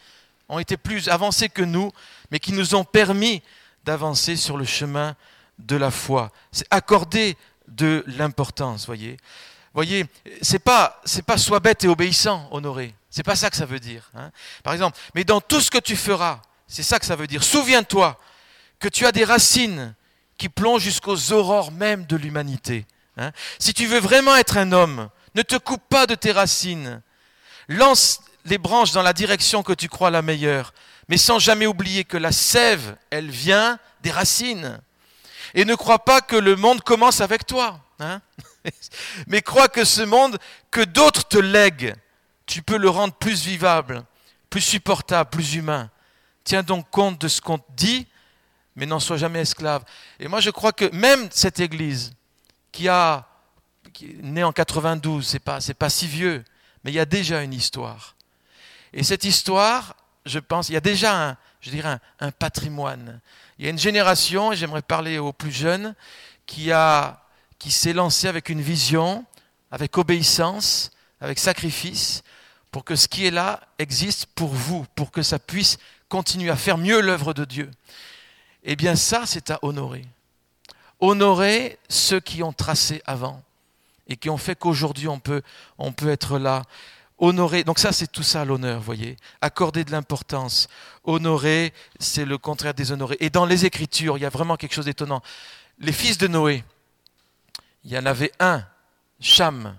ont 0.48 0.58
été 0.58 0.76
plus 0.76 1.08
avancés 1.08 1.48
que 1.48 1.62
nous, 1.62 1.92
mais 2.30 2.40
qui 2.40 2.52
nous 2.52 2.74
ont 2.74 2.84
permis 2.84 3.42
d'avancer 3.84 4.36
sur 4.36 4.58
le 4.58 4.64
chemin 4.64 5.16
de 5.58 5.76
la 5.76 5.90
foi. 5.90 6.30
C'est 6.50 6.66
accorder 6.68 7.38
de 7.68 8.04
l'importance, 8.08 8.84
voyez. 8.86 9.16
Voyez, 9.72 10.04
c'est 10.42 10.58
pas 10.58 11.00
c'est 11.04 11.24
pas 11.24 11.38
sois 11.38 11.60
bête 11.60 11.84
et 11.84 11.88
obéissant, 11.88 12.48
honoré. 12.50 12.94
C'est 13.08 13.22
pas 13.22 13.36
ça 13.36 13.50
que 13.50 13.56
ça 13.56 13.66
veut 13.66 13.78
dire. 13.78 14.10
Hein. 14.14 14.30
Par 14.64 14.74
exemple, 14.74 14.98
mais 15.14 15.24
dans 15.24 15.40
tout 15.40 15.60
ce 15.60 15.70
que 15.70 15.78
tu 15.78 15.96
feras, 15.96 16.42
c'est 16.66 16.82
ça 16.82 16.98
que 16.98 17.06
ça 17.06 17.16
veut 17.16 17.28
dire. 17.28 17.44
Souviens-toi 17.44 18.18
que 18.80 18.88
tu 18.88 19.06
as 19.06 19.12
des 19.12 19.24
racines 19.24 19.94
qui 20.36 20.48
plongent 20.48 20.82
jusqu'aux 20.82 21.32
aurores 21.32 21.70
même 21.70 22.04
de 22.04 22.16
l'humanité. 22.16 22.84
Hein. 23.16 23.30
Si 23.60 23.72
tu 23.72 23.86
veux 23.86 24.00
vraiment 24.00 24.34
être 24.34 24.56
un 24.56 24.72
homme, 24.72 25.08
ne 25.36 25.42
te 25.42 25.56
coupe 25.56 25.82
pas 25.88 26.06
de 26.06 26.16
tes 26.16 26.32
racines. 26.32 27.00
Lance 27.68 28.20
les 28.44 28.58
branches 28.58 28.92
dans 28.92 29.02
la 29.02 29.12
direction 29.12 29.62
que 29.62 29.72
tu 29.72 29.88
crois 29.88 30.10
la 30.10 30.22
meilleure, 30.22 30.72
mais 31.08 31.16
sans 31.16 31.38
jamais 31.38 31.66
oublier 31.66 32.04
que 32.04 32.16
la 32.16 32.32
sève, 32.32 32.96
elle 33.10 33.30
vient 33.30 33.78
des 34.02 34.10
racines. 34.10 34.80
Et 35.54 35.64
ne 35.64 35.74
crois 35.74 36.04
pas 36.04 36.20
que 36.20 36.36
le 36.36 36.56
monde 36.56 36.82
commence 36.82 37.20
avec 37.20 37.46
toi. 37.46 37.80
Hein 37.98 38.20
Mais 39.26 39.42
crois 39.42 39.68
que 39.68 39.84
ce 39.84 40.02
monde 40.02 40.38
que 40.70 40.80
d'autres 40.82 41.28
te 41.28 41.38
lèguent, 41.38 41.94
tu 42.46 42.62
peux 42.62 42.76
le 42.76 42.88
rendre 42.88 43.14
plus 43.14 43.44
vivable, 43.44 44.04
plus 44.50 44.60
supportable, 44.60 45.30
plus 45.30 45.54
humain. 45.54 45.90
Tiens 46.44 46.62
donc 46.62 46.88
compte 46.90 47.20
de 47.20 47.28
ce 47.28 47.40
qu'on 47.40 47.58
te 47.58 47.72
dit, 47.72 48.06
mais 48.74 48.86
n'en 48.86 49.00
sois 49.00 49.16
jamais 49.16 49.40
esclave. 49.40 49.84
Et 50.18 50.28
moi, 50.28 50.40
je 50.40 50.50
crois 50.50 50.72
que 50.72 50.90
même 50.94 51.28
cette 51.30 51.60
Église, 51.60 52.14
qui 52.72 52.88
a 52.88 53.28
qui 53.92 54.06
est 54.06 54.22
née 54.22 54.42
en 54.42 54.52
92, 54.52 55.26
c'est 55.26 55.38
pas 55.38 55.60
c'est 55.60 55.74
pas 55.74 55.90
si 55.90 56.06
vieux, 56.06 56.42
mais 56.82 56.90
il 56.90 56.94
y 56.94 57.00
a 57.00 57.04
déjà 57.04 57.42
une 57.42 57.52
histoire. 57.52 58.16
Et 58.92 59.02
cette 59.02 59.24
histoire, 59.24 59.96
je 60.26 60.38
pense, 60.38 60.68
il 60.68 60.72
y 60.72 60.76
a 60.76 60.80
déjà 60.80 61.30
un, 61.30 61.36
je 61.60 61.70
dirais 61.70 61.98
un 62.20 62.30
patrimoine. 62.30 63.20
Il 63.58 63.64
y 63.64 63.68
a 63.68 63.70
une 63.70 63.78
génération, 63.78 64.52
et 64.52 64.56
j'aimerais 64.56 64.82
parler 64.82 65.18
aux 65.18 65.32
plus 65.32 65.52
jeunes, 65.52 65.94
qui, 66.46 66.70
qui 67.58 67.70
s'est 67.70 67.92
lancée 67.92 68.28
avec 68.28 68.48
une 68.48 68.60
vision, 68.60 69.24
avec 69.70 69.96
obéissance, 69.96 70.90
avec 71.20 71.38
sacrifice, 71.38 72.22
pour 72.70 72.84
que 72.84 72.96
ce 72.96 73.06
qui 73.06 73.26
est 73.26 73.30
là 73.30 73.60
existe 73.78 74.26
pour 74.26 74.48
vous, 74.48 74.84
pour 74.94 75.10
que 75.10 75.22
ça 75.22 75.38
puisse 75.38 75.78
continuer 76.08 76.50
à 76.50 76.56
faire 76.56 76.78
mieux 76.78 77.00
l'œuvre 77.00 77.34
de 77.34 77.44
Dieu. 77.44 77.70
Eh 78.64 78.76
bien 78.76 78.96
ça, 78.96 79.26
c'est 79.26 79.50
à 79.50 79.58
honorer. 79.62 80.04
Honorer 81.00 81.78
ceux 81.88 82.20
qui 82.20 82.42
ont 82.42 82.52
tracé 82.52 83.02
avant 83.06 83.42
et 84.08 84.16
qui 84.16 84.30
ont 84.30 84.36
fait 84.36 84.56
qu'aujourd'hui 84.56 85.08
on 85.08 85.18
peut, 85.18 85.42
on 85.78 85.92
peut 85.92 86.10
être 86.10 86.38
là 86.38 86.62
Honorer, 87.24 87.62
donc 87.62 87.78
ça 87.78 87.92
c'est 87.92 88.10
tout 88.10 88.24
ça 88.24 88.44
l'honneur, 88.44 88.80
voyez. 88.80 89.16
Accorder 89.40 89.84
de 89.84 89.92
l'importance. 89.92 90.66
Honorer, 91.04 91.72
c'est 92.00 92.24
le 92.24 92.36
contraire 92.36 92.74
déshonorer. 92.74 93.16
Et 93.20 93.30
dans 93.30 93.46
les 93.46 93.64
Écritures, 93.64 94.18
il 94.18 94.22
y 94.22 94.26
a 94.26 94.28
vraiment 94.28 94.56
quelque 94.56 94.74
chose 94.74 94.86
d'étonnant. 94.86 95.22
Les 95.78 95.92
fils 95.92 96.18
de 96.18 96.26
Noé, 96.26 96.64
il 97.84 97.92
y 97.92 97.96
en 97.96 98.06
avait 98.06 98.32
un, 98.40 98.66
Cham, 99.20 99.78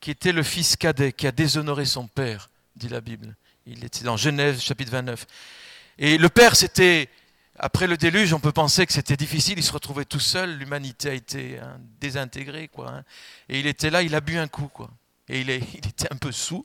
qui 0.00 0.10
était 0.10 0.32
le 0.32 0.42
fils 0.42 0.76
cadet, 0.76 1.12
qui 1.12 1.26
a 1.26 1.32
déshonoré 1.32 1.86
son 1.86 2.08
père, 2.08 2.50
dit 2.76 2.90
la 2.90 3.00
Bible. 3.00 3.34
Il 3.64 3.82
était 3.82 4.04
dans 4.04 4.18
Genèse 4.18 4.60
chapitre 4.60 4.92
29. 4.92 5.26
Et 5.96 6.18
le 6.18 6.28
père, 6.28 6.56
c'était, 6.56 7.08
après 7.58 7.86
le 7.86 7.96
déluge, 7.96 8.34
on 8.34 8.38
peut 8.38 8.52
penser 8.52 8.84
que 8.84 8.92
c'était 8.92 9.16
difficile, 9.16 9.58
il 9.58 9.64
se 9.64 9.72
retrouvait 9.72 10.04
tout 10.04 10.20
seul, 10.20 10.58
l'humanité 10.58 11.08
a 11.08 11.14
été 11.14 11.58
hein, 11.58 11.80
désintégrée, 11.98 12.68
quoi. 12.68 12.90
Hein. 12.90 13.04
Et 13.48 13.60
il 13.60 13.66
était 13.66 13.88
là, 13.88 14.02
il 14.02 14.14
a 14.14 14.20
bu 14.20 14.36
un 14.36 14.46
coup, 14.46 14.68
quoi 14.68 14.90
et 15.28 15.40
il, 15.40 15.50
était 15.50 16.12
un 16.12 16.16
peu 16.16 16.32
sous. 16.32 16.64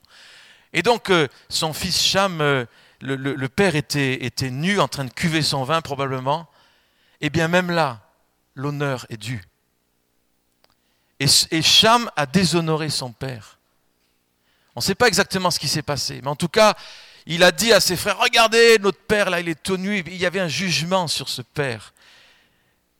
Et 0.72 0.82
donc 0.82 1.10
euh, 1.10 1.28
son 1.48 1.72
fils 1.72 2.00
Cham, 2.00 2.40
euh, 2.40 2.64
le, 3.00 3.48
père 3.48 3.74
était, 3.76 4.30
nu, 4.50 4.80
en 4.80 4.88
train 4.88 5.04
de 5.04 5.12
cuver 5.12 5.42
son 5.42 5.64
vin 5.64 5.80
probablement. 5.80 6.48
Et 7.20 7.26
eh 7.26 7.30
bien 7.30 7.48
même 7.48 7.70
là, 7.70 8.00
l'honneur 8.54 9.06
est 9.10 9.16
dû. 9.16 9.42
Et, 11.20 11.26
et 11.50 11.62
Cham 11.62 12.10
a 12.16 12.26
déshonoré 12.26 12.88
son 12.88 13.12
père. 13.12 13.58
On 14.74 14.80
ne 14.80 14.82
sait 14.82 14.94
pas 14.94 15.06
exactement 15.06 15.50
ce 15.50 15.58
qui 15.58 15.68
s'est 15.68 15.82
passé, 15.82 16.20
mais 16.22 16.28
en 16.28 16.36
tout 16.36 16.48
cas, 16.48 16.74
il 17.26 17.44
a 17.44 17.52
dit 17.52 17.72
à 17.72 17.80
ses 17.80 17.96
frères, 17.96 18.18
regardez, 18.18 18.78
notre 18.80 18.98
père, 18.98 19.30
là, 19.30 19.38
il 19.38 19.48
est 19.48 19.62
tout 19.62 19.76
nu. 19.76 20.02
Il 20.06 20.16
y 20.16 20.26
avait 20.26 20.40
un 20.40 20.48
jugement 20.48 21.06
sur 21.06 21.28
ce 21.28 21.42
père. 21.42 21.92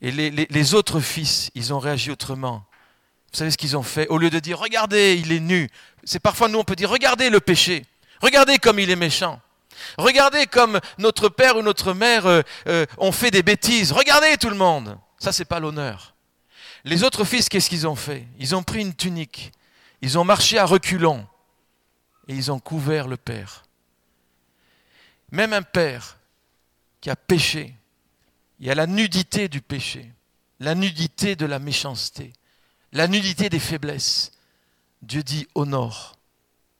Et 0.00 0.10
les 0.10 0.74
autres 0.74 1.00
fils, 1.00 1.50
ils 1.54 1.72
ont 1.72 1.78
réagi 1.78 2.10
autrement. 2.10 2.64
Vous 3.32 3.38
savez 3.38 3.50
ce 3.50 3.56
qu'ils 3.56 3.76
ont 3.76 3.82
fait? 3.82 4.06
Au 4.08 4.18
lieu 4.18 4.28
de 4.28 4.38
dire, 4.38 4.58
regardez, 4.58 5.14
il 5.14 5.32
est 5.32 5.40
nu, 5.40 5.70
c'est 6.04 6.20
parfois 6.20 6.48
nous 6.48 6.58
on 6.58 6.64
peut 6.64 6.76
dire, 6.76 6.90
regardez 6.90 7.30
le 7.30 7.40
péché, 7.40 7.84
regardez 8.20 8.58
comme 8.58 8.78
il 8.78 8.90
est 8.90 8.96
méchant. 8.96 9.40
Regardez 9.98 10.46
comme 10.46 10.80
notre 10.98 11.28
père 11.28 11.56
ou 11.56 11.62
notre 11.62 11.92
mère 11.92 12.26
euh, 12.26 12.42
euh, 12.68 12.86
ont 12.98 13.10
fait 13.10 13.30
des 13.30 13.42
bêtises. 13.42 13.90
Regardez 13.90 14.36
tout 14.36 14.50
le 14.50 14.54
monde. 14.56 14.98
Ça, 15.18 15.32
c'est 15.32 15.44
pas 15.44 15.60
l'honneur. 15.60 16.14
Les 16.84 17.04
autres 17.04 17.24
fils, 17.24 17.48
qu'est-ce 17.48 17.70
qu'ils 17.70 17.86
ont 17.86 17.96
fait? 17.96 18.26
Ils 18.38 18.54
ont 18.54 18.62
pris 18.62 18.80
une 18.80 18.94
tunique, 18.94 19.52
ils 20.00 20.18
ont 20.18 20.24
marché 20.24 20.58
à 20.58 20.64
reculons 20.64 21.26
et 22.28 22.34
ils 22.34 22.50
ont 22.50 22.58
couvert 22.58 23.08
le 23.08 23.16
père. 23.16 23.62
Même 25.30 25.52
un 25.52 25.62
père 25.62 26.18
qui 27.00 27.08
a 27.08 27.16
péché, 27.16 27.74
il 28.60 28.66
y 28.66 28.70
a 28.70 28.74
la 28.74 28.86
nudité 28.86 29.48
du 29.48 29.60
péché, 29.60 30.12
la 30.60 30.74
nudité 30.74 31.36
de 31.36 31.46
la 31.46 31.58
méchanceté 31.58 32.32
la 32.92 33.08
nudité 33.08 33.48
des 33.48 33.58
faiblesses. 33.58 34.32
Dieu 35.02 35.22
dit 35.22 35.48
honore, 35.54 36.16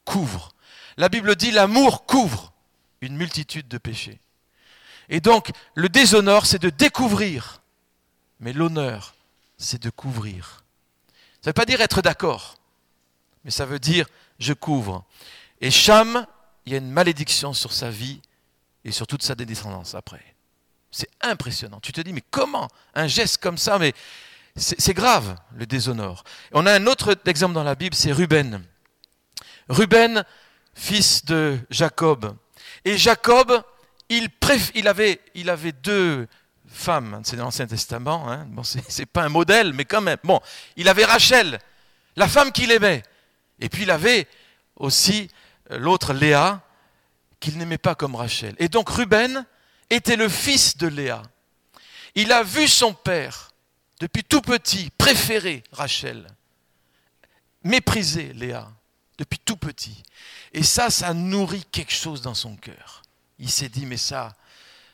couvre. 0.05 0.53
La 0.97 1.09
Bible 1.09 1.35
dit 1.37 1.51
l'amour 1.51 2.07
couvre 2.07 2.53
une 3.01 3.17
multitude 3.17 3.69
de 3.69 3.79
péchés. 3.79 4.21
Et 5.09 5.21
donc, 5.21 5.51
le 5.75 5.89
déshonneur, 5.89 6.47
c'est 6.47 6.61
de 6.61 6.71
découvrir, 6.71 7.63
mais 8.41 8.53
l'honneur, 8.53 9.15
c'est 9.59 9.83
de 9.83 9.91
couvrir. 9.91 10.65
Ça 11.43 11.47
ne 11.47 11.51
veut 11.51 11.55
pas 11.55 11.65
dire 11.65 11.81
être 11.81 12.03
d'accord, 12.03 12.59
mais 13.45 13.51
ça 13.51 13.67
veut 13.67 13.81
dire 13.81 14.07
je 14.39 14.53
couvre. 14.53 15.05
Et 15.61 15.71
Cham, 15.71 16.27
il 16.67 16.73
y 16.73 16.75
a 16.75 16.79
une 16.79 16.91
malédiction 16.91 17.53
sur 17.53 17.73
sa 17.73 17.91
vie 17.91 18.21
et 18.85 18.93
sur 18.93 19.07
toute 19.07 19.23
sa 19.23 19.35
descendance 19.35 19.95
après. 19.95 20.35
C'est 20.91 21.11
impressionnant. 21.21 21.81
Tu 21.81 21.93
te 21.93 22.01
dis, 22.01 22.13
mais 22.13 22.23
comment 22.31 22.69
un 22.95 23.07
geste 23.07 23.39
comme 23.39 23.59
ça, 23.59 23.79
mais 23.79 23.95
c'est 24.57 24.95
grave, 24.95 25.37
le 25.57 25.67
déshonneur. 25.67 26.25
On 26.53 26.67
a 26.67 26.73
un 26.73 26.87
autre 26.87 27.17
exemple 27.27 27.55
dans 27.55 27.65
la 27.65 27.75
Bible, 27.75 27.95
c'est 27.95 28.13
Ruben. 28.13 28.63
Ruben, 29.69 30.25
fils 30.75 31.25
de 31.25 31.59
Jacob. 31.71 32.37
Et 32.85 32.99
Jacob, 32.99 33.63
il, 34.09 34.29
il, 34.75 34.89
avait, 34.89 35.21
il 35.35 35.49
avait 35.49 35.73
deux 35.73 36.27
femmes, 36.67 37.21
c'est 37.25 37.37
dans 37.37 37.45
l'Ancien 37.45 37.67
Testament, 37.67 38.31
hein. 38.31 38.47
bon, 38.49 38.63
c'est 38.63 39.07
pas 39.07 39.23
un 39.23 39.29
modèle, 39.29 39.73
mais 39.73 39.85
quand 39.85 40.01
même. 40.01 40.19
Bon, 40.25 40.41
il 40.77 40.89
avait 40.89 41.05
Rachel, 41.05 41.59
la 42.17 42.29
femme 42.29 42.53
qu'il 42.53 42.71
aimait. 42.71 43.03
Et 43.61 43.69
puis 43.69 43.83
il 43.83 43.91
avait 43.91 44.27
aussi 44.77 45.29
euh, 45.71 45.79
l'autre 45.79 46.13
Léa, 46.13 46.61
qu'il 47.41 47.59
n'aimait 47.59 47.79
pas 47.79 47.95
comme 47.95 48.15
Rachel. 48.15 48.55
Et 48.59 48.69
donc 48.69 48.89
Ruben 48.89 49.47
était 49.91 50.17
le 50.17 50.29
fils 50.29 50.77
de 50.77 50.87
Léa. 50.87 51.23
Il 52.15 52.33
a 52.33 52.43
vu 52.43 52.69
son 52.69 52.93
père, 52.93 53.52
depuis 54.03 54.25
tout 54.25 54.41
petit, 54.41 54.91
préférer 54.99 55.63
Rachel, 55.71 56.27
mépriser 57.63 58.33
Léa, 58.33 58.69
depuis 59.17 59.39
tout 59.39 59.57
petit. 59.57 60.03
Et 60.53 60.65
ça, 60.65 60.91
ça 60.91 61.15
nourrit 61.15 61.65
quelque 61.71 61.93
chose 61.93 62.21
dans 62.21 62.35
son 62.35 62.57
cœur. 62.57 63.03
Il 63.39 63.49
s'est 63.49 63.69
dit, 63.69 63.87
mais 63.87 63.97
ça, 63.97 64.35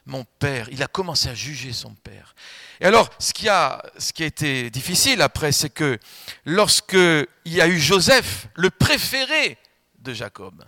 mon 0.04 0.24
père, 0.24 0.68
il 0.70 0.82
a 0.82 0.88
commencé 0.88 1.30
à 1.30 1.34
juger 1.34 1.72
son 1.72 1.94
père. 1.94 2.34
Et 2.82 2.84
alors, 2.84 3.09
ce 3.18 3.32
qui 3.32 3.48
a, 3.48 3.82
ce 3.96 4.12
qui 4.12 4.24
a 4.24 4.26
été 4.26 4.68
difficile 4.68 5.22
après, 5.22 5.52
c'est 5.52 5.70
que 5.70 5.98
lorsque 6.44 6.92
il 6.92 7.54
y 7.54 7.62
a 7.62 7.66
eu 7.66 7.80
Joseph, 7.80 8.48
le 8.56 8.68
préféré 8.68 9.56
de 10.00 10.12
Jacob, 10.12 10.62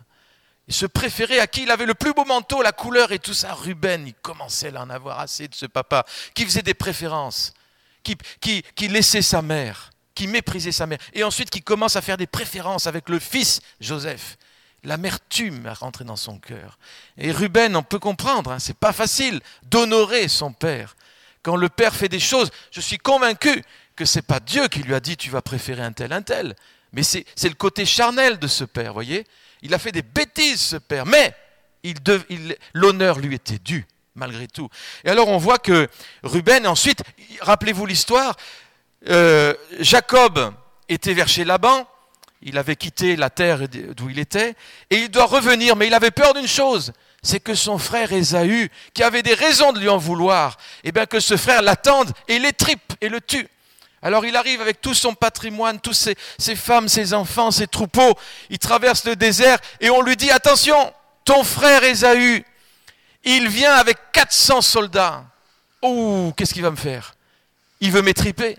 ce 0.66 0.86
préféré 0.86 1.40
à 1.40 1.46
qui 1.46 1.64
il 1.64 1.70
avait 1.70 1.84
le 1.84 1.92
plus 1.92 2.14
beau 2.14 2.24
manteau, 2.24 2.62
la 2.62 2.72
couleur 2.72 3.12
et 3.12 3.18
tout 3.18 3.34
ça, 3.34 3.52
Ruben, 3.52 4.06
il 4.06 4.14
commençait 4.14 4.74
à 4.74 4.80
en 4.80 4.88
avoir 4.88 5.20
assez 5.20 5.46
de 5.46 5.54
ce 5.54 5.66
papa, 5.66 6.06
qui 6.32 6.46
faisait 6.46 6.62
des 6.62 6.72
préférences, 6.72 7.52
qui, 8.02 8.88
laissait 8.88 9.22
sa 9.22 9.42
mère, 9.42 9.90
qui 10.14 10.26
méprisait 10.26 10.72
sa 10.72 10.86
mère, 10.86 10.98
et 11.12 11.24
ensuite 11.24 11.50
qui 11.50 11.62
commence 11.62 11.96
à 11.96 12.02
faire 12.02 12.16
des 12.16 12.26
préférences 12.26 12.86
avec 12.86 13.08
le 13.08 13.18
fils 13.18 13.60
Joseph. 13.80 14.36
L'amertume 14.82 15.66
a 15.66 15.74
rentré 15.74 16.04
dans 16.04 16.16
son 16.16 16.38
cœur. 16.38 16.78
Et 17.18 17.32
Ruben, 17.32 17.76
on 17.76 17.82
peut 17.82 17.98
comprendre, 17.98 18.50
hein, 18.50 18.58
c'est 18.58 18.76
pas 18.76 18.92
facile 18.92 19.40
d'honorer 19.64 20.28
son 20.28 20.52
père. 20.52 20.96
Quand 21.42 21.56
le 21.56 21.68
père 21.68 21.94
fait 21.94 22.08
des 22.08 22.20
choses, 22.20 22.50
je 22.70 22.80
suis 22.80 22.98
convaincu 22.98 23.62
que 23.96 24.04
c'est 24.04 24.22
pas 24.22 24.40
Dieu 24.40 24.68
qui 24.68 24.82
lui 24.82 24.94
a 24.94 25.00
dit 25.00 25.16
tu 25.16 25.30
vas 25.30 25.42
préférer 25.42 25.82
un 25.82 25.92
tel, 25.92 26.12
un 26.12 26.22
tel. 26.22 26.56
Mais 26.92 27.02
c'est 27.02 27.24
le 27.44 27.54
côté 27.54 27.84
charnel 27.86 28.38
de 28.38 28.46
ce 28.46 28.64
père, 28.64 28.92
voyez 28.92 29.26
Il 29.62 29.74
a 29.74 29.78
fait 29.78 29.92
des 29.92 30.02
bêtises, 30.02 30.60
ce 30.60 30.76
père, 30.76 31.06
mais 31.06 31.34
l'honneur 32.74 33.18
lui 33.18 33.34
était 33.34 33.58
dû, 33.58 33.86
malgré 34.14 34.48
tout. 34.48 34.68
Et 35.04 35.10
alors 35.10 35.28
on 35.28 35.38
voit 35.38 35.58
que 35.58 35.88
Ruben, 36.22 36.66
ensuite, 36.66 37.02
rappelez-vous 37.40 37.86
l'histoire, 37.86 38.36
euh, 39.08 39.54
Jacob 39.78 40.52
était 40.88 41.14
vers 41.14 41.28
chez 41.28 41.44
Laban, 41.44 41.86
il 42.42 42.58
avait 42.58 42.76
quitté 42.76 43.16
la 43.16 43.30
terre 43.30 43.68
d'où 43.68 44.10
il 44.10 44.18
était, 44.18 44.54
et 44.90 44.96
il 44.96 45.10
doit 45.10 45.26
revenir, 45.26 45.76
mais 45.76 45.86
il 45.86 45.94
avait 45.94 46.10
peur 46.10 46.34
d'une 46.34 46.48
chose, 46.48 46.92
c'est 47.22 47.40
que 47.40 47.54
son 47.54 47.78
frère 47.78 48.12
Ésaü, 48.12 48.70
qui 48.94 49.02
avait 49.02 49.22
des 49.22 49.34
raisons 49.34 49.72
de 49.72 49.78
lui 49.78 49.88
en 49.88 49.98
vouloir, 49.98 50.56
eh 50.84 50.92
bien 50.92 51.06
que 51.06 51.20
ce 51.20 51.36
frère 51.36 51.62
l'attende 51.62 52.12
et 52.28 52.38
l'étripe 52.38 52.92
et 53.00 53.08
le 53.08 53.20
tue. 53.20 53.48
Alors 54.02 54.24
il 54.24 54.36
arrive 54.36 54.62
avec 54.62 54.80
tout 54.80 54.94
son 54.94 55.14
patrimoine, 55.14 55.78
tous 55.78 55.92
ses, 55.92 56.16
ses, 56.38 56.56
femmes, 56.56 56.88
ses 56.88 57.12
enfants, 57.12 57.50
ses 57.50 57.66
troupeaux, 57.66 58.14
il 58.48 58.58
traverse 58.58 59.04
le 59.04 59.16
désert 59.16 59.58
et 59.80 59.90
on 59.90 60.00
lui 60.00 60.16
dit, 60.16 60.30
attention, 60.30 60.92
ton 61.24 61.44
frère 61.44 61.84
Ésaü, 61.84 62.44
il 63.24 63.48
vient 63.48 63.74
avec 63.74 63.98
400 64.12 64.60
soldats. 64.60 65.24
Oh, 65.82 66.32
qu'est-ce 66.36 66.54
qu'il 66.54 66.62
va 66.62 66.70
me 66.70 66.76
faire? 66.76 67.14
Il 67.80 67.90
veut 67.90 68.02
m'étriper. 68.02 68.58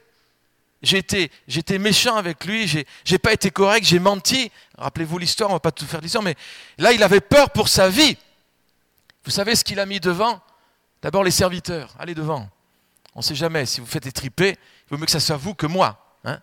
J'ai 0.82 0.98
été, 0.98 1.78
méchant 1.78 2.16
avec 2.16 2.44
lui, 2.46 2.68
j'ai, 2.68 2.88
j'ai 3.04 3.20
pas 3.20 3.34
été 3.34 3.52
correct, 3.52 3.86
j'ai 3.86 4.00
menti. 4.00 4.52
Rappelez-vous 4.78 5.20
l'histoire, 5.20 5.52
on 5.52 5.54
va 5.54 5.60
pas 5.60 5.72
tout 5.72 5.86
faire 5.86 6.02
l'histoire, 6.02 6.24
mais 6.24 6.36
là 6.80 6.92
il 6.92 7.04
avait 7.04 7.22
peur 7.22 7.52
pour 7.52 7.68
sa 7.68 7.88
vie. 7.88 8.18
Vous 9.24 9.30
savez 9.30 9.56
ce 9.56 9.64
qu'il 9.64 9.80
a 9.80 9.86
mis 9.86 10.00
devant? 10.00 10.42
D'abord 11.04 11.24
les 11.24 11.32
serviteurs, 11.32 11.94
allez 12.00 12.16
devant. 12.16 12.50
On 13.14 13.20
ne 13.20 13.24
sait 13.24 13.36
jamais, 13.36 13.68
si 13.68 13.80
vous 13.80 13.86
faites 13.86 14.08
étriper, 14.08 14.50
il 14.52 14.90
vaut 14.90 14.98
mieux 14.98 15.06
que 15.06 15.12
ça 15.12 15.20
soit 15.20 15.38
vous 15.38 15.54
que 15.54 15.68
moi. 15.68 16.18
Hein 16.24 16.40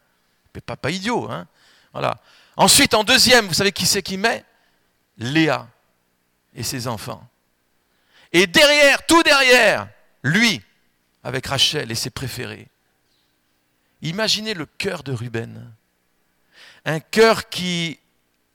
mais 0.55 0.61
pas, 0.61 0.77
pas 0.77 0.91
idiot. 0.91 1.29
Hein 1.31 1.47
voilà. 1.93 2.19
Ensuite, 2.57 2.95
en 2.95 3.03
deuxième, 3.05 3.47
vous 3.47 3.55
savez 3.55 3.73
qui 3.73 3.87
c'est 3.87 4.03
qui 4.03 4.17
met? 4.17 4.45
Léa 5.17 5.67
et 6.55 6.63
ses 6.63 6.87
enfants. 6.87 7.27
Et 8.33 8.47
derrière, 8.47 9.07
tout 9.07 9.23
derrière, 9.23 9.89
lui, 10.23 10.63
avec 11.25 11.47
Rachel 11.47 11.91
et 11.91 11.95
ses 11.95 12.11
préférés. 12.11 12.69
Imaginez 14.03 14.55
le 14.55 14.67
cœur 14.67 15.03
de 15.03 15.13
Ruben. 15.13 15.73
Un 16.85 17.01
cœur 17.01 17.49
qui 17.49 17.99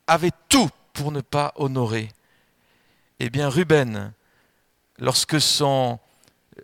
avait 0.07 0.31
tout 0.49 0.69
pour 0.93 1.11
ne 1.11 1.21
pas 1.21 1.53
honorer. 1.55 2.09
Eh 3.19 3.29
bien, 3.29 3.49
Ruben, 3.49 4.13
lorsque 4.99 5.39
son. 5.41 5.99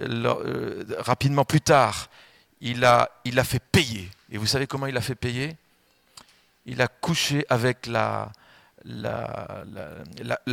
Euh, 0.02 0.84
rapidement 1.00 1.46
plus 1.46 1.62
tard, 1.62 2.10
il 2.62 2.86
a, 2.86 3.10
fait 3.44 3.60
payer. 3.60 4.10
Et 4.32 4.38
vous 4.38 4.46
savez 4.46 4.68
comment 4.68 4.86
il 4.86 4.96
a 4.98 5.02
fait 5.02 5.16
payer? 5.16 5.56
Il 6.66 6.82
a 6.82 6.88
couché 6.88 7.46
avec 7.50 7.88
la, 7.88 8.32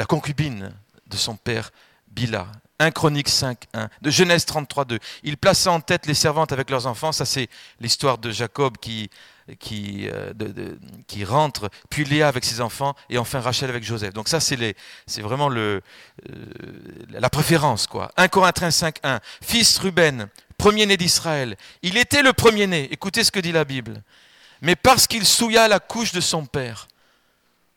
concubine 0.08 0.72
de 1.06 1.16
son 1.16 1.36
père 1.36 1.70
Bila. 2.08 2.46
1 2.78 2.90
Chronique 2.90 3.28
5, 3.28 3.64
1, 3.72 3.88
de 4.02 4.10
Genèse 4.10 4.44
33, 4.44 4.84
2. 4.84 4.98
Il 5.22 5.36
plaça 5.38 5.70
en 5.70 5.80
tête 5.80 6.06
les 6.06 6.14
servantes 6.14 6.52
avec 6.52 6.68
leurs 6.70 6.86
enfants. 6.86 7.12
Ça, 7.12 7.24
c'est 7.24 7.48
l'histoire 7.80 8.18
de 8.18 8.30
Jacob 8.30 8.76
qui, 8.76 9.08
qui, 9.58 10.08
euh, 10.12 10.32
rentre, 11.24 11.70
puis 11.88 12.04
Léa 12.04 12.28
avec 12.28 12.44
ses 12.44 12.60
enfants, 12.60 12.94
et 13.08 13.16
enfin 13.18 13.40
Rachel 13.40 13.70
avec 13.70 13.82
Joseph. 13.82 14.12
Donc 14.12 14.28
ça, 14.28 14.40
c'est 14.40 14.74
vraiment 15.18 15.48
le, 15.48 15.80
euh, 16.30 16.44
la 17.10 17.30
préférence. 17.30 17.86
quoi. 17.86 18.12
1 18.16 18.28
Corinthiens 18.28 18.70
5, 18.70 18.98
1. 19.02 19.20
Fils 19.40 19.78
Ruben, 19.78 20.28
premier-né 20.58 20.96
d'Israël. 20.96 21.56
Il 21.82 21.96
était 21.96 22.22
le 22.22 22.32
premier-né. 22.32 22.88
Écoutez 22.92 23.24
ce 23.24 23.30
que 23.30 23.40
dit 23.40 23.52
la 23.52 23.64
Bible. 23.64 24.02
Mais 24.60 24.76
parce 24.76 25.06
qu'il 25.06 25.24
souilla 25.24 25.68
la 25.68 25.80
couche 25.80 26.12
de 26.12 26.20
son 26.20 26.44
père, 26.44 26.88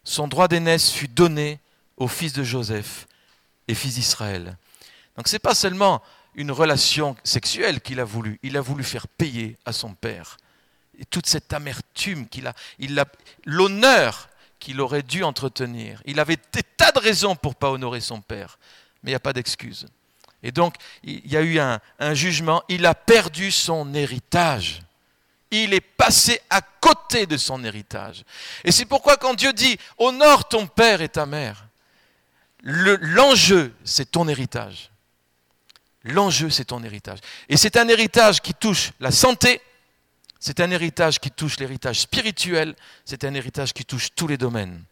son 0.04 0.28
droit 0.28 0.48
d'aînesse 0.48 0.92
fut 0.92 1.08
donné 1.08 1.60
au 1.98 2.08
fils 2.08 2.34
de 2.34 2.44
Joseph 2.44 3.06
et 3.70 3.76
fils 3.76 3.96
d'Israël. 3.96 4.58
Donc 5.16 5.28
ce 5.28 5.36
n'est 5.36 5.40
pas 5.40 5.54
seulement 5.54 6.02
une 6.34 6.52
relation 6.52 7.16
sexuelle 7.24 7.82
qu'il 7.82 8.00
a 8.00 8.04
voulu, 8.04 8.40
il 8.42 8.58
a 8.58 8.62
voulu 8.62 8.84
faire 8.84 9.08
payer 9.08 9.58
à 9.66 9.72
son 9.74 9.94
père. 9.94 10.38
Et 10.98 11.06
toute 11.06 11.28
cette 11.28 11.54
amertume 11.54 12.28
qu'il 12.28 12.48
a, 12.48 12.54
il 12.80 13.00
a 13.00 13.06
l'honneur 13.46 14.28
qu'il 14.60 14.82
aurait 14.82 15.04
dû 15.04 15.24
entretenir. 15.24 16.02
Il 16.06 16.20
avait 16.20 16.38
des 16.52 16.64
tas 16.64 16.92
de 16.92 17.00
raisons 17.00 17.36
pour 17.36 17.56
pas 17.56 17.70
honorer 17.70 18.02
son 18.02 18.22
père, 18.22 18.58
mais 19.04 19.12
il 19.12 19.14
n'y 19.14 19.18
a 19.18 19.22
pas 19.22 19.34
d'excuse. 19.34 19.86
Et 20.42 20.52
donc, 20.52 20.76
il 21.04 21.28
y 21.28 21.38
a 21.38 21.42
eu 21.42 21.60
un 21.60 22.14
jugement, 22.14 22.64
il 22.70 22.86
a 22.86 22.96
perdu 22.96 23.52
son 23.52 23.94
héritage. 23.94 24.82
Il 25.52 25.74
est 25.74 25.82
passé 25.82 26.42
à 26.50 26.62
côté 26.62 27.26
de 27.26 27.38
son 27.38 27.64
héritage. 27.64 28.24
Et 28.64 28.72
c'est 28.72 28.86
pourquoi 28.86 29.18
quand 29.18 29.34
Dieu 29.34 29.54
dit, 29.54 29.78
honore 29.98 30.48
ton 30.48 30.66
père 30.68 31.02
et 31.02 31.10
ta 31.10 31.26
mère, 31.26 31.69
l'enjeu, 32.62 33.74
c'est 33.84 34.12
ton 34.12 34.28
héritage. 34.28 34.92
L'enjeu, 36.04 36.50
c'est 36.50 36.66
ton 36.66 36.84
héritage. 36.84 37.20
Et 37.50 37.58
c'est 37.58 37.78
un 37.78 37.88
héritage 37.88 38.42
qui 38.42 38.54
touche 38.54 38.92
la 39.00 39.12
santé, 39.12 39.62
c'est 40.40 40.62
un 40.62 40.72
héritage 40.72 41.20
qui 41.20 41.32
touche 41.32 41.60
l'héritage 41.60 42.00
spirituel, 42.00 42.76
c'est 43.04 43.26
un 43.26 43.34
héritage 43.34 43.74
qui 43.74 43.84
touche 43.84 44.10
tous 44.16 44.28
les 44.28 44.38
domaines. 44.38 44.84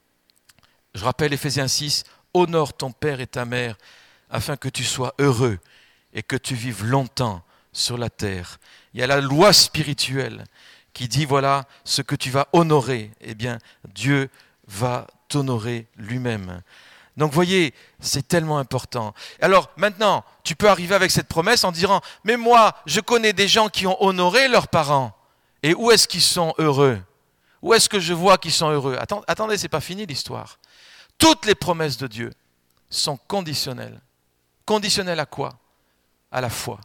Je 0.94 1.04
rappelle 1.04 1.34
Ephésiens 1.34 1.68
6, 1.68 2.04
honore 2.34 2.74
ton 2.76 2.92
père 2.92 3.22
et 3.22 3.28
ta 3.28 3.46
mère 3.46 3.78
afin 4.30 4.58
que 4.58 4.68
tu 4.68 4.84
sois 4.84 5.14
heureux 5.20 5.60
et 6.14 6.24
que 6.24 6.36
tu 6.36 6.56
vives 6.56 6.84
longtemps 6.84 7.44
sur 7.72 7.98
la 7.98 8.10
terre. 8.10 8.60
Il 8.94 9.00
y 9.00 9.04
a 9.04 9.08
la 9.08 9.22
loi 9.22 9.54
spirituelle 9.54 10.44
qui 10.94 11.08
dit 11.08 11.26
voilà 11.26 11.66
ce 11.84 12.02
que 12.02 12.16
tu 12.16 12.32
vas 12.32 12.48
honorer, 12.52 13.12
eh 13.22 13.36
bien 13.36 13.60
Dieu 13.94 14.30
va 14.68 15.08
t'honorer 15.30 15.88
lui-même. 15.96 16.62
Donc 17.18 17.34
voyez, 17.34 17.74
c'est 18.00 18.28
tellement 18.28 18.60
important. 18.60 19.14
Alors 19.42 19.72
maintenant, 19.76 20.24
tu 20.44 20.56
peux 20.56 20.70
arriver 20.70 20.94
avec 20.94 21.10
cette 21.10 21.28
promesse 21.28 21.64
en 21.64 21.72
disant, 21.72 22.02
mais 22.24 22.38
moi, 22.38 22.76
je 22.86 23.02
connais 23.02 23.34
des 23.34 23.48
gens 23.48 23.70
qui 23.70 23.88
ont 23.88 24.02
honoré 24.04 24.48
leurs 24.48 24.68
parents. 24.68 25.12
Et 25.64 25.74
où 25.74 25.90
est-ce 25.90 26.08
qu'ils 26.08 26.22
sont 26.22 26.54
heureux? 26.60 27.02
Où 27.64 27.74
est-ce 27.74 27.90
que 27.90 28.00
je 28.00 28.14
vois 28.14 28.38
qu'ils 28.38 28.52
sont 28.52 28.70
heureux? 28.70 28.96
Attendez, 29.00 29.26
Attendez, 29.28 29.58
c'est 29.58 29.68
pas 29.68 29.82
fini 29.82 30.06
l'histoire. 30.06 30.60
Toutes 31.18 31.48
les 31.48 31.56
promesses 31.56 31.98
de 31.98 32.06
Dieu 32.06 32.32
sont 32.90 33.18
conditionnelles. 33.28 34.00
Conditionnelles 34.66 35.20
à 35.20 35.26
quoi? 35.26 35.54
À 36.32 36.40
la 36.40 36.52
foi. 36.52 36.80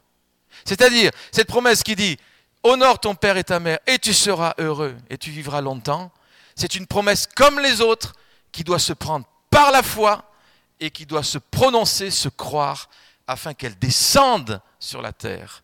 C'est-à-dire, 0.65 1.11
cette 1.31 1.47
promesse 1.47 1.83
qui 1.83 1.95
dit, 1.95 2.17
honore 2.63 2.99
ton 2.99 3.13
père 3.13 3.37
et 3.37 3.43
ta 3.43 3.59
mère 3.59 3.77
et 3.85 3.99
tu 3.99 4.13
seras 4.13 4.55
heureux 4.57 4.95
et 5.11 5.17
tu 5.19 5.29
vivras 5.29 5.61
longtemps, 5.61 6.11
c'est 6.55 6.73
une 6.73 6.87
promesse 6.87 7.27
comme 7.35 7.59
les 7.59 7.81
autres 7.81 8.13
qui 8.51 8.63
doit 8.63 8.79
se 8.79 8.93
prendre 8.93 9.25
par 9.53 9.71
la 9.71 9.83
foi 9.83 10.33
et 10.79 10.89
qui 10.89 11.05
doit 11.05 11.23
se 11.23 11.37
prononcer, 11.37 12.09
se 12.09 12.27
croire, 12.27 12.89
afin 13.27 13.53
qu'elle 13.53 13.77
descende 13.77 14.59
sur 14.79 15.01
la 15.01 15.13
terre. 15.13 15.63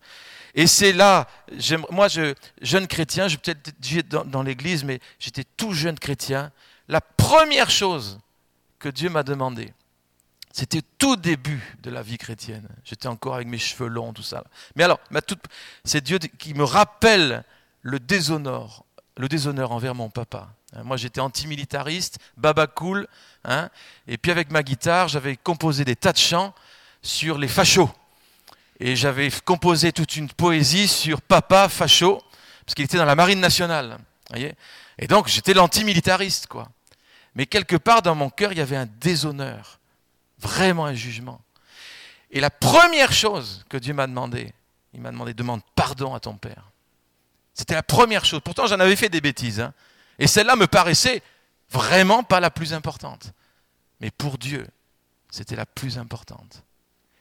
Et 0.54 0.66
c'est 0.66 0.92
là, 0.92 1.28
moi, 1.90 2.08
je, 2.08 2.34
jeune 2.62 2.86
chrétien, 2.86 3.28
je 3.28 3.36
peut-être 3.36 4.08
dans, 4.08 4.24
dans 4.24 4.42
l'église, 4.42 4.84
mais 4.84 5.00
j'étais 5.18 5.44
tout 5.56 5.72
jeune 5.72 5.98
chrétien. 5.98 6.50
La 6.88 7.00
première 7.00 7.70
chose 7.70 8.20
que 8.78 8.88
Dieu 8.88 9.10
m'a 9.10 9.22
demandé, 9.22 9.72
c'était 10.52 10.82
tout 10.98 11.16
début 11.16 11.76
de 11.82 11.90
la 11.90 12.02
vie 12.02 12.18
chrétienne. 12.18 12.66
J'étais 12.84 13.08
encore 13.08 13.34
avec 13.34 13.46
mes 13.46 13.58
cheveux 13.58 13.88
longs, 13.88 14.12
tout 14.12 14.22
ça. 14.22 14.44
Mais 14.74 14.84
alors, 14.84 14.98
c'est 15.84 16.02
Dieu 16.02 16.18
qui 16.18 16.54
me 16.54 16.64
rappelle 16.64 17.44
le 17.82 18.00
déshonneur, 18.00 18.84
le 19.16 19.28
déshonneur 19.28 19.70
envers 19.70 19.94
mon 19.94 20.10
papa. 20.10 20.48
Hein, 20.74 20.82
moi, 20.84 20.96
j'étais 20.96 21.20
antimilitariste, 21.20 22.18
baba 22.36 22.66
cool. 22.66 23.06
Hein, 23.44 23.70
et 24.06 24.18
puis, 24.18 24.30
avec 24.30 24.50
ma 24.50 24.62
guitare, 24.62 25.08
j'avais 25.08 25.36
composé 25.36 25.84
des 25.84 25.96
tas 25.96 26.12
de 26.12 26.18
chants 26.18 26.54
sur 27.02 27.38
les 27.38 27.48
fachos. 27.48 27.90
Et 28.78 28.96
j'avais 28.96 29.30
composé 29.44 29.92
toute 29.92 30.16
une 30.16 30.30
poésie 30.30 30.88
sur 30.88 31.20
papa 31.20 31.68
facho, 31.68 32.22
parce 32.64 32.74
qu'il 32.74 32.84
était 32.84 32.96
dans 32.96 33.04
la 33.04 33.14
marine 33.14 33.40
nationale. 33.40 33.98
Voyez 34.30 34.54
et 35.00 35.06
donc, 35.06 35.28
j'étais 35.28 35.54
l'antimilitariste, 35.54 36.46
quoi. 36.46 36.68
Mais 37.34 37.46
quelque 37.46 37.76
part 37.76 38.02
dans 38.02 38.14
mon 38.14 38.28
cœur, 38.28 38.52
il 38.52 38.58
y 38.58 38.60
avait 38.60 38.76
un 38.76 38.86
déshonneur, 38.86 39.80
vraiment 40.38 40.84
un 40.84 40.94
jugement. 40.94 41.40
Et 42.30 42.38
la 42.38 42.50
première 42.50 43.12
chose 43.12 43.64
que 43.68 43.78
Dieu 43.78 43.94
m'a 43.94 44.06
demandé, 44.06 44.52
il 44.92 45.00
m'a 45.00 45.10
demandé 45.10 45.32
demande 45.32 45.62
pardon 45.74 46.14
à 46.14 46.20
ton 46.20 46.36
père. 46.36 46.70
C'était 47.54 47.74
la 47.74 47.82
première 47.82 48.24
chose. 48.26 48.40
Pourtant, 48.44 48.66
j'en 48.66 48.78
avais 48.78 48.94
fait 48.94 49.08
des 49.08 49.22
bêtises. 49.22 49.60
Hein. 49.60 49.72
Et 50.20 50.26
celle-là 50.26 50.54
me 50.54 50.66
paraissait 50.66 51.22
vraiment 51.70 52.22
pas 52.22 52.38
la 52.40 52.50
plus 52.50 52.74
importante. 52.74 53.32
Mais 54.00 54.10
pour 54.10 54.38
Dieu, 54.38 54.66
c'était 55.30 55.56
la 55.56 55.66
plus 55.66 55.98
importante. 55.98 56.62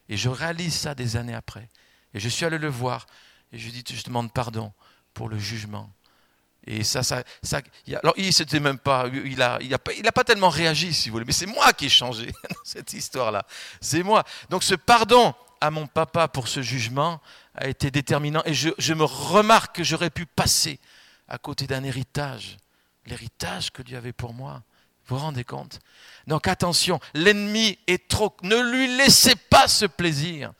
Et 0.09 0.17
je 0.17 0.27
réalise 0.29 0.75
ça 0.75 0.93
des 0.93 1.15
années 1.15 1.33
après. 1.33 1.69
Et 2.13 2.19
je 2.19 2.27
suis 2.27 2.45
allé 2.45 2.57
le 2.57 2.67
voir 2.67 3.07
et 3.53 3.57
je 3.57 3.65
lui 3.65 3.71
dis, 3.71 3.95
je 3.95 4.03
demande 4.03 4.33
pardon 4.33 4.73
pour 5.13 5.29
le 5.29 5.39
jugement. 5.39 5.89
Et 6.67 6.83
ça, 6.83 7.01
ça, 7.01 7.23
ça 7.41 7.61
alors 8.03 8.13
il 8.17 8.33
s'était 8.33 8.59
même 8.59 8.77
pas, 8.77 9.07
il 9.07 9.41
a, 9.41 9.57
il 9.61 9.73
a 9.73 9.79
il 9.97 10.05
a 10.05 10.11
pas 10.11 10.25
tellement 10.25 10.49
réagi, 10.49 10.93
si 10.93 11.07
vous 11.07 11.13
voulez. 11.13 11.25
Mais 11.25 11.31
c'est 11.31 11.45
moi 11.45 11.71
qui 11.71 11.85
ai 11.85 11.89
changé 11.89 12.33
cette 12.65 12.91
histoire-là. 12.91 13.45
C'est 13.79 14.03
moi. 14.03 14.25
Donc 14.49 14.63
ce 14.63 14.75
pardon 14.75 15.33
à 15.61 15.71
mon 15.71 15.87
papa 15.87 16.27
pour 16.27 16.49
ce 16.49 16.61
jugement 16.61 17.21
a 17.55 17.69
été 17.69 17.91
déterminant. 17.91 18.43
Et 18.45 18.53
je 18.53 18.93
me 18.93 19.05
remarque 19.05 19.77
que 19.77 19.83
j'aurais 19.85 20.09
pu 20.09 20.25
passer 20.25 20.79
à 21.29 21.37
côté 21.37 21.65
d'un 21.65 21.83
héritage 21.85 22.57
l'héritage 23.05 23.71
que 23.71 23.81
Dieu 23.81 23.97
avait 23.97 24.13
pour 24.13 24.33
moi. 24.33 24.63
Vous 25.05 25.17
vous 25.17 25.23
rendez 25.23 25.43
compte? 25.43 25.79
Donc 26.27 26.47
attention, 26.47 26.99
l'ennemi 27.13 27.79
est 27.87 28.07
trop... 28.07 28.35
Ne 28.43 28.57
lui 28.71 28.95
laissez 28.95 29.35
pas 29.35 29.67
ce 29.67 29.85
plaisir 29.85 30.53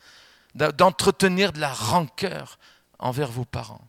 d'entretenir 0.54 1.52
de 1.52 1.60
la 1.60 1.72
rancœur 1.72 2.58
envers 2.98 3.30
vos 3.30 3.44
parents. 3.44 3.86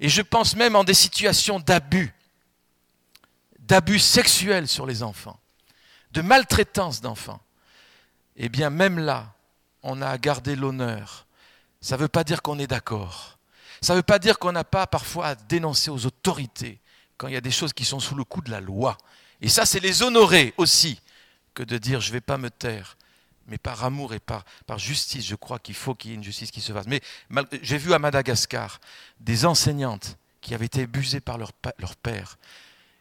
Et 0.00 0.08
je 0.08 0.22
pense 0.22 0.56
même 0.56 0.76
en 0.76 0.84
des 0.84 0.94
situations 0.94 1.60
d'abus, 1.60 2.14
d'abus 3.58 3.98
sexuels 3.98 4.68
sur 4.68 4.86
les 4.86 5.02
enfants, 5.02 5.38
de 6.12 6.22
maltraitance 6.22 7.00
d'enfants. 7.00 7.42
Eh 8.36 8.48
bien, 8.48 8.70
même 8.70 8.98
là, 8.98 9.34
on 9.82 10.00
a 10.00 10.08
à 10.08 10.16
garder 10.16 10.56
l'honneur. 10.56 11.26
Ça 11.80 11.96
ne 11.96 12.00
veut 12.00 12.08
pas 12.08 12.24
dire 12.24 12.40
qu'on 12.40 12.58
est 12.58 12.66
d'accord. 12.66 13.38
Ça 13.82 13.92
ne 13.92 13.98
veut 13.98 14.02
pas 14.02 14.18
dire 14.18 14.38
qu'on 14.38 14.52
n'a 14.52 14.64
pas 14.64 14.86
parfois 14.86 15.26
à 15.26 15.34
dénoncer 15.34 15.90
aux 15.90 16.06
autorités 16.06 16.80
quand 17.18 17.26
il 17.26 17.34
y 17.34 17.36
a 17.36 17.42
des 17.42 17.50
choses 17.50 17.72
qui 17.72 17.84
sont 17.84 18.00
sous 18.00 18.14
le 18.14 18.24
coup 18.24 18.40
de 18.40 18.50
la 18.50 18.60
loi. 18.60 18.96
Et 19.42 19.48
ça, 19.48 19.66
c'est 19.66 19.80
les 19.80 20.02
honorer 20.02 20.54
aussi, 20.56 21.00
que 21.52 21.62
de 21.62 21.76
dire 21.76 22.00
je 22.00 22.08
ne 22.08 22.14
vais 22.14 22.20
pas 22.20 22.38
me 22.38 22.48
taire. 22.48 22.96
Mais 23.48 23.58
par 23.58 23.84
amour 23.84 24.14
et 24.14 24.20
par, 24.20 24.44
par 24.66 24.78
justice, 24.78 25.26
je 25.26 25.34
crois 25.34 25.58
qu'il 25.58 25.74
faut 25.74 25.94
qu'il 25.94 26.10
y 26.10 26.14
ait 26.14 26.16
une 26.16 26.24
justice 26.24 26.50
qui 26.50 26.60
se 26.60 26.72
fasse. 26.72 26.86
Mais 26.86 27.00
j'ai 27.62 27.78
vu 27.78 27.92
à 27.92 27.98
Madagascar 27.98 28.80
des 29.20 29.46
enseignantes 29.46 30.16
qui 30.40 30.54
avaient 30.54 30.66
été 30.66 30.82
abusées 30.82 31.20
par 31.20 31.38
leur, 31.38 31.52
père. 32.02 32.38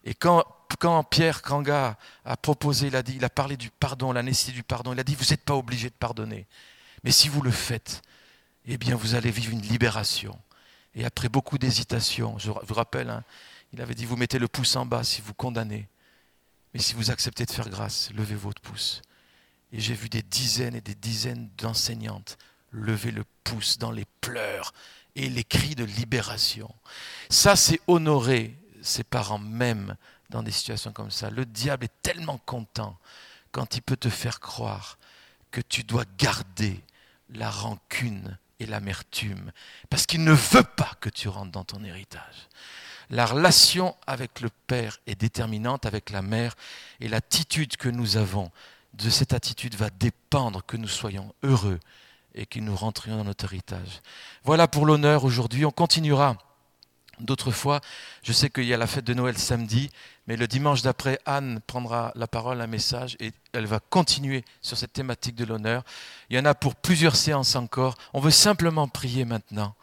Et 0.05 0.13
quand, 0.13 0.45
quand 0.80 1.03
Pierre 1.03 1.41
Kanga 1.41 1.97
a 2.24 2.38
proposé, 2.38 2.88
il 2.88 2.95
a, 2.95 3.03
dit, 3.03 3.15
il 3.18 3.26
a 3.26 3.30
parlé 3.30 3.57
du 3.57 3.70
pardon, 3.70 4.13
la 4.13 4.24
nécessité 4.24 4.53
du 4.53 4.63
pardon, 4.63 4.93
il 4.93 4.99
a 4.99 5.03
dit, 5.03 5.15
vous 5.15 5.26
n'êtes 5.30 5.43
pas 5.43 5.55
obligé 5.55 5.89
de 5.89 5.95
pardonner. 5.95 6.47
Mais 7.03 7.11
si 7.11 7.28
vous 7.28 7.41
le 7.41 7.51
faites, 7.51 8.01
eh 8.65 8.78
bien, 8.78 8.95
vous 8.95 9.15
allez 9.15 9.32
vivre 9.32 9.51
une 9.51 9.61
libération. 9.61 10.38
Et 10.95 11.05
après 11.05 11.30
beaucoup 11.30 11.57
d'hésitation, 11.57 12.39
je 12.39 12.49
vous 12.49 12.74
rappelle, 12.74 13.09
hein, 13.09 13.24
il 13.74 13.82
avait 13.82 13.95
dit, 13.95 14.05
vous 14.05 14.15
mettez 14.15 14.39
le 14.39 14.47
pouce 14.47 14.76
en 14.76 14.86
bas 14.86 15.03
si 15.03 15.22
vous 15.22 15.34
condamnez. 15.34 15.88
Mais 16.74 16.80
si 16.80 16.93
vous 16.93 17.11
acceptez 17.11 17.45
de 17.45 17.51
faire 17.51 17.70
grâce, 17.70 18.11
levez 18.13 18.36
votre 18.36 18.61
pouce. 18.61 19.01
Et 19.72 19.80
j'ai 19.80 19.93
vu 19.93 20.09
des 20.09 20.22
dizaines 20.22 20.76
et 20.76 20.82
des 20.82 20.95
dizaines 20.95 21.49
d'enseignantes 21.57 22.38
lever 22.72 23.11
le 23.11 23.24
pouce 23.43 23.78
dans 23.78 23.91
les 23.91 24.05
pleurs 24.22 24.74
et 25.15 25.30
les 25.30 25.43
cris 25.43 25.76
de 25.76 25.84
libération. 25.84 26.74
Ça, 27.30 27.55
c'est 27.55 27.80
honorer 27.88 28.57
ses 28.82 29.03
parents 29.03 29.39
même 29.39 29.95
dans 30.30 30.43
des 30.43 30.51
situations 30.51 30.91
comme 30.91 31.11
ça. 31.11 31.30
Le 31.30 31.45
diable 31.45 31.86
est 31.86 32.01
tellement 32.01 32.38
content 32.38 32.97
quand 33.51 33.76
il 33.76 33.82
peut 33.82 33.97
te 33.97 34.09
faire 34.09 34.39
croire 34.39 34.97
que 35.51 35.61
tu 35.61 35.84
dois 35.84 36.03
garder 36.18 36.82
la 37.30 37.49
rancune 37.49 38.38
et 38.59 38.65
l'amertume, 38.65 39.51
parce 39.89 40.05
qu'il 40.05 40.24
ne 40.24 40.32
veut 40.32 40.63
pas 40.63 40.91
que 40.99 41.09
tu 41.09 41.28
rentres 41.28 41.51
dans 41.51 41.63
ton 41.63 41.84
héritage. 41.84 42.47
La 43.10 43.26
relation 43.26 43.95
avec 44.05 44.41
le 44.41 44.49
Père 44.68 44.97
est 45.08 45.20
déterminante 45.20 45.86
avec 45.86 46.10
la 46.10 46.22
mère 46.22 46.55
et 46.99 47.08
l'attitude 47.08 47.78
que 47.78 47.89
nous 47.89 48.18
avons 48.18 48.51
de 48.93 49.10
cette 49.10 49.34
attitude 49.34 49.76
va 49.76 49.89
dépendre 49.89 50.66
que 50.66 50.78
nous 50.78 50.88
soyons 50.88 51.34
heureux 51.43 51.80
et 52.34 52.45
que 52.45 52.60
nous 52.60 52.76
rentrions 52.76 53.18
dans 53.18 53.24
notre 53.24 53.45
héritage. 53.45 54.01
Voilà 54.43 54.68
pour 54.68 54.86
l'honneur 54.86 55.24
aujourd'hui. 55.24 55.66
On 55.66 55.72
continuera 55.72 56.38
d'autres 57.20 57.51
fois. 57.51 57.82
Je 58.24 58.32
sais 58.32 58.49
qu'il 58.49 58.66
y 58.66 58.74
a 58.74 58.78
la 58.78 58.88
fête 58.88 59.05
de 59.05 59.14
Noël 59.14 59.38
samedi, 59.38 59.89
mais 60.28 60.36
le 60.38 60.47
dimanche 60.47 60.82
d'après, 60.82 61.20
Anne 61.26 61.62
prendra 61.66 62.12
la 62.16 62.28
parole, 62.28 62.62
un 62.62 62.68
message, 62.68 63.16
et 63.20 63.32
elle 63.53 63.66
va 63.66 63.80
continuer 63.80 64.43
sur 64.62 64.78
cette 64.78 64.93
thématique 64.93 65.36
de 65.36 65.45
l'honneur. 65.45 65.84
Il 66.30 66.36
y 66.36 66.39
en 66.39 66.45
a 66.45 66.53
pour 66.53 66.76
plusieurs 66.76 67.16
séances 67.16 67.55
encore. 67.55 67.95
On 68.14 68.20
veut 68.20 68.32
simplement 68.32 68.88
prier 68.88 69.26
maintenant. 69.26 69.76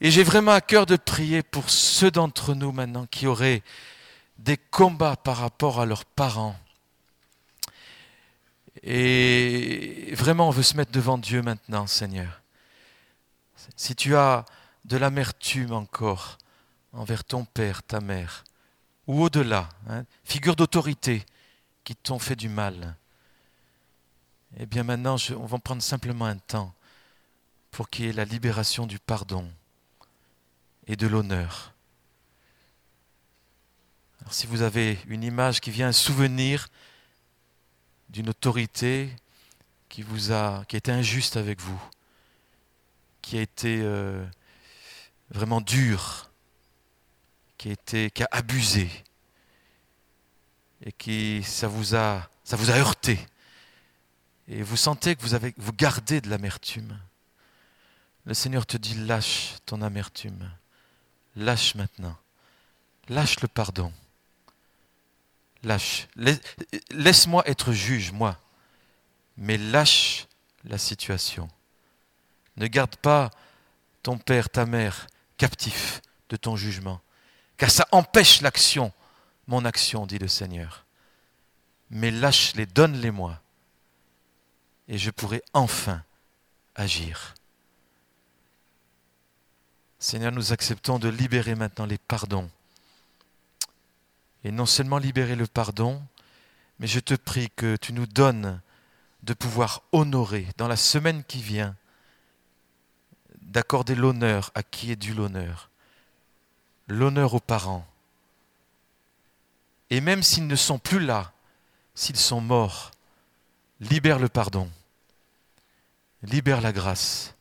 Et 0.00 0.10
j'ai 0.10 0.22
vraiment 0.22 0.52
à 0.52 0.60
cœur 0.60 0.86
de 0.86 0.96
prier 0.96 1.42
pour 1.42 1.70
ceux 1.70 2.10
d'entre 2.10 2.54
nous 2.54 2.70
maintenant 2.70 3.06
qui 3.06 3.26
auraient 3.26 3.62
des 4.38 4.56
combats 4.56 5.16
par 5.16 5.38
rapport 5.38 5.80
à 5.80 5.86
leurs 5.86 6.04
parents. 6.04 6.56
Et 8.84 10.14
vraiment, 10.14 10.48
on 10.48 10.52
veut 10.52 10.62
se 10.62 10.76
mettre 10.76 10.92
devant 10.92 11.18
Dieu 11.18 11.42
maintenant, 11.42 11.88
Seigneur. 11.88 12.40
Si 13.76 13.96
tu 13.96 14.14
as 14.14 14.44
de 14.84 14.96
l'amertume 14.96 15.72
encore 15.72 16.38
envers 16.92 17.24
ton 17.24 17.44
père, 17.44 17.82
ta 17.82 18.00
mère, 18.00 18.44
ou 19.08 19.22
au-delà, 19.24 19.68
hein, 19.88 20.04
figure 20.24 20.54
d'autorité 20.54 21.26
qui 21.82 21.96
t'ont 21.96 22.20
fait 22.20 22.36
du 22.36 22.48
mal, 22.48 22.94
eh 24.58 24.66
bien 24.66 24.84
maintenant, 24.84 25.16
on 25.36 25.46
va 25.46 25.58
prendre 25.58 25.82
simplement 25.82 26.26
un 26.26 26.38
temps 26.38 26.72
pour 27.72 27.90
qu'il 27.90 28.06
y 28.06 28.08
ait 28.08 28.12
la 28.12 28.24
libération 28.24 28.86
du 28.86 28.98
pardon 28.98 29.50
et 30.88 30.96
de 30.96 31.06
l'honneur. 31.06 31.74
Si 34.30 34.46
vous 34.46 34.62
avez 34.62 34.98
une 35.06 35.22
image 35.22 35.60
qui 35.60 35.70
vient 35.70 35.88
un 35.88 35.92
souvenir 35.92 36.68
d'une 38.08 38.28
autorité 38.28 39.14
qui 39.88 40.02
vous 40.02 40.32
a, 40.32 40.64
qui 40.66 40.76
a 40.76 40.78
été 40.78 40.92
injuste 40.92 41.36
avec 41.36 41.60
vous, 41.60 41.80
qui 43.22 43.38
a 43.38 43.42
été 43.42 43.80
euh, 43.82 44.24
vraiment 45.30 45.60
dure, 45.60 46.30
qui 47.56 47.68
a 47.68 47.72
été, 47.72 48.10
qui 48.10 48.22
abusé, 48.30 48.90
et 50.84 50.92
qui 50.92 51.42
ça 51.42 51.68
vous 51.68 51.94
a, 51.94 52.28
ça 52.44 52.56
vous 52.56 52.70
a 52.70 52.74
heurté, 52.74 53.18
et 54.46 54.62
vous 54.62 54.76
sentez 54.76 55.16
que 55.16 55.22
vous 55.22 55.34
avez, 55.34 55.54
vous 55.56 55.72
gardez 55.72 56.20
de 56.20 56.28
l'amertume. 56.28 56.98
Le 58.24 58.34
Seigneur 58.34 58.66
te 58.66 58.76
dit 58.76 58.94
lâche 58.94 59.54
ton 59.64 59.80
amertume. 59.80 60.50
Lâche 61.38 61.76
maintenant. 61.76 62.16
Lâche 63.08 63.40
le 63.40 63.48
pardon. 63.48 63.92
Lâche. 65.62 66.08
Laisse-moi 66.90 67.48
être 67.48 67.72
juge, 67.72 68.10
moi. 68.10 68.36
Mais 69.36 69.56
lâche 69.56 70.26
la 70.64 70.78
situation. 70.78 71.48
Ne 72.56 72.66
garde 72.66 72.96
pas 72.96 73.30
ton 74.02 74.18
père, 74.18 74.50
ta 74.50 74.66
mère 74.66 75.06
captif 75.36 76.02
de 76.28 76.36
ton 76.36 76.56
jugement, 76.56 77.00
car 77.56 77.70
ça 77.70 77.86
empêche 77.92 78.40
l'action, 78.40 78.92
mon 79.46 79.64
action, 79.64 80.06
dit 80.06 80.18
le 80.18 80.26
Seigneur. 80.26 80.84
Mais 81.90 82.10
lâche-les, 82.10 82.66
donne-les-moi, 82.66 83.40
et 84.88 84.98
je 84.98 85.10
pourrai 85.10 85.42
enfin 85.52 86.02
agir. 86.74 87.34
Seigneur, 90.00 90.30
nous 90.30 90.52
acceptons 90.52 91.00
de 91.00 91.08
libérer 91.08 91.56
maintenant 91.56 91.86
les 91.86 91.98
pardons. 91.98 92.48
Et 94.44 94.52
non 94.52 94.66
seulement 94.66 94.98
libérer 94.98 95.34
le 95.34 95.48
pardon, 95.48 96.00
mais 96.78 96.86
je 96.86 97.00
te 97.00 97.14
prie 97.14 97.50
que 97.50 97.74
tu 97.76 97.92
nous 97.92 98.06
donnes 98.06 98.60
de 99.24 99.34
pouvoir 99.34 99.82
honorer 99.90 100.46
dans 100.56 100.68
la 100.68 100.76
semaine 100.76 101.24
qui 101.24 101.42
vient, 101.42 101.74
d'accorder 103.42 103.96
l'honneur 103.96 104.52
à 104.54 104.62
qui 104.62 104.92
est 104.92 104.96
dû 104.96 105.14
l'honneur, 105.14 105.68
l'honneur 106.86 107.34
aux 107.34 107.40
parents. 107.40 107.86
Et 109.90 110.00
même 110.00 110.22
s'ils 110.22 110.46
ne 110.46 110.54
sont 110.54 110.78
plus 110.78 111.00
là, 111.00 111.32
s'ils 111.96 112.16
sont 112.16 112.40
morts, 112.40 112.92
libère 113.80 114.20
le 114.20 114.28
pardon, 114.28 114.70
libère 116.22 116.60
la 116.60 116.72
grâce 116.72 117.34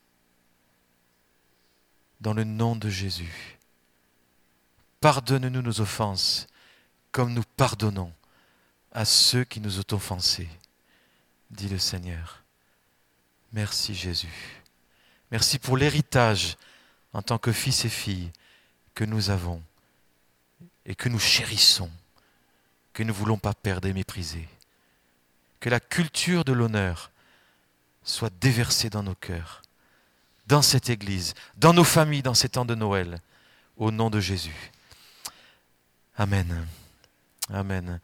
dans 2.21 2.33
le 2.33 2.43
nom 2.43 2.75
de 2.75 2.89
Jésus. 2.89 3.57
Pardonne-nous 5.01 5.61
nos 5.61 5.81
offenses, 5.81 6.47
comme 7.11 7.33
nous 7.33 7.43
pardonnons 7.55 8.11
à 8.91 9.05
ceux 9.05 9.43
qui 9.43 9.59
nous 9.59 9.79
ont 9.79 9.93
offensés, 9.93 10.49
dit 11.51 11.69
le 11.69 11.77
Seigneur. 11.77 12.43
Merci 13.53 13.95
Jésus. 13.95 14.63
Merci 15.31 15.59
pour 15.59 15.77
l'héritage 15.77 16.57
en 17.13 17.21
tant 17.21 17.37
que 17.37 17.51
fils 17.51 17.85
et 17.85 17.89
filles 17.89 18.31
que 18.95 19.05
nous 19.05 19.29
avons 19.29 19.61
et 20.85 20.95
que 20.95 21.09
nous 21.09 21.19
chérissons, 21.19 21.91
que 22.93 23.03
nous 23.03 23.13
ne 23.13 23.17
voulons 23.17 23.37
pas 23.37 23.53
perdre 23.53 23.87
et 23.87 23.93
mépriser. 23.93 24.47
Que 25.59 25.69
la 25.69 25.79
culture 25.79 26.43
de 26.45 26.53
l'honneur 26.53 27.11
soit 28.03 28.33
déversée 28.39 28.89
dans 28.89 29.03
nos 29.03 29.15
cœurs, 29.15 29.61
dans 30.47 30.61
cette 30.61 30.89
Église, 30.89 31.33
dans 31.57 31.73
nos 31.73 31.83
familles, 31.83 32.23
dans 32.23 32.33
ces 32.33 32.49
temps 32.49 32.65
de 32.65 32.75
Noël, 32.75 33.19
au 33.75 33.91
nom 33.91 34.09
de 34.09 34.19
Jésus. 34.19 34.71
Amen. 36.17 36.65
Amen. 37.49 37.99